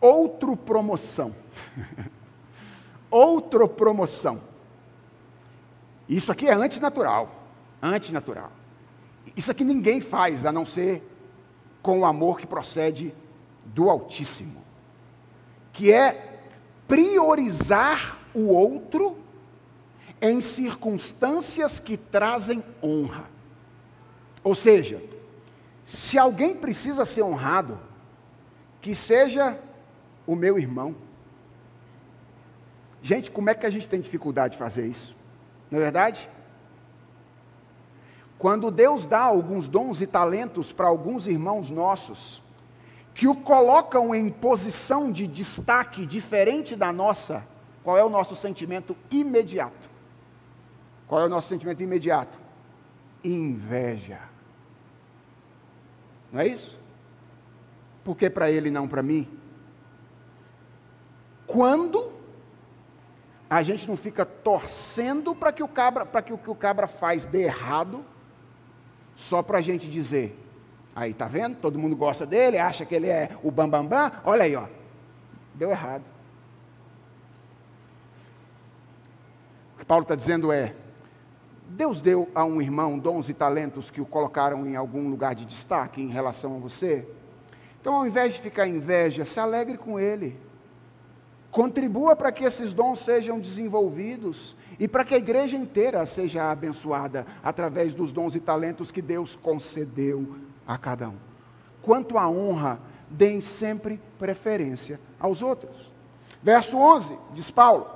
outro 0.00 0.56
promoção. 0.56 1.34
Outro 3.10 3.66
promoção. 3.66 4.38
Isso 6.06 6.30
aqui 6.30 6.46
é 6.46 6.52
antinatural. 6.52 7.42
Antinatural. 7.82 8.52
Isso 9.34 9.50
aqui 9.50 9.64
ninguém 9.64 10.02
faz 10.02 10.44
a 10.44 10.52
não 10.52 10.66
ser 10.66 11.02
com 11.82 12.00
o 12.00 12.04
amor 12.04 12.38
que 12.38 12.46
procede 12.46 13.14
do 13.64 13.88
Altíssimo. 13.88 14.62
Que 15.72 15.90
é 15.90 16.27
priorizar 16.88 18.18
o 18.34 18.48
outro 18.48 19.16
em 20.20 20.40
circunstâncias 20.40 21.78
que 21.78 21.96
trazem 21.96 22.64
honra. 22.82 23.24
Ou 24.42 24.54
seja, 24.54 25.00
se 25.84 26.18
alguém 26.18 26.56
precisa 26.56 27.04
ser 27.04 27.22
honrado, 27.22 27.78
que 28.80 28.94
seja 28.94 29.58
o 30.26 30.34
meu 30.34 30.58
irmão. 30.58 30.94
Gente, 33.02 33.30
como 33.30 33.50
é 33.50 33.54
que 33.54 33.66
a 33.66 33.70
gente 33.70 33.88
tem 33.88 34.00
dificuldade 34.00 34.52
de 34.52 34.58
fazer 34.58 34.86
isso? 34.86 35.16
Não 35.70 35.78
é 35.78 35.82
verdade? 35.82 36.28
Quando 38.38 38.70
Deus 38.70 39.06
dá 39.06 39.20
alguns 39.20 39.68
dons 39.68 40.00
e 40.00 40.06
talentos 40.06 40.72
para 40.72 40.86
alguns 40.86 41.26
irmãos 41.26 41.70
nossos, 41.70 42.42
que 43.18 43.26
o 43.26 43.34
colocam 43.34 44.14
em 44.14 44.30
posição 44.30 45.10
de 45.10 45.26
destaque 45.26 46.06
diferente 46.06 46.76
da 46.76 46.92
nossa, 46.92 47.44
qual 47.82 47.98
é 47.98 48.04
o 48.04 48.08
nosso 48.08 48.36
sentimento 48.36 48.96
imediato? 49.10 49.90
Qual 51.08 51.20
é 51.22 51.26
o 51.26 51.28
nosso 51.28 51.48
sentimento 51.48 51.82
imediato? 51.82 52.38
Inveja. 53.24 54.20
Não 56.30 56.42
é 56.42 56.46
isso? 56.46 56.78
Por 58.04 58.16
que 58.16 58.30
para 58.30 58.52
ele 58.52 58.68
e 58.68 58.70
não 58.70 58.86
para 58.86 59.02
mim? 59.02 59.28
Quando 61.44 62.12
a 63.50 63.64
gente 63.64 63.88
não 63.88 63.96
fica 63.96 64.24
torcendo 64.24 65.34
para 65.34 65.50
que 65.50 65.64
o 65.64 65.66
cabra, 65.66 66.06
para 66.06 66.22
que 66.22 66.32
o 66.32 66.38
que 66.38 66.50
o 66.50 66.54
cabra 66.54 66.86
faz 66.86 67.26
dê 67.26 67.46
errado, 67.46 68.04
só 69.16 69.42
para 69.42 69.58
a 69.58 69.60
gente 69.60 69.90
dizer, 69.90 70.38
Aí, 70.94 71.14
tá 71.14 71.26
vendo? 71.26 71.56
Todo 71.56 71.78
mundo 71.78 71.94
gosta 71.96 72.26
dele, 72.26 72.58
acha 72.58 72.84
que 72.84 72.94
ele 72.94 73.08
é 73.08 73.30
o 73.42 73.50
bambambam. 73.50 73.88
Bam, 73.88 74.10
bam. 74.10 74.20
Olha 74.24 74.44
aí, 74.44 74.56
ó. 74.56 74.66
Deu 75.54 75.70
errado. 75.70 76.02
O 79.74 79.78
que 79.78 79.84
Paulo 79.84 80.02
está 80.02 80.14
dizendo 80.14 80.50
é: 80.50 80.74
Deus 81.68 82.00
deu 82.00 82.28
a 82.34 82.44
um 82.44 82.60
irmão 82.60 82.98
dons 82.98 83.28
e 83.28 83.34
talentos 83.34 83.90
que 83.90 84.00
o 84.00 84.06
colocaram 84.06 84.66
em 84.66 84.74
algum 84.74 85.08
lugar 85.08 85.34
de 85.34 85.44
destaque 85.44 86.00
em 86.00 86.08
relação 86.08 86.56
a 86.56 86.58
você. 86.58 87.06
Então, 87.80 87.94
ao 87.94 88.06
invés 88.06 88.34
de 88.34 88.40
ficar 88.40 88.66
inveja, 88.66 89.24
se 89.24 89.38
alegre 89.38 89.78
com 89.78 90.00
ele. 90.00 90.36
Contribua 91.50 92.14
para 92.14 92.30
que 92.30 92.44
esses 92.44 92.72
dons 92.72 92.98
sejam 92.98 93.38
desenvolvidos 93.40 94.56
e 94.78 94.86
para 94.86 95.04
que 95.04 95.14
a 95.14 95.18
igreja 95.18 95.56
inteira 95.56 96.04
seja 96.06 96.50
abençoada 96.50 97.26
através 97.42 97.94
dos 97.94 98.12
dons 98.12 98.34
e 98.34 98.40
talentos 98.40 98.92
que 98.92 99.00
Deus 99.00 99.34
concedeu 99.36 100.36
a 100.68 100.76
cada 100.76 101.08
um. 101.08 101.16
Quanto 101.80 102.18
à 102.18 102.28
honra, 102.28 102.78
deem 103.08 103.40
sempre 103.40 103.98
preferência 104.18 105.00
aos 105.18 105.40
outros. 105.40 105.90
Verso 106.42 106.76
11, 106.76 107.18
diz 107.32 107.50
Paulo: 107.50 107.88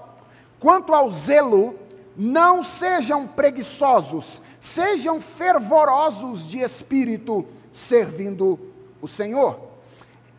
Quanto 0.59 0.95
ao 0.95 1.11
zelo, 1.11 1.79
não 2.17 2.65
sejam 2.65 3.27
preguiçosos, 3.27 4.41
sejam 4.59 5.21
fervorosos 5.21 6.49
de 6.49 6.61
espírito, 6.61 7.47
servindo 7.73 8.59
o 9.01 9.07
Senhor. 9.07 9.61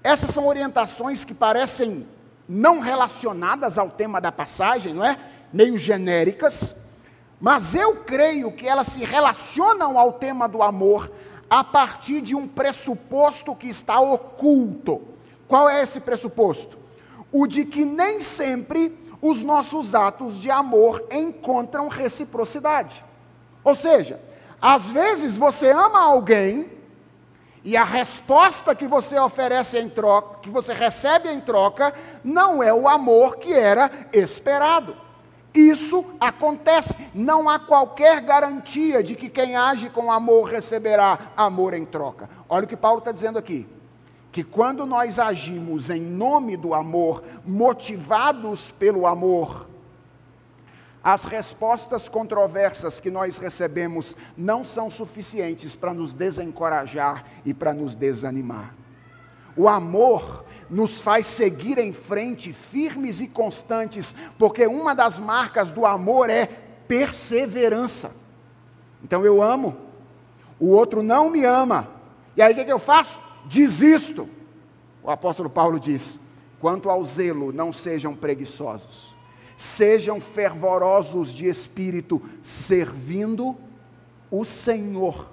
Essas 0.04 0.32
são 0.32 0.48
orientações 0.48 1.24
que 1.24 1.34
parecem 1.34 2.08
não 2.50 2.80
relacionadas 2.80 3.78
ao 3.78 3.90
tema 3.90 4.20
da 4.20 4.32
passagem, 4.32 4.94
não 4.94 5.06
é? 5.06 5.18
Meio 5.52 5.78
genéricas, 5.78 6.76
mas 7.40 7.76
eu 7.76 7.98
creio 8.04 8.52
que 8.52 8.68
elas 8.68 8.88
se 8.88 9.04
relacionam 9.04 9.98
ao 10.00 10.14
tema 10.14 10.48
do 10.48 10.62
amor 10.62 11.12
a 11.54 11.64
partir 11.64 12.20
de 12.20 12.34
um 12.34 12.48
pressuposto 12.48 13.56
que 13.56 13.68
está 13.68 14.00
oculto. 14.00 15.04
Qual 15.48 15.70
é 15.70 15.84
esse 15.84 16.00
pressuposto? 16.00 16.80
O 17.32 17.46
de 17.46 17.64
que 17.64 17.86
nem 17.86 18.20
sempre 18.20 18.98
os 19.22 19.44
nossos 19.44 19.94
atos 19.94 20.40
de 20.40 20.50
amor 20.50 21.06
encontram 21.12 21.88
reciprocidade. 21.90 23.06
Ou 23.64 23.76
seja, 23.76 24.20
às 24.60 24.84
vezes 24.86 25.38
você 25.38 25.70
ama 25.70 26.02
alguém 26.02 26.72
e 27.64 27.78
a 27.78 27.84
resposta 27.84 28.74
que 28.74 28.88
você 28.88 29.20
oferece 29.20 29.78
em 29.78 29.90
troca, 29.90 30.40
que 30.40 30.50
você 30.50 30.74
recebe 30.74 31.30
em 31.30 31.40
troca, 31.40 31.94
não 32.24 32.64
é 32.64 32.74
o 32.74 32.90
amor 32.90 33.38
que 33.38 33.54
era 33.54 34.08
esperado. 34.12 34.98
Isso 35.54 36.04
acontece, 36.20 36.96
não 37.14 37.48
há 37.48 37.60
qualquer 37.60 38.22
garantia 38.22 39.04
de 39.04 39.16
que 39.16 39.30
quem 39.30 39.56
age 39.56 39.90
com 39.90 40.12
amor 40.12 40.50
receberá 40.50 41.32
amor 41.38 41.74
em 41.76 41.86
troca. 41.86 42.28
Olha 42.50 42.66
o 42.66 42.68
que 42.68 42.76
Paulo 42.76 43.00
está 43.00 43.12
dizendo 43.12 43.38
aqui 43.38 43.68
que 44.32 44.44
quando 44.44 44.84
nós 44.84 45.20
agimos 45.20 45.92
em 45.92 46.02
nome 46.02 46.58
do 46.58 46.74
amor, 46.74 47.24
motivados 47.46 48.72
pelo 48.72 49.06
amor, 49.06 49.68
as 51.04 51.24
respostas 51.24 52.10
controversas 52.10 53.00
que 53.00 53.12
nós 53.12 53.38
recebemos 53.38 54.16
não 54.36 54.64
são 54.64 54.90
suficientes 54.90 55.76
para 55.76 55.94
nos 55.94 56.16
desencorajar 56.16 57.26
e 57.46 57.54
para 57.54 57.74
nos 57.74 57.94
desanimar. 57.94 58.74
O 59.56 59.70
amor 59.70 60.46
nos 60.70 61.00
faz 61.02 61.26
seguir 61.26 61.78
em 61.78 61.94
frente, 61.94 62.54
firmes 62.54 63.22
e 63.22 63.28
constantes, 63.28 64.16
porque 64.38 64.66
uma 64.68 64.94
das 64.94 65.18
marcas 65.18 65.72
do 65.72 65.86
amor 65.86 66.30
é 66.30 66.46
perseverança. 66.88 68.12
Então 69.04 69.26
eu 69.26 69.42
amo, 69.42 69.76
o 70.60 70.68
outro 70.70 71.04
não 71.04 71.30
me 71.30 71.44
ama, 71.44 71.90
e 72.36 72.42
aí 72.42 72.54
o 72.54 72.56
que, 72.56 72.72
eu 72.72 72.80
faço? 72.80 73.22
desisto. 73.46 74.28
O 75.02 75.10
apóstolo 75.10 75.50
Paulo 75.50 75.80
diz: 75.80 76.20
quanto 76.60 76.90
ao 76.90 77.04
zelo, 77.04 77.52
não 77.52 77.72
sejam 77.72 78.16
preguiçosos, 78.16 79.16
sejam 79.58 80.20
fervorosos 80.20 81.32
de 81.34 81.48
espírito, 81.48 82.22
servindo 82.42 83.56
o 84.32 84.44
Senhor. 84.44 85.28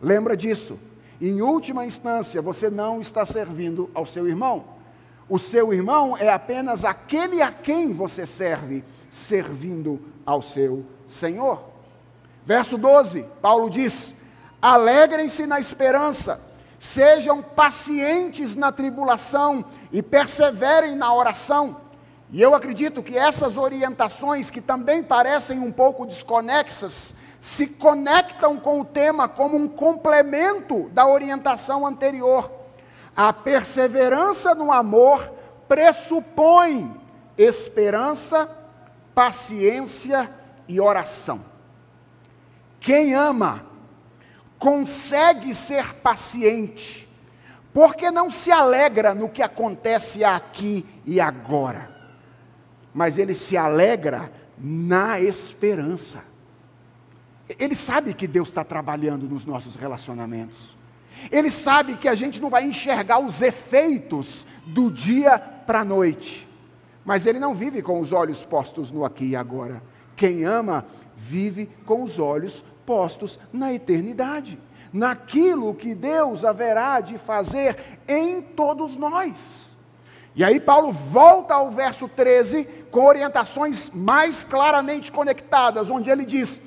Lembra 0.00 0.36
disso? 0.36 0.78
Em 1.20 1.40
última 1.40 1.84
instância, 1.84 2.42
você 2.42 2.68
não 2.68 3.00
está 3.00 3.24
servindo 3.24 3.90
ao 3.94 4.06
seu 4.06 4.28
irmão. 4.28 4.64
O 5.28 5.38
seu 5.38 5.72
irmão 5.72 6.16
é 6.16 6.28
apenas 6.28 6.84
aquele 6.84 7.42
a 7.42 7.50
quem 7.50 7.92
você 7.92 8.26
serve, 8.26 8.84
servindo 9.10 10.00
ao 10.24 10.42
seu 10.42 10.84
Senhor. 11.08 11.62
Verso 12.44 12.78
12, 12.78 13.24
Paulo 13.40 13.68
diz: 13.68 14.14
Alegrem-se 14.60 15.46
na 15.46 15.58
esperança, 15.58 16.40
Sejam 16.78 17.42
pacientes 17.42 18.54
na 18.54 18.70
tribulação 18.70 19.64
e 19.90 20.02
perseverem 20.02 20.94
na 20.94 21.12
oração. 21.12 21.78
E 22.30 22.42
eu 22.42 22.54
acredito 22.54 23.02
que 23.02 23.16
essas 23.16 23.56
orientações, 23.56 24.50
que 24.50 24.60
também 24.60 25.02
parecem 25.02 25.58
um 25.58 25.72
pouco 25.72 26.04
desconexas, 26.04 27.14
se 27.46 27.64
conectam 27.64 28.58
com 28.58 28.80
o 28.80 28.84
tema 28.84 29.28
como 29.28 29.56
um 29.56 29.68
complemento 29.68 30.88
da 30.88 31.06
orientação 31.06 31.86
anterior. 31.86 32.50
A 33.16 33.32
perseverança 33.32 34.52
no 34.52 34.72
amor 34.72 35.32
pressupõe 35.68 36.92
esperança, 37.38 38.50
paciência 39.14 40.28
e 40.66 40.80
oração. 40.80 41.40
Quem 42.80 43.14
ama 43.14 43.64
consegue 44.58 45.54
ser 45.54 45.94
paciente, 45.94 47.08
porque 47.72 48.10
não 48.10 48.28
se 48.28 48.50
alegra 48.50 49.14
no 49.14 49.28
que 49.28 49.40
acontece 49.40 50.24
aqui 50.24 50.84
e 51.04 51.20
agora, 51.20 51.94
mas 52.92 53.18
ele 53.18 53.36
se 53.36 53.56
alegra 53.56 54.32
na 54.58 55.20
esperança. 55.20 56.34
Ele 57.48 57.74
sabe 57.74 58.12
que 58.12 58.26
Deus 58.26 58.48
está 58.48 58.64
trabalhando 58.64 59.28
nos 59.28 59.46
nossos 59.46 59.76
relacionamentos. 59.76 60.76
Ele 61.30 61.50
sabe 61.50 61.96
que 61.96 62.08
a 62.08 62.14
gente 62.14 62.40
não 62.40 62.50
vai 62.50 62.64
enxergar 62.64 63.20
os 63.20 63.40
efeitos 63.40 64.46
do 64.66 64.90
dia 64.90 65.38
para 65.38 65.80
a 65.80 65.84
noite. 65.84 66.46
Mas 67.04 67.24
ele 67.24 67.38
não 67.38 67.54
vive 67.54 67.82
com 67.82 68.00
os 68.00 68.12
olhos 68.12 68.42
postos 68.42 68.90
no 68.90 69.04
aqui 69.04 69.26
e 69.26 69.36
agora. 69.36 69.82
Quem 70.16 70.44
ama, 70.44 70.84
vive 71.16 71.70
com 71.84 72.02
os 72.02 72.18
olhos 72.18 72.64
postos 72.84 73.38
na 73.52 73.72
eternidade, 73.72 74.58
naquilo 74.92 75.74
que 75.74 75.94
Deus 75.94 76.44
haverá 76.44 77.00
de 77.00 77.18
fazer 77.18 77.76
em 78.08 78.40
todos 78.40 78.96
nós. 78.96 79.76
E 80.34 80.44
aí 80.44 80.60
Paulo 80.60 80.92
volta 80.92 81.54
ao 81.54 81.70
verso 81.70 82.08
13 82.08 82.64
com 82.90 83.04
orientações 83.04 83.90
mais 83.90 84.44
claramente 84.44 85.10
conectadas, 85.10 85.88
onde 85.88 86.10
ele 86.10 86.24
diz: 86.24 86.60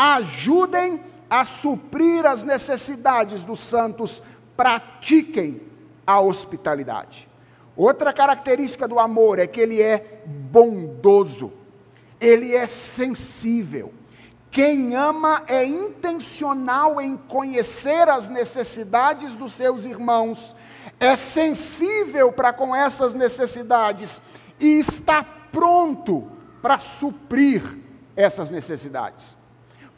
ajudem 0.00 1.02
a 1.28 1.44
suprir 1.44 2.24
as 2.24 2.44
necessidades 2.44 3.44
dos 3.44 3.58
santos, 3.58 4.22
pratiquem 4.56 5.60
a 6.06 6.20
hospitalidade. 6.20 7.28
Outra 7.76 8.12
característica 8.12 8.86
do 8.86 9.00
amor 9.00 9.40
é 9.40 9.46
que 9.48 9.60
ele 9.60 9.82
é 9.82 10.22
bondoso, 10.24 11.52
ele 12.20 12.54
é 12.54 12.68
sensível, 12.68 13.92
quem 14.52 14.94
ama 14.94 15.42
é 15.48 15.64
intencional 15.64 17.00
em 17.00 17.16
conhecer 17.16 18.08
as 18.08 18.28
necessidades 18.28 19.34
dos 19.34 19.52
seus 19.52 19.84
irmãos, 19.84 20.54
é 21.00 21.16
sensível 21.16 22.30
para 22.32 22.52
com 22.52 22.74
essas 22.74 23.14
necessidades 23.14 24.22
e 24.60 24.78
está 24.78 25.24
pronto 25.50 26.30
para 26.62 26.78
suprir 26.78 27.62
essas 28.16 28.48
necessidades. 28.48 29.37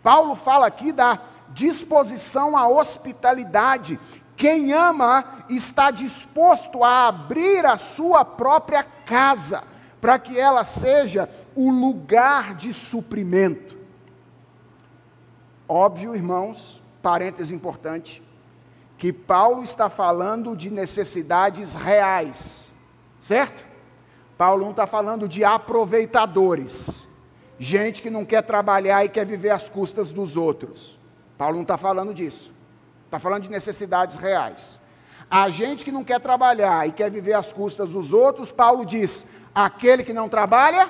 Paulo 0.03 0.35
fala 0.35 0.67
aqui 0.67 0.93
da 0.93 1.19
disposição 1.51 2.57
à 2.57 2.69
hospitalidade. 2.69 3.99
Quem 4.37 4.73
ama 4.73 5.45
está 5.49 5.91
disposto 5.91 6.83
a 6.83 7.09
abrir 7.09 7.67
a 7.67 7.77
sua 7.77 8.25
própria 8.25 8.83
casa 8.83 9.63
para 10.01 10.19
que 10.19 10.39
ela 10.39 10.65
seja 10.65 11.29
o 11.55 11.71
lugar 11.71 12.55
de 12.55 12.73
suprimento. 12.73 13.77
Óbvio, 15.69 16.15
irmãos, 16.15 16.83
parêntese 17.03 17.55
importante, 17.55 18.23
que 18.99 19.13
Paulo 19.13 19.63
está 19.63 19.89
falando 19.89 20.57
de 20.57 20.71
necessidades 20.71 21.75
reais, 21.75 22.73
certo? 23.21 23.65
Paulo 24.37 24.65
não 24.65 24.71
está 24.71 24.87
falando 24.87 25.29
de 25.29 25.45
aproveitadores, 25.45 27.00
gente 27.61 28.01
que 28.01 28.09
não 28.09 28.25
quer 28.25 28.43
trabalhar 28.43 29.05
e 29.05 29.11
quer 29.11 29.27
viver 29.27 29.51
às 29.51 29.69
custas 29.69 30.15
dos 30.15 30.35
outros. 30.35 30.99
Paulo 31.37 31.57
não 31.57 31.63
está 31.63 31.77
falando 31.77 32.15
disso, 32.15 32.51
está 33.05 33.19
falando 33.19 33.43
de 33.43 33.51
necessidades 33.51 34.17
reais. 34.17 34.81
A 35.31 35.51
gente 35.51 35.85
que 35.85 35.93
não 35.93 36.03
quer 36.03 36.21
trabalhar 36.21 36.89
e 36.89 36.93
quer 36.93 37.11
viver 37.11 37.35
às 37.35 37.53
custas 37.53 37.93
dos 37.93 38.15
outros, 38.15 38.51
Paulo 38.51 38.87
diz: 38.87 39.27
aquele 39.55 40.03
que 40.03 40.15
não 40.15 40.27
trabalha, 40.27 40.89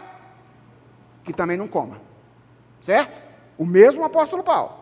que 1.24 1.32
também 1.32 1.56
não 1.56 1.66
coma, 1.66 2.00
certo? 2.80 3.20
O 3.58 3.66
mesmo 3.66 4.04
apóstolo 4.04 4.44
Paulo. 4.44 4.72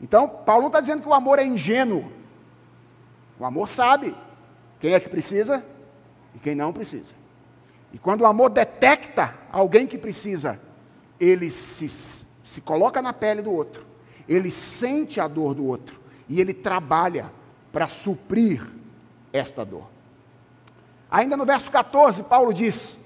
Então, 0.00 0.26
Paulo 0.26 0.62
não 0.62 0.68
está 0.68 0.80
dizendo 0.80 1.02
que 1.02 1.08
o 1.08 1.14
amor 1.14 1.38
é 1.38 1.44
ingênuo. 1.44 2.10
O 3.38 3.44
amor 3.44 3.68
sabe 3.68 4.16
quem 4.80 4.94
é 4.94 5.00
que 5.00 5.10
precisa 5.10 5.64
e 6.34 6.38
quem 6.38 6.54
não 6.54 6.72
precisa. 6.72 7.14
E 7.92 7.98
quando 7.98 8.22
o 8.22 8.26
amor 8.26 8.48
detecta 8.48 9.34
alguém 9.52 9.86
que 9.86 9.98
precisa, 9.98 10.58
ele 11.24 11.50
se, 11.50 11.88
se 12.42 12.60
coloca 12.60 13.00
na 13.00 13.12
pele 13.12 13.42
do 13.42 13.52
outro, 13.52 13.86
ele 14.28 14.50
sente 14.50 15.20
a 15.20 15.28
dor 15.28 15.54
do 15.54 15.64
outro 15.64 16.00
e 16.28 16.40
ele 16.40 16.52
trabalha 16.54 17.32
para 17.72 17.88
suprir 17.88 18.66
esta 19.32 19.64
dor. 19.64 19.86
Ainda 21.10 21.36
no 21.36 21.44
verso 21.44 21.70
14, 21.70 22.22
Paulo 22.24 22.52
diz: 22.52 22.98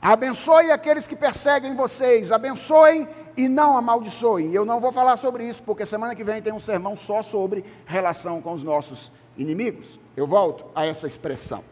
Abençoe 0.00 0.70
aqueles 0.70 1.06
que 1.06 1.16
perseguem 1.16 1.74
vocês, 1.74 2.30
abençoem 2.30 3.08
e 3.36 3.48
não 3.48 3.76
amaldiçoem. 3.76 4.52
Eu 4.52 4.64
não 4.64 4.80
vou 4.80 4.92
falar 4.92 5.16
sobre 5.16 5.48
isso, 5.48 5.62
porque 5.62 5.84
semana 5.84 6.14
que 6.14 6.24
vem 6.24 6.42
tem 6.42 6.52
um 6.52 6.60
sermão 6.60 6.96
só 6.96 7.22
sobre 7.22 7.64
relação 7.84 8.40
com 8.40 8.52
os 8.52 8.64
nossos 8.64 9.12
inimigos. 9.36 9.98
Eu 10.16 10.26
volto 10.26 10.64
a 10.74 10.86
essa 10.86 11.06
expressão. 11.06 11.62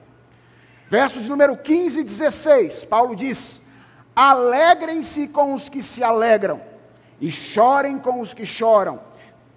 Verso 0.89 1.21
de 1.21 1.29
número 1.29 1.57
15 1.57 2.01
e 2.01 2.05
16, 2.05 2.85
Paulo 2.85 3.17
diz: 3.17 3.61
Alegrem-se 4.15 5.29
com 5.29 5.55
os 5.55 5.69
que 5.69 5.83
se 5.83 6.03
alegram, 6.03 6.61
e 7.21 7.31
chorem 7.31 7.99
com 7.99 8.21
os 8.21 8.33
que 8.33 8.47
choram. 8.47 9.01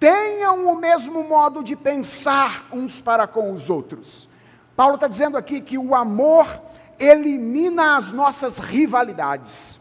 Tenham 0.00 0.66
o 0.66 0.76
mesmo 0.76 1.24
modo 1.24 1.62
de 1.62 1.74
pensar 1.74 2.66
uns 2.72 3.00
para 3.00 3.26
com 3.26 3.52
os 3.52 3.68
outros. 3.68 4.28
Paulo 4.76 4.94
está 4.94 5.08
dizendo 5.08 5.36
aqui 5.36 5.60
que 5.60 5.76
o 5.76 5.94
amor 5.94 6.60
elimina 6.98 7.96
as 7.96 8.12
nossas 8.12 8.58
rivalidades 8.58 9.80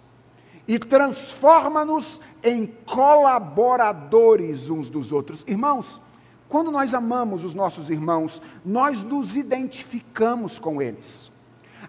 e 0.68 0.78
transforma-nos 0.78 2.20
em 2.44 2.68
colaboradores 2.86 4.70
uns 4.70 4.90
dos 4.90 5.12
outros. 5.12 5.44
Irmãos, 5.48 6.02
quando 6.50 6.72
nós 6.72 6.94
amamos 6.94 7.44
os 7.44 7.54
nossos 7.54 7.90
irmãos, 7.90 8.42
nós 8.66 9.04
nos 9.04 9.36
identificamos 9.36 10.60
com 10.60 10.82
eles. 10.82 11.32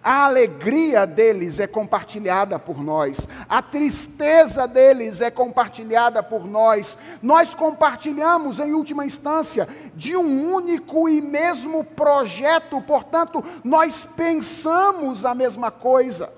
A 0.03 0.25
alegria 0.25 1.05
deles 1.05 1.59
é 1.59 1.67
compartilhada 1.67 2.57
por 2.57 2.81
nós, 2.81 3.27
a 3.49 3.61
tristeza 3.61 4.65
deles 4.67 5.19
é 5.19 5.29
compartilhada 5.29 6.23
por 6.23 6.47
nós. 6.47 6.97
Nós 7.21 7.53
compartilhamos, 7.53 8.59
em 8.59 8.73
última 8.73 9.05
instância, 9.05 9.67
de 9.93 10.15
um 10.15 10.53
único 10.53 11.09
e 11.09 11.21
mesmo 11.21 11.83
projeto, 11.83 12.81
portanto, 12.81 13.43
nós 13.63 14.07
pensamos 14.15 15.25
a 15.25 15.35
mesma 15.35 15.69
coisa. 15.69 16.31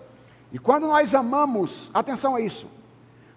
E 0.51 0.57
quando 0.57 0.87
nós 0.87 1.13
amamos, 1.13 1.91
atenção 1.93 2.35
a 2.35 2.41
isso, 2.41 2.67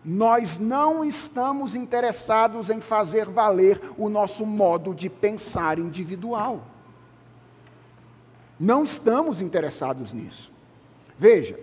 nós 0.05 0.59
não 0.59 1.05
estamos 1.05 1.75
interessados 1.75 2.69
em 2.69 2.81
fazer 2.81 3.27
valer 3.27 3.81
o 3.97 4.09
nosso 4.09 4.45
modo 4.45 4.95
de 4.95 5.09
pensar 5.09 5.79
individual. 5.79 6.74
Não 8.59 8.85
estamos 8.85 9.41
interessados 9.41 10.13
nisso. 10.13 10.53
Veja, 11.19 11.59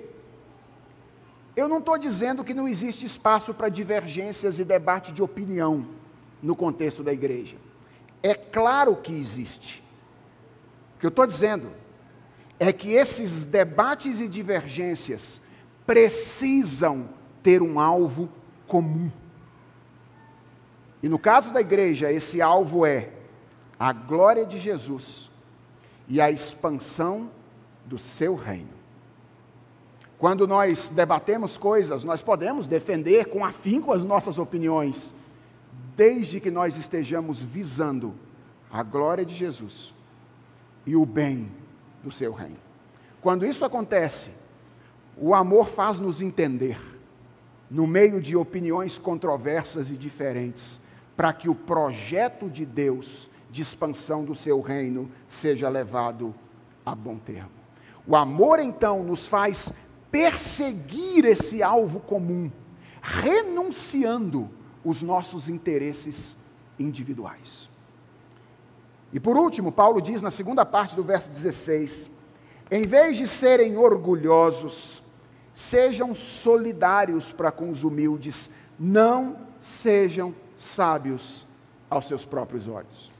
eu 1.55 1.67
não 1.67 1.79
estou 1.79 1.97
dizendo 1.97 2.43
que 2.43 2.53
não 2.53 2.67
existe 2.67 3.05
espaço 3.05 3.53
para 3.53 3.69
divergências 3.69 4.59
e 4.59 4.65
debate 4.65 5.11
de 5.11 5.21
opinião 5.21 5.87
no 6.41 6.55
contexto 6.55 7.03
da 7.03 7.13
igreja. 7.13 7.55
É 8.21 8.33
claro 8.33 8.95
que 8.95 9.13
existe. 9.13 9.83
O 10.95 10.99
que 10.99 11.05
eu 11.05 11.09
estou 11.09 11.25
dizendo 11.25 11.71
é 12.59 12.71
que 12.71 12.93
esses 12.93 13.43
debates 13.43 14.19
e 14.19 14.27
divergências 14.27 15.41
precisam 15.85 17.09
ter 17.41 17.61
um 17.61 17.79
alvo 17.79 18.29
comum. 18.67 19.11
E 21.01 21.09
no 21.09 21.17
caso 21.17 21.51
da 21.51 21.59
igreja, 21.59 22.11
esse 22.11 22.41
alvo 22.41 22.85
é 22.85 23.09
a 23.79 23.91
glória 23.91 24.45
de 24.45 24.59
Jesus 24.59 25.30
e 26.11 26.19
a 26.19 26.29
expansão 26.29 27.31
do 27.85 27.97
seu 27.97 28.35
reino. 28.35 28.81
Quando 30.17 30.45
nós 30.45 30.89
debatemos 30.89 31.57
coisas, 31.57 32.03
nós 32.03 32.21
podemos 32.21 32.67
defender 32.67 33.29
com 33.29 33.45
afinco 33.45 33.93
as 33.93 34.03
nossas 34.03 34.37
opiniões, 34.37 35.13
desde 35.95 36.41
que 36.41 36.51
nós 36.51 36.75
estejamos 36.75 37.41
visando 37.41 38.13
a 38.69 38.83
glória 38.83 39.25
de 39.25 39.33
Jesus 39.33 39.93
e 40.85 40.97
o 40.97 41.05
bem 41.05 41.49
do 42.03 42.11
seu 42.11 42.33
reino. 42.33 42.59
Quando 43.21 43.45
isso 43.45 43.63
acontece, 43.63 44.31
o 45.15 45.33
amor 45.33 45.69
faz-nos 45.69 46.21
entender, 46.21 46.77
no 47.69 47.87
meio 47.87 48.19
de 48.19 48.35
opiniões 48.35 48.97
controversas 48.97 49.89
e 49.89 49.95
diferentes, 49.95 50.77
para 51.15 51.31
que 51.31 51.47
o 51.47 51.55
projeto 51.55 52.49
de 52.49 52.65
Deus 52.65 53.30
de 53.51 53.61
expansão 53.61 54.23
do 54.23 54.33
seu 54.33 54.61
reino 54.61 55.11
seja 55.27 55.67
levado 55.69 56.33
a 56.85 56.95
bom 56.95 57.17
termo. 57.17 57.51
O 58.07 58.15
amor, 58.15 58.59
então, 58.59 59.03
nos 59.03 59.27
faz 59.27 59.71
perseguir 60.09 61.25
esse 61.25 61.61
alvo 61.61 61.99
comum, 61.99 62.51
renunciando 63.01 64.49
os 64.83 65.01
nossos 65.01 65.47
interesses 65.47 66.35
individuais. 66.79 67.69
E 69.13 69.19
por 69.19 69.37
último, 69.37 69.71
Paulo 69.71 70.01
diz 70.01 70.21
na 70.21 70.31
segunda 70.31 70.65
parte 70.65 70.95
do 70.95 71.03
verso 71.03 71.29
16: 71.29 72.11
em 72.69 72.83
vez 72.83 73.17
de 73.17 73.27
serem 73.27 73.77
orgulhosos, 73.77 75.03
sejam 75.53 76.15
solidários 76.15 77.31
para 77.33 77.51
com 77.51 77.69
os 77.69 77.83
humildes, 77.83 78.49
não 78.79 79.37
sejam 79.59 80.33
sábios 80.55 81.45
aos 81.89 82.07
seus 82.07 82.23
próprios 82.23 82.67
olhos. 82.67 83.10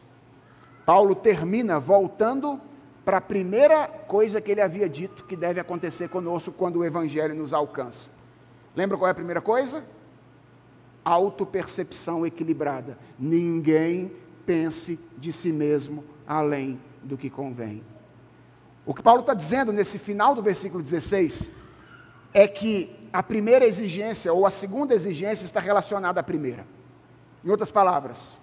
Paulo 0.86 1.16
termina 1.16 1.80
voltando 1.80 2.60
para 3.04 3.18
a 3.18 3.22
primeira 3.22 3.88
coisa 3.88 4.40
que 4.40 4.52
ele 4.52 4.62
havia 4.62 4.88
dito 4.88 5.26
que 5.26 5.36
deve 5.36 5.60
acontecer 5.60 6.10
conosco 6.10 6.52
quando 6.52 6.78
o 6.78 6.86
evangelho 6.86 7.36
nos 7.36 7.54
alcança. 7.54 8.10
Lembra 8.76 8.98
qual 8.98 9.08
é 9.08 9.12
a 9.12 9.16
primeira 9.16 9.42
coisa? 9.42 9.84
Autopercepção 11.04 12.26
equilibrada. 12.26 12.98
Ninguém 13.18 14.12
pense 14.46 15.00
de 15.18 15.32
si 15.32 15.52
mesmo 15.52 16.04
além 16.28 16.80
do 17.04 17.18
que 17.18 17.30
convém. 17.30 17.84
O 18.86 18.94
que 18.94 19.02
Paulo 19.02 19.22
está 19.22 19.34
dizendo 19.34 19.72
nesse 19.72 20.00
final 20.00 20.34
do 20.34 20.42
versículo 20.42 20.84
16 20.84 21.50
é 22.34 22.48
que 22.48 22.96
a 23.12 23.22
primeira 23.22 23.66
exigência 23.66 24.32
ou 24.32 24.46
a 24.46 24.52
segunda 24.52 24.94
exigência 24.94 25.46
está 25.46 25.60
relacionada 25.60 26.20
à 26.20 26.24
primeira. 26.24 26.66
Em 27.44 27.50
outras 27.50 27.72
palavras, 27.72 28.40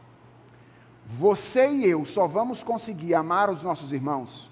você 1.10 1.68
e 1.70 1.86
eu 1.86 2.04
só 2.04 2.26
vamos 2.26 2.62
conseguir 2.62 3.14
amar 3.14 3.48
os 3.48 3.62
nossos 3.62 3.92
irmãos 3.92 4.50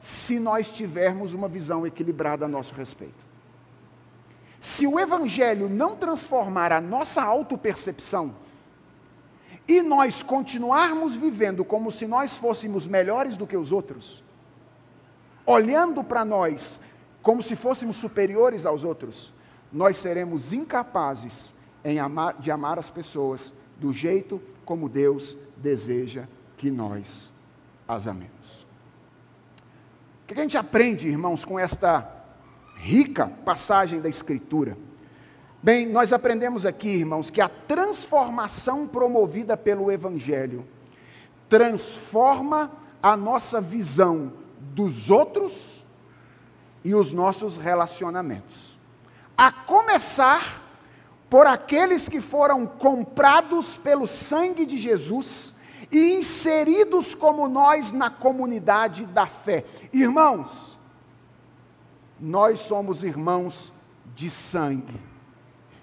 se 0.00 0.40
nós 0.40 0.68
tivermos 0.68 1.34
uma 1.34 1.46
visão 1.46 1.86
equilibrada 1.86 2.46
a 2.46 2.48
nosso 2.48 2.74
respeito. 2.74 3.22
Se 4.60 4.86
o 4.86 4.98
Evangelho 4.98 5.68
não 5.68 5.94
transformar 5.94 6.72
a 6.72 6.80
nossa 6.80 7.22
autopercepção 7.22 8.34
e 9.68 9.82
nós 9.82 10.22
continuarmos 10.22 11.14
vivendo 11.14 11.64
como 11.64 11.92
se 11.92 12.06
nós 12.06 12.36
fôssemos 12.36 12.86
melhores 12.86 13.36
do 13.36 13.46
que 13.46 13.56
os 13.56 13.70
outros, 13.70 14.24
olhando 15.44 16.02
para 16.02 16.24
nós 16.24 16.80
como 17.22 17.42
se 17.42 17.54
fôssemos 17.54 17.96
superiores 17.96 18.64
aos 18.64 18.82
outros, 18.82 19.32
nós 19.72 19.96
seremos 19.98 20.52
incapazes 20.52 21.52
amar, 22.00 22.34
de 22.40 22.50
amar 22.50 22.78
as 22.78 22.90
pessoas 22.90 23.54
do 23.82 23.92
jeito 23.92 24.40
como 24.64 24.88
Deus 24.88 25.36
deseja 25.56 26.28
que 26.56 26.70
nós 26.70 27.32
as 27.86 28.06
amemos. 28.06 28.64
O 30.22 30.28
que 30.28 30.34
a 30.34 30.42
gente 30.42 30.56
aprende, 30.56 31.08
irmãos, 31.08 31.44
com 31.44 31.58
esta 31.58 32.08
rica 32.76 33.26
passagem 33.44 34.00
da 34.00 34.08
Escritura? 34.08 34.78
Bem, 35.60 35.88
nós 35.88 36.12
aprendemos 36.12 36.64
aqui, 36.64 36.88
irmãos, 36.88 37.28
que 37.28 37.40
a 37.40 37.48
transformação 37.48 38.86
promovida 38.86 39.56
pelo 39.56 39.90
Evangelho 39.90 40.64
transforma 41.48 42.70
a 43.02 43.16
nossa 43.16 43.60
visão 43.60 44.32
dos 44.60 45.10
outros 45.10 45.84
e 46.84 46.94
os 46.94 47.12
nossos 47.12 47.56
relacionamentos. 47.56 48.78
A 49.36 49.50
começar 49.50 50.61
por 51.32 51.46
aqueles 51.46 52.10
que 52.10 52.20
foram 52.20 52.66
comprados 52.66 53.78
pelo 53.78 54.06
sangue 54.06 54.66
de 54.66 54.76
Jesus 54.76 55.54
e 55.90 56.12
inseridos 56.16 57.14
como 57.14 57.48
nós 57.48 57.90
na 57.90 58.10
comunidade 58.10 59.06
da 59.06 59.26
fé. 59.26 59.64
Irmãos, 59.94 60.78
nós 62.20 62.60
somos 62.60 63.02
irmãos 63.02 63.72
de 64.14 64.28
sangue. 64.28 65.00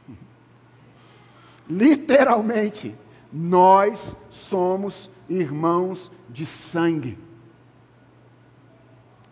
Literalmente, 1.68 2.96
nós 3.34 4.16
somos 4.30 5.10
irmãos 5.28 6.12
de 6.30 6.46
sangue. 6.46 7.18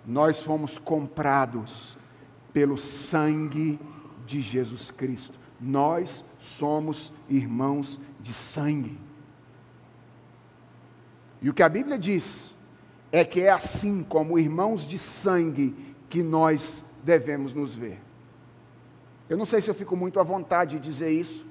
Nós 0.04 0.42
fomos 0.42 0.80
comprados 0.80 1.96
pelo 2.52 2.76
sangue 2.76 3.80
de 4.26 4.42
Jesus 4.42 4.90
Cristo. 4.90 5.37
Nós 5.60 6.26
somos 6.40 7.12
irmãos 7.30 8.00
de 8.20 8.34
sangue. 8.34 8.98
E 11.42 11.50
o 11.50 11.54
que 11.54 11.64
a 11.64 11.70
Bíblia 11.70 11.98
diz 11.98 12.56
é 13.12 13.24
que 13.24 13.42
é 13.42 13.50
assim 13.50 14.04
como 14.04 14.38
irmãos 14.38 14.86
de 14.86 14.98
sangue 14.98 15.96
que 16.10 16.22
nós 16.22 16.84
devemos 17.04 17.54
nos 17.54 17.76
ver. 17.76 18.00
Eu 19.30 19.38
não 19.38 19.46
sei 19.46 19.62
se 19.62 19.70
eu 19.70 19.76
fico 19.76 19.96
muito 19.96 20.20
à 20.20 20.24
vontade 20.24 20.78
de 20.78 20.84
dizer 20.84 21.12
isso, 21.12 21.46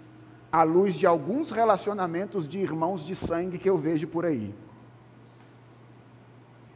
à 0.51 0.63
luz 0.63 0.95
de 0.95 1.07
alguns 1.07 1.51
relacionamentos 1.51 2.49
de 2.49 2.59
irmãos 2.59 3.05
de 3.05 3.15
sangue 3.15 3.59
que 3.59 3.69
eu 3.69 3.77
vejo 3.77 4.07
por 4.07 4.25
aí. 4.25 4.55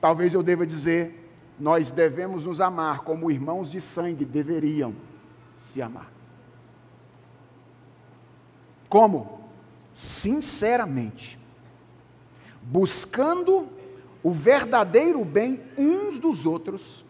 Talvez 0.00 0.34
eu 0.34 0.42
deva 0.42 0.66
dizer, 0.66 1.30
nós 1.58 1.90
devemos 1.90 2.46
nos 2.46 2.60
amar 2.60 3.00
como 3.00 3.30
irmãos 3.30 3.70
de 3.70 3.80
sangue 3.80 4.24
deveriam 4.24 4.94
se 5.60 5.80
amar. 5.80 6.19
Como? 8.90 9.40
Sinceramente, 9.94 11.38
buscando 12.60 13.68
o 14.20 14.32
verdadeiro 14.32 15.24
bem 15.24 15.62
uns 15.78 16.18
dos 16.18 16.44
outros, 16.44 17.04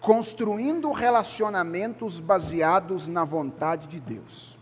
construindo 0.00 0.92
relacionamentos 0.92 2.20
baseados 2.20 3.08
na 3.08 3.24
vontade 3.24 3.88
de 3.88 3.98
Deus. 3.98 4.54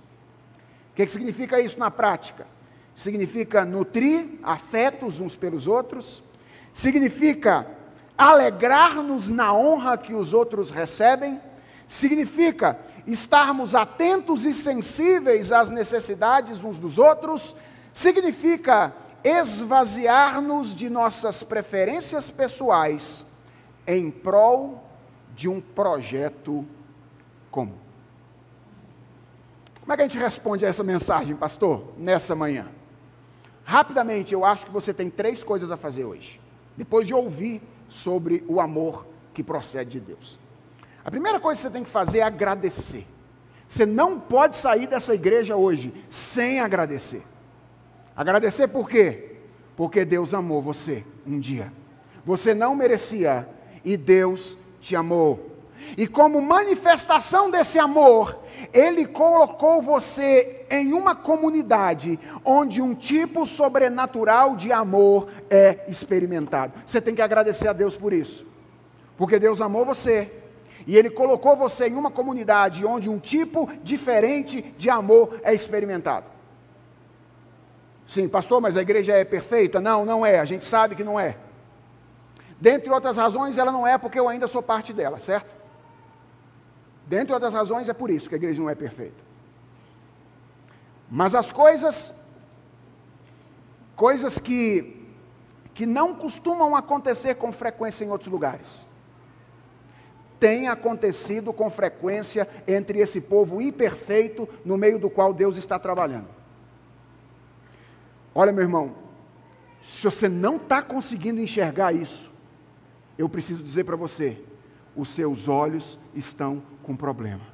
O 0.93 0.95
que, 0.95 1.05
que 1.05 1.11
significa 1.11 1.61
isso 1.61 1.79
na 1.81 1.91
prática? 1.91 2.47
Significa 2.95 3.65
nutrir 3.65 4.39
afetos 4.43 5.19
uns 5.19 5.35
pelos 5.35 5.67
outros, 5.67 6.23
significa 6.73 7.67
alegrar-nos 8.17 9.29
na 9.29 9.53
honra 9.53 9.99
que 9.99 10.15
os 10.15 10.33
outros 10.33 10.71
recebem, 10.71 11.41
significa 11.93 12.79
estarmos 13.07 13.75
atentos 13.75 14.47
e 14.47 14.55
sensíveis 14.55 15.53
às 15.53 15.71
necessidades 15.71 16.65
uns 16.65 16.79
dos 16.79 16.97
outros, 16.97 17.55
significa 17.93 18.95
esvaziar-nos 19.23 20.75
de 20.75 20.89
nossas 20.89 21.43
preferências 21.43 22.31
pessoais 22.31 23.27
em 23.87 24.11
prol 24.11 24.83
de 25.37 25.51
um 25.51 25.61
projeto 25.61 26.67
comum. 27.51 27.77
Como 29.83 29.93
é 29.93 29.97
que 29.97 30.03
a 30.03 30.09
gente 30.09 30.19
responde 30.19 30.65
a 30.65 30.69
essa 30.71 30.83
mensagem, 30.83 31.37
pastor, 31.37 31.93
nessa 31.99 32.35
manhã? 32.35 32.69
Rapidamente, 33.65 34.33
eu 34.33 34.47
acho 34.47 34.65
que 34.65 34.73
você 34.73 34.95
tem 34.95 35.11
três 35.11 35.45
coisas 35.45 35.71
a 35.71 35.77
fazer 35.77 36.05
hoje, 36.05 36.41
depois 36.75 37.07
de 37.07 37.13
ouvir 37.13 37.61
sobre 37.87 38.43
o 38.49 38.63
amor 38.63 39.07
que 39.35 39.43
procede 39.43 39.91
de 39.91 40.01
Deus. 40.01 40.41
A 41.05 41.11
primeira 41.11 41.41
coisa 41.41 41.61
que 41.61 41.67
você 41.67 41.73
tem 41.73 41.85
que 41.85 41.91
fazer 41.91 42.19
é 42.19 42.23
agradecer. 42.23 43.07
Você 43.69 43.87
não 43.87 44.21
pode 44.21 44.57
sair 44.57 44.87
dessa 44.87 45.15
igreja 45.15 45.57
hoje 45.57 45.93
sem 46.09 46.61
agradecer. 46.61 47.23
Agradecer 48.15 48.69
por 48.69 48.89
quê? 48.89 49.37
Porque 49.77 50.05
Deus 50.05 50.35
amou 50.35 50.61
você 50.61 51.05
um 51.27 51.41
dia. 51.41 51.73
Você 52.25 52.55
não 52.55 52.77
merecia 52.77 53.49
e 53.85 53.97
Deus 53.97 54.57
te 54.81 54.95
amou. 54.95 55.51
E 55.97 56.07
como 56.07 56.41
manifestação 56.41 57.51
desse 57.51 57.79
amor, 57.79 58.39
Ele 58.73 59.07
colocou 59.07 59.83
você 59.83 60.65
em 60.71 60.93
uma 60.93 61.15
comunidade 61.17 62.21
onde 62.45 62.81
um 62.81 62.95
tipo 62.95 63.45
sobrenatural 63.45 64.55
de 64.55 64.71
amor 64.71 65.29
é 65.51 65.85
experimentado. 65.89 66.75
Você 66.87 67.01
tem 67.01 67.15
que 67.15 67.23
agradecer 67.23 67.69
a 67.69 67.73
Deus 67.73 67.97
por 67.97 68.13
isso, 68.13 68.47
porque 69.17 69.39
Deus 69.39 69.61
amou 69.61 69.85
você. 69.85 70.42
E 70.87 70.97
Ele 70.97 71.11
colocou 71.11 71.57
você 71.57 71.89
em 71.89 71.95
uma 71.95 72.11
comunidade 72.11 72.85
onde 72.85 73.09
um 73.09 73.19
tipo 73.19 73.71
diferente 73.83 74.63
de 74.77 74.91
amor 74.91 75.41
é 75.43 75.55
experimentado. 75.55 76.27
Sim, 78.07 78.29
pastor, 78.29 78.61
mas 78.61 78.77
a 78.77 78.83
igreja 78.83 79.13
é 79.13 79.25
perfeita? 79.25 79.81
Não, 79.81 80.05
não 80.05 80.27
é. 80.27 80.39
A 80.39 80.45
gente 80.45 80.65
sabe 80.65 80.95
que 80.95 81.05
não 81.05 81.19
é. 81.19 81.37
Dentre 82.61 82.91
outras 82.91 83.17
razões, 83.17 83.59
ela 83.59 83.73
não 83.73 83.87
é 83.87 83.97
porque 83.97 84.19
eu 84.19 84.29
ainda 84.29 84.47
sou 84.47 84.63
parte 84.63 84.93
dela, 84.93 85.19
certo? 85.19 85.53
Dentre 87.07 87.33
outras 87.33 87.53
razões, 87.53 87.89
é 87.89 87.93
por 87.93 88.11
isso 88.11 88.29
que 88.29 88.35
a 88.35 88.39
igreja 88.39 88.61
não 88.61 88.71
é 88.71 88.75
perfeita. 88.75 89.23
Mas 91.11 91.35
as 91.35 91.53
coisas, 91.53 92.15
coisas 93.97 94.39
que, 94.39 95.07
que 95.75 95.85
não 95.85 96.15
costumam 96.15 96.75
acontecer 96.75 97.35
com 97.35 97.53
frequência 97.53 98.05
em 98.05 98.11
outros 98.11 98.31
lugares, 98.31 98.87
têm 100.43 100.67
acontecido 100.67 101.53
com 101.53 101.71
frequência 101.71 102.49
entre 102.67 102.99
esse 102.99 103.21
povo 103.21 103.63
imperfeito 103.63 104.49
no 104.65 104.77
meio 104.77 104.99
do 104.99 105.09
qual 105.09 105.33
Deus 105.33 105.57
está 105.57 105.79
trabalhando. 105.79 106.27
Olha, 108.35 108.51
meu 108.51 108.65
irmão, 108.65 108.93
se 109.85 110.03
você 110.03 110.29
não 110.29 110.57
está 110.57 110.83
conseguindo 110.83 111.41
enxergar 111.41 111.93
isso, 111.93 112.29
eu 113.17 113.29
preciso 113.29 113.63
dizer 113.63 113.85
para 113.85 113.95
você: 113.95 114.37
os 114.97 115.11
seus 115.11 115.47
olhos 115.47 115.97
estão 116.13 116.61
com 116.83 116.97
problema. 116.97 117.47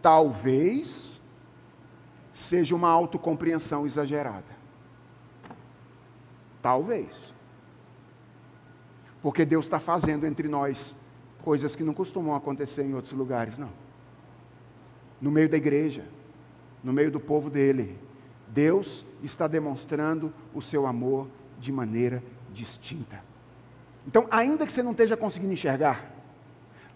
Talvez 0.00 1.20
seja 2.32 2.74
uma 2.74 2.88
autocompreensão 2.88 3.84
exagerada. 3.84 4.56
Talvez. 6.62 7.34
Porque 9.22 9.44
Deus 9.44 9.64
está 9.64 9.78
fazendo 9.78 10.26
entre 10.26 10.48
nós 10.48 10.94
coisas 11.42 11.76
que 11.76 11.84
não 11.84 11.94
costumam 11.94 12.34
acontecer 12.34 12.82
em 12.82 12.94
outros 12.94 13.12
lugares, 13.12 13.56
não. 13.58 13.70
No 15.20 15.30
meio 15.30 15.48
da 15.48 15.56
igreja 15.56 16.04
no 16.82 16.92
meio 16.92 17.10
do 17.10 17.20
povo 17.20 17.48
dele. 17.48 17.98
Deus 18.48 19.04
está 19.22 19.46
demonstrando 19.46 20.32
o 20.52 20.60
seu 20.60 20.86
amor 20.86 21.28
de 21.58 21.72
maneira 21.72 22.22
distinta. 22.52 23.22
Então, 24.06 24.26
ainda 24.30 24.66
que 24.66 24.72
você 24.72 24.82
não 24.82 24.90
esteja 24.90 25.16
conseguindo 25.16 25.52
enxergar, 25.52 26.12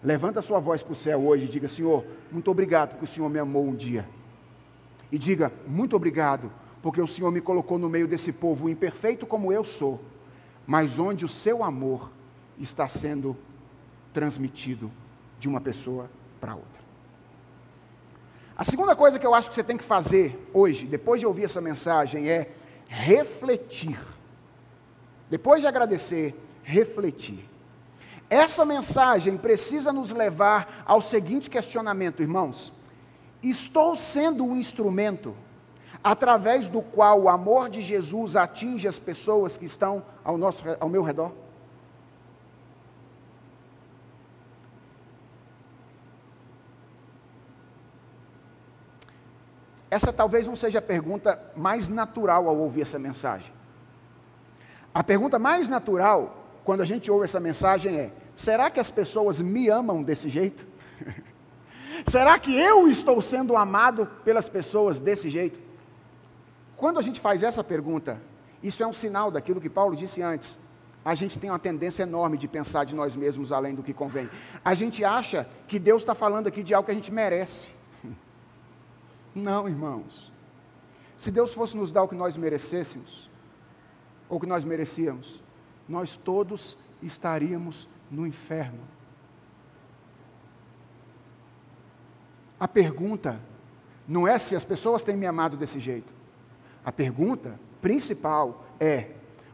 levanta 0.03 0.41
sua 0.41 0.59
voz 0.59 0.83
para 0.83 0.93
o 0.93 0.95
céu 0.95 1.25
hoje 1.25 1.45
e 1.45 1.47
diga: 1.47 1.67
Senhor, 1.67 2.05
muito 2.31 2.51
obrigado 2.51 2.91
porque 2.91 3.05
o 3.05 3.07
Senhor 3.07 3.29
me 3.29 3.39
amou 3.39 3.65
um 3.65 3.73
dia. 3.73 4.07
E 5.11 5.17
diga: 5.17 5.51
muito 5.65 5.95
obrigado 5.95 6.51
porque 6.81 7.01
o 7.01 7.07
Senhor 7.07 7.31
me 7.31 7.41
colocou 7.41 7.79
no 7.79 7.89
meio 7.89 8.07
desse 8.07 8.31
povo 8.31 8.69
imperfeito 8.69 9.25
como 9.25 9.51
eu 9.51 9.63
sou, 9.63 10.01
mas 10.65 10.99
onde 10.99 11.25
o 11.25 11.29
seu 11.29 11.63
amor 11.63 12.11
está 12.59 12.87
sendo 12.87 13.37
transmitido 14.13 14.91
de 15.39 15.47
uma 15.47 15.61
pessoa 15.61 16.09
para 16.39 16.55
outra. 16.55 16.77
A 18.55 18.63
segunda 18.63 18.95
coisa 18.95 19.19
que 19.19 19.27
eu 19.27 19.35
acho 19.35 19.49
que 19.49 19.55
você 19.55 19.63
tem 19.63 19.77
que 19.77 19.83
fazer 19.83 20.49
hoje, 20.51 20.87
depois 20.87 21.19
de 21.19 21.27
ouvir 21.27 21.43
essa 21.43 21.61
mensagem, 21.61 22.27
é 22.27 22.49
refletir. 22.87 23.99
Depois 25.29 25.61
de 25.61 25.67
agradecer, 25.67 26.35
refletir. 26.63 27.47
Essa 28.29 28.65
mensagem 28.65 29.37
precisa 29.37 29.93
nos 29.93 30.11
levar 30.11 30.83
ao 30.85 31.01
seguinte 31.01 31.49
questionamento, 31.49 32.21
irmãos: 32.21 32.73
estou 33.43 33.95
sendo 33.95 34.43
um 34.43 34.57
instrumento 34.57 35.35
através 36.03 36.67
do 36.67 36.81
qual 36.81 37.21
o 37.21 37.29
amor 37.29 37.69
de 37.69 37.81
Jesus 37.81 38.35
atinge 38.35 38.87
as 38.87 38.97
pessoas 38.97 39.57
que 39.57 39.65
estão 39.65 40.03
ao, 40.23 40.37
nosso, 40.37 40.63
ao 40.79 40.89
meu 40.89 41.03
redor? 41.03 41.31
Essa 49.89 50.11
talvez 50.11 50.45
não 50.45 50.55
seja 50.55 50.79
a 50.79 50.81
pergunta 50.81 51.41
mais 51.55 51.87
natural 51.87 52.47
ao 52.47 52.57
ouvir 52.57 52.81
essa 52.81 52.99
mensagem. 52.99 53.51
A 54.93 55.03
pergunta 55.03 55.39
mais 55.39 55.69
natural, 55.69 56.45
quando 56.63 56.81
a 56.81 56.85
gente 56.85 57.09
ouve 57.09 57.25
essa 57.25 57.39
mensagem, 57.39 57.95
é: 57.95 58.11
será 58.35 58.69
que 58.69 58.79
as 58.79 58.91
pessoas 58.91 59.39
me 59.39 59.69
amam 59.69 60.03
desse 60.03 60.27
jeito? 60.27 60.67
será 62.07 62.37
que 62.37 62.59
eu 62.59 62.87
estou 62.87 63.21
sendo 63.21 63.55
amado 63.55 64.05
pelas 64.25 64.49
pessoas 64.49 64.99
desse 64.99 65.29
jeito? 65.29 65.59
Quando 66.75 66.99
a 66.99 67.01
gente 67.01 67.19
faz 67.19 67.41
essa 67.41 67.63
pergunta, 67.63 68.19
isso 68.61 68.83
é 68.83 68.87
um 68.87 68.93
sinal 68.93 69.31
daquilo 69.31 69.61
que 69.61 69.69
Paulo 69.69 69.95
disse 69.95 70.21
antes. 70.21 70.57
A 71.05 71.15
gente 71.15 71.39
tem 71.39 71.49
uma 71.49 71.57
tendência 71.57 72.03
enorme 72.03 72.37
de 72.37 72.47
pensar 72.47 72.83
de 72.83 72.93
nós 72.93 73.15
mesmos 73.15 73.51
além 73.51 73.73
do 73.73 73.81
que 73.81 73.93
convém. 73.93 74.29
A 74.65 74.73
gente 74.73 75.05
acha 75.05 75.47
que 75.67 75.79
Deus 75.79 76.01
está 76.01 76.13
falando 76.13 76.47
aqui 76.47 76.61
de 76.61 76.73
algo 76.73 76.85
que 76.85 76.91
a 76.91 76.95
gente 76.95 77.13
merece. 77.13 77.76
Não, 79.37 79.69
irmãos. 79.69 80.31
Se 81.15 81.29
Deus 81.29 81.53
fosse 81.53 81.77
nos 81.77 81.91
dar 81.91 82.03
o 82.03 82.07
que 82.07 82.15
nós 82.15 82.35
merecêssemos, 82.35 83.29
ou 84.27 84.37
o 84.37 84.39
que 84.39 84.47
nós 84.47 84.65
merecíamos, 84.65 85.41
nós 85.87 86.17
todos 86.17 86.75
estaríamos 87.01 87.87
no 88.09 88.25
inferno. 88.25 88.79
A 92.59 92.67
pergunta 92.67 93.39
não 94.07 94.27
é 94.27 94.39
se 94.39 94.55
as 94.55 94.63
pessoas 94.63 95.03
têm 95.03 95.15
me 95.15 95.27
amado 95.27 95.55
desse 95.55 95.79
jeito. 95.79 96.11
A 96.83 96.91
pergunta 96.91 97.59
principal 97.79 98.65
é: 98.79 99.11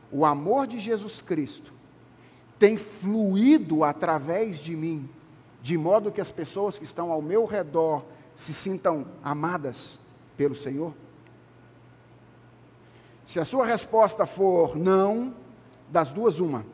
o 0.09 0.25
amor 0.25 0.65
de 0.65 0.79
Jesus 0.79 1.21
Cristo 1.21 1.73
tem 2.57 2.77
fluído 2.77 3.83
através 3.83 4.59
de 4.59 4.75
mim, 4.75 5.09
de 5.61 5.77
modo 5.77 6.11
que 6.11 6.21
as 6.21 6.31
pessoas 6.31 6.77
que 6.77 6.85
estão 6.85 7.11
ao 7.11 7.21
meu 7.21 7.45
redor 7.45 8.05
se 8.43 8.53
sintam 8.53 9.05
amadas 9.23 9.97
pelo 10.35 10.53
Senhor? 10.53 10.93
Se 13.25 13.39
a 13.39 13.45
sua 13.45 13.65
resposta 13.65 14.25
for 14.25 14.75
não, 14.75 15.33
das 15.89 16.11
duas, 16.11 16.39
uma. 16.39 16.65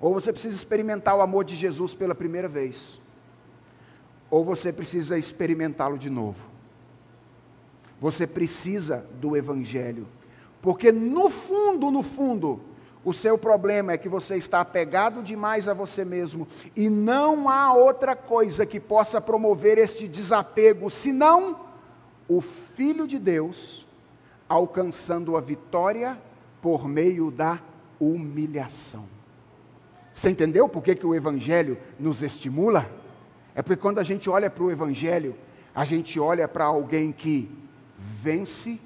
Ou 0.00 0.14
você 0.14 0.32
precisa 0.32 0.54
experimentar 0.54 1.16
o 1.16 1.20
amor 1.20 1.44
de 1.44 1.56
Jesus 1.56 1.94
pela 1.94 2.14
primeira 2.14 2.46
vez, 2.46 3.00
ou 4.30 4.44
você 4.44 4.72
precisa 4.72 5.18
experimentá-lo 5.18 5.98
de 5.98 6.08
novo. 6.08 6.44
Você 8.00 8.24
precisa 8.24 9.04
do 9.20 9.36
Evangelho, 9.36 10.06
porque 10.62 10.92
no 10.92 11.28
fundo, 11.28 11.90
no 11.90 12.04
fundo, 12.04 12.60
O 13.06 13.12
seu 13.12 13.38
problema 13.38 13.92
é 13.92 13.96
que 13.96 14.08
você 14.08 14.34
está 14.34 14.60
apegado 14.60 15.22
demais 15.22 15.68
a 15.68 15.72
você 15.72 16.04
mesmo 16.04 16.48
e 16.74 16.90
não 16.90 17.48
há 17.48 17.72
outra 17.72 18.16
coisa 18.16 18.66
que 18.66 18.80
possa 18.80 19.20
promover 19.20 19.78
este 19.78 20.08
desapego 20.08 20.90
senão 20.90 21.60
o 22.26 22.40
Filho 22.40 23.06
de 23.06 23.16
Deus 23.20 23.86
alcançando 24.48 25.36
a 25.36 25.40
vitória 25.40 26.18
por 26.60 26.88
meio 26.88 27.30
da 27.30 27.60
humilhação. 28.00 29.04
Você 30.12 30.30
entendeu 30.30 30.68
por 30.68 30.82
que, 30.82 30.96
que 30.96 31.06
o 31.06 31.14
Evangelho 31.14 31.78
nos 32.00 32.24
estimula? 32.24 32.90
É 33.54 33.62
porque 33.62 33.80
quando 33.80 34.00
a 34.00 34.02
gente 34.02 34.28
olha 34.28 34.50
para 34.50 34.64
o 34.64 34.70
Evangelho, 34.72 35.36
a 35.72 35.84
gente 35.84 36.18
olha 36.18 36.48
para 36.48 36.64
alguém 36.64 37.12
que 37.12 37.48
vence 37.96 38.80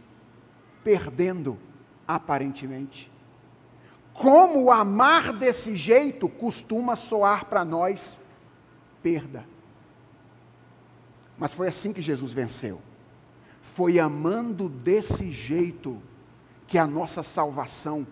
perdendo, 0.84 1.56
aparentemente. 2.06 3.10
Como 4.20 4.70
amar 4.70 5.32
desse 5.32 5.74
jeito 5.74 6.28
costuma 6.28 6.94
soar 6.94 7.46
para 7.46 7.64
nós 7.64 8.20
perda. 9.02 9.46
Mas 11.38 11.54
foi 11.54 11.68
assim 11.68 11.90
que 11.90 12.02
Jesus 12.02 12.30
venceu. 12.30 12.82
Foi 13.62 13.98
amando 13.98 14.68
desse 14.68 15.32
jeito 15.32 16.02
que 16.66 16.76
a 16.76 16.86
nossa 16.86 17.22
salvação, 17.22 18.06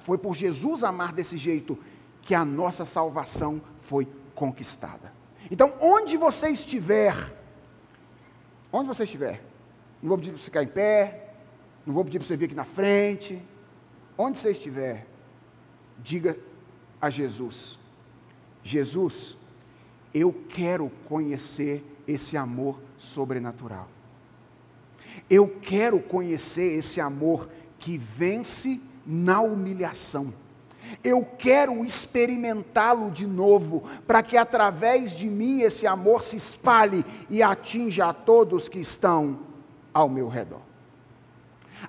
foi 0.00 0.18
por 0.18 0.34
Jesus 0.34 0.82
amar 0.82 1.12
desse 1.12 1.38
jeito 1.38 1.78
que 2.20 2.34
a 2.34 2.44
nossa 2.44 2.84
salvação 2.84 3.62
foi 3.82 4.08
conquistada. 4.34 5.12
Então, 5.52 5.72
onde 5.80 6.16
você 6.16 6.48
estiver, 6.48 7.14
onde 8.72 8.88
você 8.88 9.04
estiver, 9.04 9.44
não 10.02 10.08
vou 10.08 10.18
pedir 10.18 10.30
para 10.30 10.38
você 10.40 10.44
ficar 10.46 10.64
em 10.64 10.66
pé, 10.66 11.32
não 11.86 11.94
vou 11.94 12.04
pedir 12.04 12.18
para 12.18 12.26
você 12.26 12.36
vir 12.36 12.46
aqui 12.46 12.56
na 12.56 12.64
frente, 12.64 13.40
onde 14.18 14.36
você 14.36 14.50
estiver, 14.50 15.06
diga 16.02 16.38
a 17.00 17.10
Jesus: 17.10 17.78
Jesus, 18.62 19.36
eu 20.14 20.32
quero 20.48 20.90
conhecer 21.06 21.84
esse 22.06 22.36
amor 22.36 22.78
sobrenatural. 22.98 23.88
Eu 25.28 25.48
quero 25.60 26.00
conhecer 26.00 26.78
esse 26.78 27.00
amor 27.00 27.48
que 27.78 27.98
vence 27.98 28.80
na 29.06 29.40
humilhação. 29.40 30.32
Eu 31.04 31.22
quero 31.22 31.84
experimentá-lo 31.84 33.10
de 33.10 33.26
novo, 33.26 33.84
para 34.06 34.22
que 34.22 34.36
através 34.36 35.10
de 35.10 35.28
mim 35.28 35.60
esse 35.60 35.86
amor 35.86 36.22
se 36.22 36.36
espalhe 36.36 37.04
e 37.28 37.42
atinja 37.42 38.06
a 38.06 38.14
todos 38.14 38.68
que 38.68 38.78
estão 38.78 39.40
ao 39.92 40.08
meu 40.08 40.28
redor. 40.28 40.62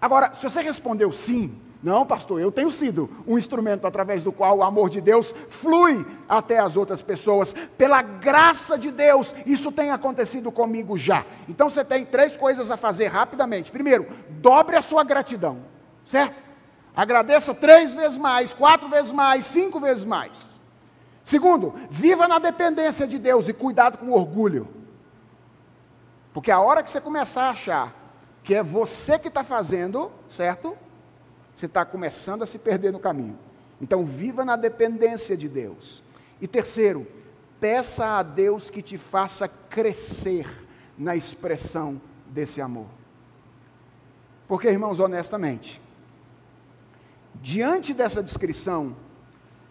Agora, 0.01 0.33
se 0.35 0.43
você 0.43 0.61
respondeu 0.61 1.11
sim, 1.11 1.57
não, 1.81 2.05
pastor, 2.05 2.41
eu 2.41 2.51
tenho 2.51 2.69
sido 2.71 3.09
um 3.25 3.37
instrumento 3.37 3.87
através 3.87 4.21
do 4.21 4.33
qual 4.33 4.57
o 4.57 4.63
amor 4.63 4.89
de 4.89 4.99
Deus 4.99 5.33
flui 5.47 6.05
até 6.27 6.59
as 6.59 6.75
outras 6.75 7.01
pessoas. 7.01 7.55
Pela 7.77 8.01
graça 8.01 8.77
de 8.77 8.91
Deus, 8.91 9.33
isso 9.45 9.71
tem 9.71 9.89
acontecido 9.89 10.51
comigo 10.51 10.97
já. 10.97 11.25
Então 11.47 11.69
você 11.69 11.85
tem 11.85 12.05
três 12.05 12.35
coisas 12.35 12.69
a 12.69 12.75
fazer 12.75 13.07
rapidamente. 13.07 13.71
Primeiro, 13.71 14.07
dobre 14.29 14.75
a 14.75 14.81
sua 14.81 15.05
gratidão, 15.05 15.59
certo? 16.03 16.35
Agradeça 16.93 17.53
três 17.53 17.93
vezes 17.93 18.17
mais, 18.17 18.51
quatro 18.51 18.89
vezes 18.89 19.13
mais, 19.13 19.45
cinco 19.45 19.79
vezes 19.79 20.03
mais. 20.03 20.59
Segundo, 21.23 21.73
viva 21.89 22.27
na 22.27 22.39
dependência 22.39 23.07
de 23.07 23.17
Deus 23.17 23.47
e 23.47 23.53
cuidado 23.53 23.99
com 23.99 24.07
o 24.07 24.15
orgulho. 24.15 24.67
Porque 26.33 26.51
a 26.51 26.59
hora 26.59 26.83
que 26.83 26.89
você 26.89 26.99
começar 26.99 27.43
a 27.43 27.51
achar 27.51 27.95
que 28.43 28.53
é 28.53 28.61
você 28.61 29.17
que 29.17 29.29
está 29.29 29.45
fazendo, 29.45 30.11
certo? 30.29 30.75
Você 31.59 31.65
está 31.65 31.83
começando 31.83 32.41
a 32.41 32.47
se 32.47 32.57
perder 32.57 32.93
no 32.93 32.99
caminho. 32.99 33.37
Então, 33.81 34.05
viva 34.05 34.45
na 34.45 34.55
dependência 34.55 35.35
de 35.35 35.49
Deus. 35.49 36.01
E 36.39 36.47
terceiro, 36.47 37.05
peça 37.59 38.17
a 38.17 38.23
Deus 38.23 38.69
que 38.69 38.81
te 38.81 38.97
faça 38.97 39.47
crescer 39.47 40.47
na 40.97 41.17
expressão 41.17 42.01
desse 42.27 42.61
amor. 42.61 42.87
Porque, 44.47 44.69
irmãos, 44.69 45.01
honestamente, 45.01 45.81
diante 47.35 47.93
dessa 47.93 48.23
descrição, 48.23 48.95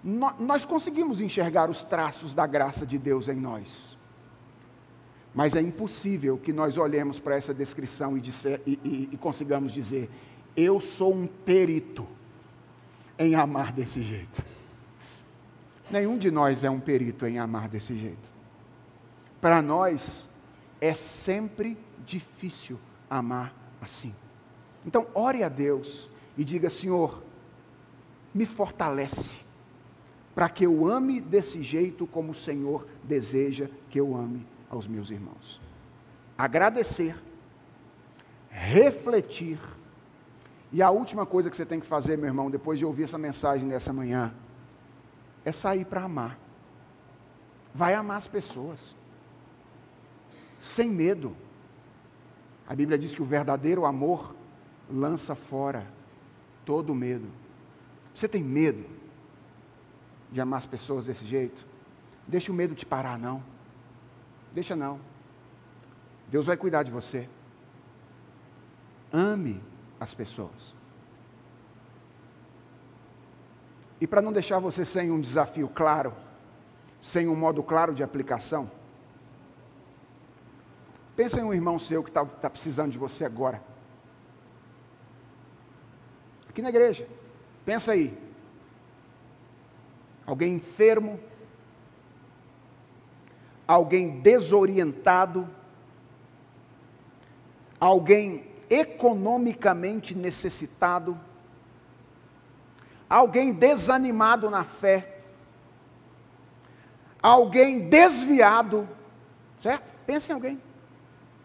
nós 0.05 0.67
conseguimos 0.67 1.23
enxergar 1.23 1.71
os 1.71 1.83
traços 1.83 2.35
da 2.35 2.47
graça 2.47 2.85
de 2.85 2.99
Deus 2.99 3.29
em 3.29 3.37
nós. 3.37 3.97
Mas 5.35 5.55
é 5.55 5.61
impossível 5.61 6.37
que 6.37 6.53
nós 6.53 6.77
olhemos 6.77 7.19
para 7.19 7.37
essa 7.37 7.55
descrição 7.55 8.17
e, 8.17 8.21
disser, 8.21 8.61
e, 8.67 8.79
e, 8.85 9.09
e 9.13 9.17
consigamos 9.17 9.73
dizer: 9.73 10.11
eu 10.59 10.81
sou 10.81 11.15
um 11.15 11.27
perito 11.29 12.05
em 13.17 13.37
amar 13.37 13.73
desse 13.73 14.03
jeito. 14.03 14.45
Nenhum 15.89 16.19
de 16.19 16.33
nós 16.33 16.65
é 16.65 16.71
um 16.71 16.81
perito 16.81 17.25
em 17.27 17.39
amar 17.39 17.69
desse 17.69 17.97
jeito. 17.97 18.29
Para 19.41 19.63
nós 19.63 20.29
é 20.81 20.95
sempre 20.95 21.79
difícil 22.05 22.77
amar 23.09 23.55
assim. 23.81 24.13
Então, 24.85 25.07
ore 25.15 25.45
a 25.45 25.49
Deus 25.49 26.11
e 26.37 26.45
diga: 26.45 26.69
Senhor, 26.69 27.23
me 28.35 28.45
fortalece, 28.45 29.37
para 30.35 30.49
que 30.49 30.67
eu 30.67 30.89
ame 30.89 31.21
desse 31.21 31.63
jeito 31.63 32.05
como 32.05 32.33
o 32.33 32.35
Senhor 32.35 32.85
deseja 33.05 33.69
que 33.89 34.01
eu 34.01 34.17
ame 34.17 34.45
aos 34.69 34.89
meus 34.89 35.11
irmãos. 35.11 35.61
Agradecer, 36.37 37.17
refletir, 38.51 39.59
e 40.73 40.83
a 40.83 40.91
última 40.91 41.25
coisa 41.25 41.49
que 41.49 41.57
você 41.57 41.65
tem 41.65 41.81
que 41.81 41.87
fazer, 41.87 42.17
meu 42.19 42.27
irmão, 42.27 42.51
depois 42.51 42.79
de 42.79 42.85
ouvir 42.85 43.05
essa 43.05 43.17
mensagem 43.17 43.69
dessa 43.69 43.93
manhã, 43.93 44.35
é 45.45 45.53
sair 45.53 45.85
para 45.85 46.03
amar. 46.03 46.39
Vai 47.75 47.95
amar 47.95 48.19
as 48.19 48.29
pessoas. 48.29 48.95
Sem 50.61 50.91
medo. 50.91 51.35
A 52.67 52.75
Bíblia 52.75 52.99
diz 52.99 53.15
que 53.15 53.23
o 53.23 53.25
verdadeiro 53.25 53.87
amor 53.87 54.35
lança 54.91 55.35
fora 55.35 55.87
todo 56.67 56.95
medo. 56.95 57.29
Você 58.13 58.29
tem 58.29 58.43
medo 58.43 58.85
de 60.31 60.41
amar 60.41 60.59
as 60.59 60.67
pessoas 60.67 61.07
desse 61.07 61.25
jeito? 61.25 61.67
Deixa 62.27 62.53
o 62.53 62.55
medo 62.55 62.75
te 62.75 62.85
parar, 62.85 63.19
não. 63.19 63.43
Deixa 64.53 64.77
não. 64.77 65.01
Deus 66.31 66.45
vai 66.45 66.59
cuidar 66.59 66.83
de 66.83 66.91
você. 66.91 67.27
Ame 69.11 69.63
as 70.01 70.15
pessoas. 70.15 70.77
E 74.01 74.07
para 74.07 74.23
não 74.23 74.33
deixar 74.33 74.59
você 74.59 74.85
sem 74.85 75.11
um 75.11 75.21
desafio 75.21 75.69
claro, 75.69 76.15
sem 77.01 77.29
um 77.29 77.35
modo 77.35 77.63
claro 77.63 77.93
de 77.93 78.03
aplicação, 78.03 78.71
pensa 81.17 81.41
em 81.41 81.45
um 81.45 81.53
irmão 81.53 81.79
seu 81.79 82.03
que 82.03 82.11
está 82.11 82.25
tá 82.25 82.49
precisando 82.49 82.93
de 82.93 82.99
você 82.99 83.25
agora. 83.25 83.63
Aqui 86.49 86.63
na 86.63 86.69
igreja. 86.69 87.09
Pensa 87.65 87.93
aí. 87.93 88.17
Alguém 90.25 90.55
enfermo, 90.55 91.19
alguém 93.67 94.21
desorientado, 94.21 95.49
alguém 97.81 98.48
economicamente 98.71 100.15
necessitado, 100.15 101.19
alguém 103.09 103.53
desanimado 103.53 104.51
na 104.51 104.65
fé, 104.65 105.21
alguém 107.23 107.89
desviado, 107.89 108.89
certo? 109.61 109.85
Pense 110.07 110.31
em 110.31 110.35
alguém. 110.35 110.63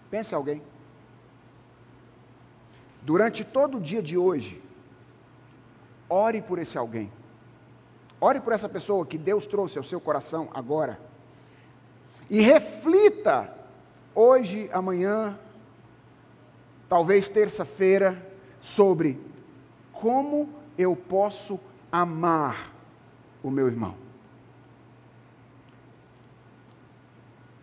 Pense 0.09 0.33
em 0.33 0.35
alguém. 0.35 0.61
Durante 3.01 3.43
todo 3.43 3.77
o 3.77 3.81
dia 3.81 4.01
de 4.01 4.17
hoje, 4.17 4.61
ore 6.07 6.41
por 6.41 6.59
esse 6.59 6.77
alguém. 6.77 7.11
Ore 8.21 8.39
por 8.39 8.53
essa 8.53 8.69
pessoa 8.69 9.05
que 9.05 9.17
Deus 9.17 9.45
trouxe 9.45 9.77
ao 9.77 9.83
seu 9.83 9.99
coração 9.99 10.49
agora. 10.53 10.97
E 12.29 12.39
reflita 12.39 13.53
hoje, 14.15 14.69
amanhã, 14.71 15.37
talvez 16.87 17.27
terça-feira, 17.29 18.31
sobre 18.61 19.19
como 19.91 20.49
eu 20.77 20.95
posso 20.95 21.59
amar 21.91 22.73
o 23.43 23.51
meu 23.51 23.67
irmão. 23.67 23.95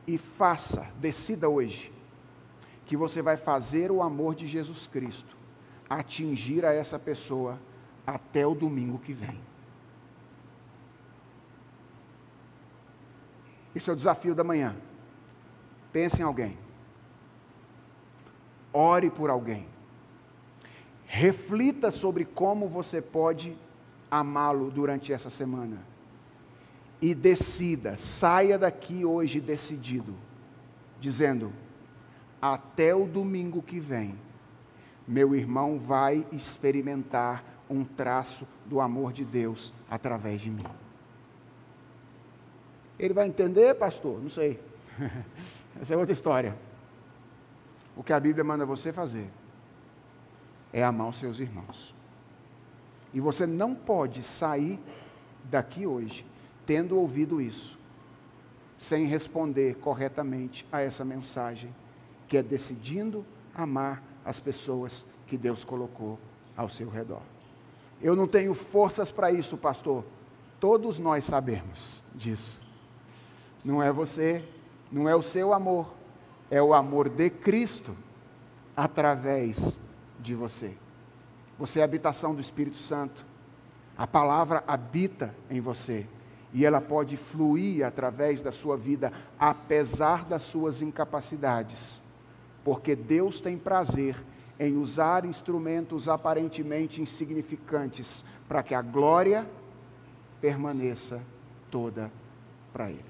E 0.06 0.18
faça, 0.18 0.86
decida 0.98 1.48
hoje, 1.48 1.92
que 2.86 2.96
você 2.96 3.22
vai 3.22 3.36
fazer 3.36 3.90
o 3.90 4.02
amor 4.02 4.34
de 4.34 4.46
Jesus 4.46 4.86
Cristo 4.86 5.36
atingir 5.88 6.64
a 6.64 6.72
essa 6.72 6.98
pessoa 6.98 7.58
até 8.06 8.46
o 8.46 8.54
domingo 8.54 8.98
que 8.98 9.12
vem. 9.12 9.40
Esse 13.74 13.90
é 13.90 13.92
o 13.92 13.96
desafio 13.96 14.34
da 14.34 14.44
manhã. 14.44 14.76
Pense 15.92 16.20
em 16.20 16.24
alguém 16.24 16.56
ore 18.72 19.10
por 19.10 19.30
alguém. 19.30 19.66
Reflita 21.06 21.90
sobre 21.90 22.24
como 22.24 22.68
você 22.68 23.02
pode 23.02 23.56
amá-lo 24.10 24.70
durante 24.70 25.12
essa 25.12 25.30
semana. 25.30 25.78
E 27.00 27.14
decida, 27.14 27.96
saia 27.96 28.58
daqui 28.58 29.04
hoje 29.04 29.40
decidido, 29.40 30.14
dizendo: 31.00 31.52
até 32.40 32.94
o 32.94 33.06
domingo 33.06 33.62
que 33.62 33.80
vem, 33.80 34.14
meu 35.06 35.34
irmão 35.34 35.78
vai 35.78 36.26
experimentar 36.30 37.44
um 37.68 37.84
traço 37.84 38.46
do 38.66 38.80
amor 38.80 39.12
de 39.12 39.24
Deus 39.24 39.72
através 39.88 40.40
de 40.40 40.50
mim. 40.50 40.66
Ele 42.98 43.14
vai 43.14 43.26
entender, 43.26 43.74
pastor? 43.74 44.20
Não 44.20 44.28
sei. 44.28 44.60
Essa 45.80 45.94
é 45.94 45.96
outra 45.96 46.12
história. 46.12 46.54
O 48.01 48.03
que 48.03 48.14
a 48.14 48.18
Bíblia 48.18 48.42
manda 48.42 48.64
você 48.64 48.94
fazer 48.94 49.28
é 50.72 50.82
amar 50.82 51.11
os 51.11 51.18
seus 51.18 51.38
irmãos. 51.38 51.94
E 53.12 53.20
você 53.20 53.46
não 53.46 53.74
pode 53.74 54.22
sair 54.22 54.80
daqui 55.44 55.86
hoje 55.86 56.24
tendo 56.64 56.96
ouvido 56.96 57.42
isso, 57.42 57.78
sem 58.78 59.05
responder 59.05 59.74
corretamente 59.74 60.66
a 60.72 60.80
essa 60.80 61.05
mensagem, 61.05 61.74
que 62.26 62.38
é 62.38 62.42
decidindo 62.42 63.22
amar 63.55 64.03
as 64.24 64.40
pessoas 64.40 65.05
que 65.26 65.36
Deus 65.36 65.62
colocou 65.62 66.18
ao 66.57 66.70
seu 66.70 66.88
redor. 66.88 67.20
Eu 68.01 68.16
não 68.16 68.26
tenho 68.26 68.55
forças 68.55 69.12
para 69.12 69.30
isso, 69.30 69.59
pastor. 69.59 70.07
Todos 70.59 70.98
nós 70.98 71.26
sabemos 71.26 72.03
disso. 72.14 72.62
Não 73.62 73.82
é 73.82 73.92
você, 73.92 74.42
não 74.90 75.07
é 75.07 75.14
o 75.14 75.20
seu 75.20 75.53
amor, 75.53 75.99
é 76.51 76.61
o 76.61 76.74
amor 76.74 77.09
de 77.09 77.30
Cristo 77.30 77.96
através 78.76 79.78
de 80.18 80.34
você. 80.34 80.74
Você 81.59 81.78
é 81.78 81.82
a 81.82 81.84
habitação 81.84 82.34
do 82.34 82.40
Espírito 82.40 82.76
Santo. 82.76 83.24
A 83.96 84.07
palavra 84.07 84.64
habita 84.66 85.34
em 85.48 85.61
você 85.61 86.07
e 86.53 86.66
ela 86.66 86.80
pode 86.80 87.16
fluir 87.16 87.86
através 87.86 88.40
da 88.40 88.51
sua 88.51 88.76
vida, 88.76 89.12
apesar 89.38 90.24
das 90.24 90.42
suas 90.42 90.82
incapacidades, 90.82 92.03
porque 92.64 92.96
Deus 92.96 93.40
tem 93.40 93.57
prazer 93.57 94.16
em 94.59 94.76
usar 94.76 95.24
instrumentos 95.24 96.09
aparentemente 96.09 97.01
insignificantes 97.01 98.24
para 98.48 98.62
que 98.62 98.74
a 98.74 98.82
glória 98.82 99.46
permaneça 100.40 101.22
toda 101.70 102.11
para 102.72 102.90
Ele. 102.90 103.05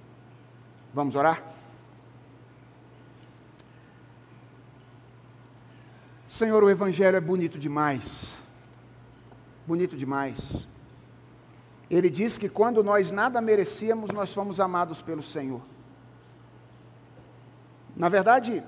Vamos 0.93 1.15
orar? 1.15 1.60
Senhor, 6.31 6.63
o 6.63 6.71
Evangelho 6.71 7.17
é 7.17 7.21
bonito 7.21 7.59
demais. 7.59 8.33
Bonito 9.67 9.97
demais. 9.97 10.65
Ele 11.91 12.09
diz 12.09 12.39
que 12.39 12.49
quando 12.49 12.85
nós 12.85 13.11
nada 13.11 13.41
merecíamos, 13.41 14.13
nós 14.13 14.33
fomos 14.33 14.61
amados 14.61 15.03
pelo 15.03 15.25
Senhor. 15.25 15.61
Na 17.97 18.09
verdade, 18.09 18.63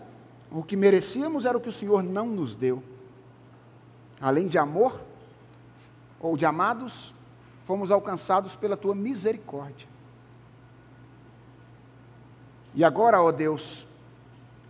o 0.51 0.65
que 0.65 0.77
merecíamos 0.77 1.45
era 1.45 1.57
o 1.57 1.61
que 1.61 1.69
o 1.69 1.73
Senhor 1.73 2.03
não 2.03 2.27
nos 2.27 2.57
deu. 2.57 2.83
Além 4.21 4.49
de 4.49 4.59
amor, 4.59 5.01
ou 6.19 6.37
de 6.37 6.45
amados, 6.45 7.15
fomos 7.65 7.93
alcançados 7.93 8.57
pela 8.57 8.77
tua 8.77 8.93
misericórdia. 8.93 9.87
E 12.75 12.83
agora, 12.83 13.23
ó 13.23 13.31
Deus, 13.31 13.87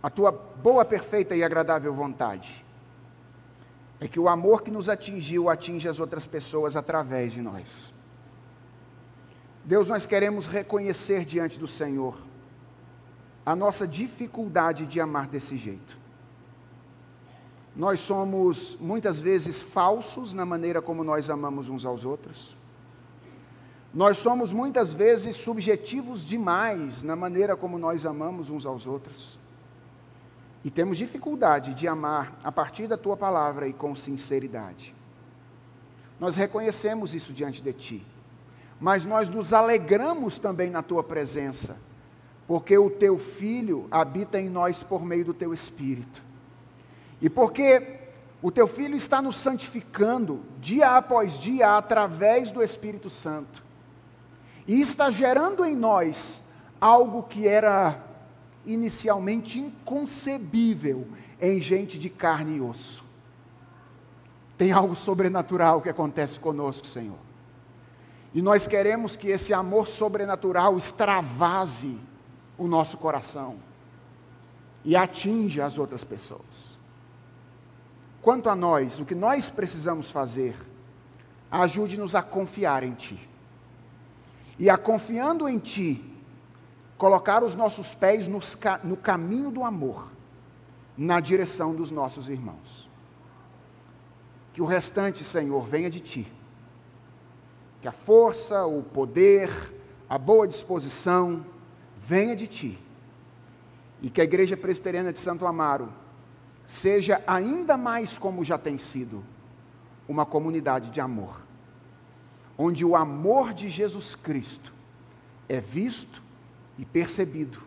a 0.01 0.11
tua 0.11 0.31
boa, 0.31 0.85
perfeita 0.85 1.35
e 1.35 1.43
agradável 1.43 1.91
vontade 1.91 2.62
é 3.99 4.07
que 4.07 4.19
o 4.19 4.27
amor 4.27 4.63
que 4.63 4.71
nos 4.71 4.89
atingiu 4.89 5.49
atinge 5.49 5.87
as 5.87 5.99
outras 5.99 6.25
pessoas 6.27 6.75
através 6.75 7.33
de 7.33 7.41
nós. 7.41 7.93
Deus, 9.63 9.87
nós 9.87 10.05
queremos 10.05 10.45
reconhecer 10.45 11.23
diante 11.23 11.57
do 11.57 11.67
Senhor 11.67 12.17
a 13.45 13.55
nossa 13.55 13.87
dificuldade 13.87 14.85
de 14.85 14.99
amar 14.99 15.27
desse 15.27 15.57
jeito. 15.57 15.97
Nós 17.75 17.99
somos 17.99 18.77
muitas 18.79 19.19
vezes 19.19 19.59
falsos 19.59 20.33
na 20.33 20.45
maneira 20.45 20.81
como 20.81 21.03
nós 21.03 21.29
amamos 21.29 21.69
uns 21.69 21.85
aos 21.85 22.05
outros. 22.05 22.55
Nós 23.93 24.17
somos 24.17 24.51
muitas 24.51 24.93
vezes 24.93 25.35
subjetivos 25.35 26.25
demais 26.25 27.03
na 27.03 27.15
maneira 27.15 27.55
como 27.55 27.77
nós 27.77 28.05
amamos 28.05 28.49
uns 28.49 28.65
aos 28.65 28.85
outros. 28.85 29.39
E 30.63 30.71
temos 30.71 30.97
dificuldade 30.97 31.73
de 31.73 31.87
amar 31.87 32.39
a 32.43 32.51
partir 32.51 32.87
da 32.87 32.97
tua 32.97 33.17
palavra 33.17 33.67
e 33.67 33.73
com 33.73 33.95
sinceridade. 33.95 34.95
Nós 36.19 36.35
reconhecemos 36.35 37.13
isso 37.13 37.33
diante 37.33 37.61
de 37.61 37.73
ti, 37.73 38.07
mas 38.79 39.05
nós 39.05 39.29
nos 39.29 39.51
alegramos 39.51 40.39
também 40.39 40.69
na 40.69 40.81
tua 40.81 41.03
presença, 41.03 41.75
porque 42.47 42.77
o 42.77 42.89
teu 42.89 43.17
filho 43.17 43.87
habita 43.91 44.39
em 44.39 44.49
nós 44.49 44.83
por 44.83 45.03
meio 45.03 45.25
do 45.25 45.33
teu 45.33 45.53
espírito. 45.53 46.21
E 47.21 47.29
porque 47.29 47.99
o 48.41 48.51
teu 48.51 48.67
filho 48.67 48.95
está 48.95 49.21
nos 49.21 49.37
santificando 49.37 50.41
dia 50.59 50.97
após 50.97 51.39
dia 51.39 51.77
através 51.77 52.51
do 52.51 52.61
Espírito 52.61 53.09
Santo. 53.09 53.63
E 54.67 54.81
está 54.81 55.09
gerando 55.09 55.63
em 55.63 55.73
nós 55.73 56.41
algo 56.81 57.23
que 57.23 57.47
era 57.47 57.97
inicialmente 58.65 59.59
inconcebível 59.59 61.07
em 61.39 61.61
gente 61.61 61.99
de 61.99 62.09
carne 62.09 62.57
e 62.57 62.61
osso. 62.61 63.03
Tem 64.57 64.71
algo 64.71 64.95
sobrenatural 64.95 65.81
que 65.81 65.89
acontece 65.89 66.39
conosco, 66.39 66.87
Senhor. 66.87 67.17
E 68.33 68.41
nós 68.41 68.65
queremos 68.65 69.15
que 69.15 69.27
esse 69.27 69.53
amor 69.53 69.87
sobrenatural 69.87 70.77
extravase 70.77 71.99
o 72.57 72.67
nosso 72.67 72.97
coração 72.97 73.57
e 74.83 74.95
atinja 74.95 75.65
as 75.65 75.77
outras 75.77 76.03
pessoas. 76.03 76.79
Quanto 78.21 78.49
a 78.49 78.55
nós, 78.55 78.99
o 78.99 79.05
que 79.05 79.15
nós 79.15 79.49
precisamos 79.49 80.09
fazer, 80.09 80.55
ajude-nos 81.51 82.15
a 82.15 82.23
confiar 82.23 82.83
em 82.83 82.93
Ti. 82.93 83.29
E 84.57 84.69
a 84.69 84.77
confiando 84.77 85.47
em 85.47 85.59
Ti, 85.59 86.12
colocar 87.03 87.43
os 87.43 87.53
nossos 87.53 87.93
pés 87.93 88.29
no 88.81 88.95
caminho 88.95 89.51
do 89.51 89.65
amor, 89.65 90.09
na 90.97 91.19
direção 91.19 91.75
dos 91.75 91.91
nossos 91.91 92.29
irmãos. 92.29 92.89
Que 94.53 94.61
o 94.61 94.65
restante, 94.65 95.21
Senhor, 95.21 95.67
venha 95.67 95.89
de 95.89 95.99
Ti. 95.99 96.25
Que 97.81 97.89
a 97.89 97.91
força, 97.91 98.65
o 98.65 98.81
poder, 98.81 99.49
a 100.09 100.17
boa 100.17 100.47
disposição 100.47 101.45
venha 101.99 102.37
de 102.37 102.47
Ti. 102.47 102.79
E 104.01 104.09
que 104.09 104.21
a 104.21 104.23
Igreja 104.23 104.55
Presbiteriana 104.55 105.11
de 105.11 105.19
Santo 105.19 105.45
Amaro 105.45 105.91
seja 106.65 107.21
ainda 107.27 107.75
mais 107.75 108.17
como 108.17 108.45
já 108.45 108.57
tem 108.57 108.77
sido, 108.77 109.21
uma 110.07 110.25
comunidade 110.25 110.89
de 110.89 111.01
amor, 111.01 111.35
onde 112.57 112.85
o 112.85 112.95
amor 112.95 113.53
de 113.53 113.67
Jesus 113.67 114.15
Cristo 114.15 114.71
é 115.49 115.59
visto 115.59 116.22
e 116.77 116.85
percebido 116.85 117.61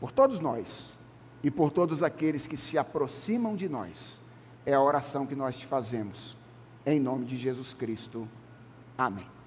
por 0.00 0.10
todos 0.10 0.40
nós 0.40 0.98
e 1.42 1.50
por 1.50 1.70
todos 1.70 2.02
aqueles 2.02 2.46
que 2.46 2.56
se 2.56 2.78
aproximam 2.78 3.56
de 3.56 3.68
nós. 3.68 4.20
É 4.64 4.74
a 4.74 4.80
oração 4.80 5.26
que 5.26 5.34
nós 5.34 5.56
te 5.56 5.66
fazemos. 5.66 6.36
Em 6.86 7.00
nome 7.00 7.24
de 7.26 7.36
Jesus 7.36 7.74
Cristo. 7.74 8.28
Amém. 8.96 9.41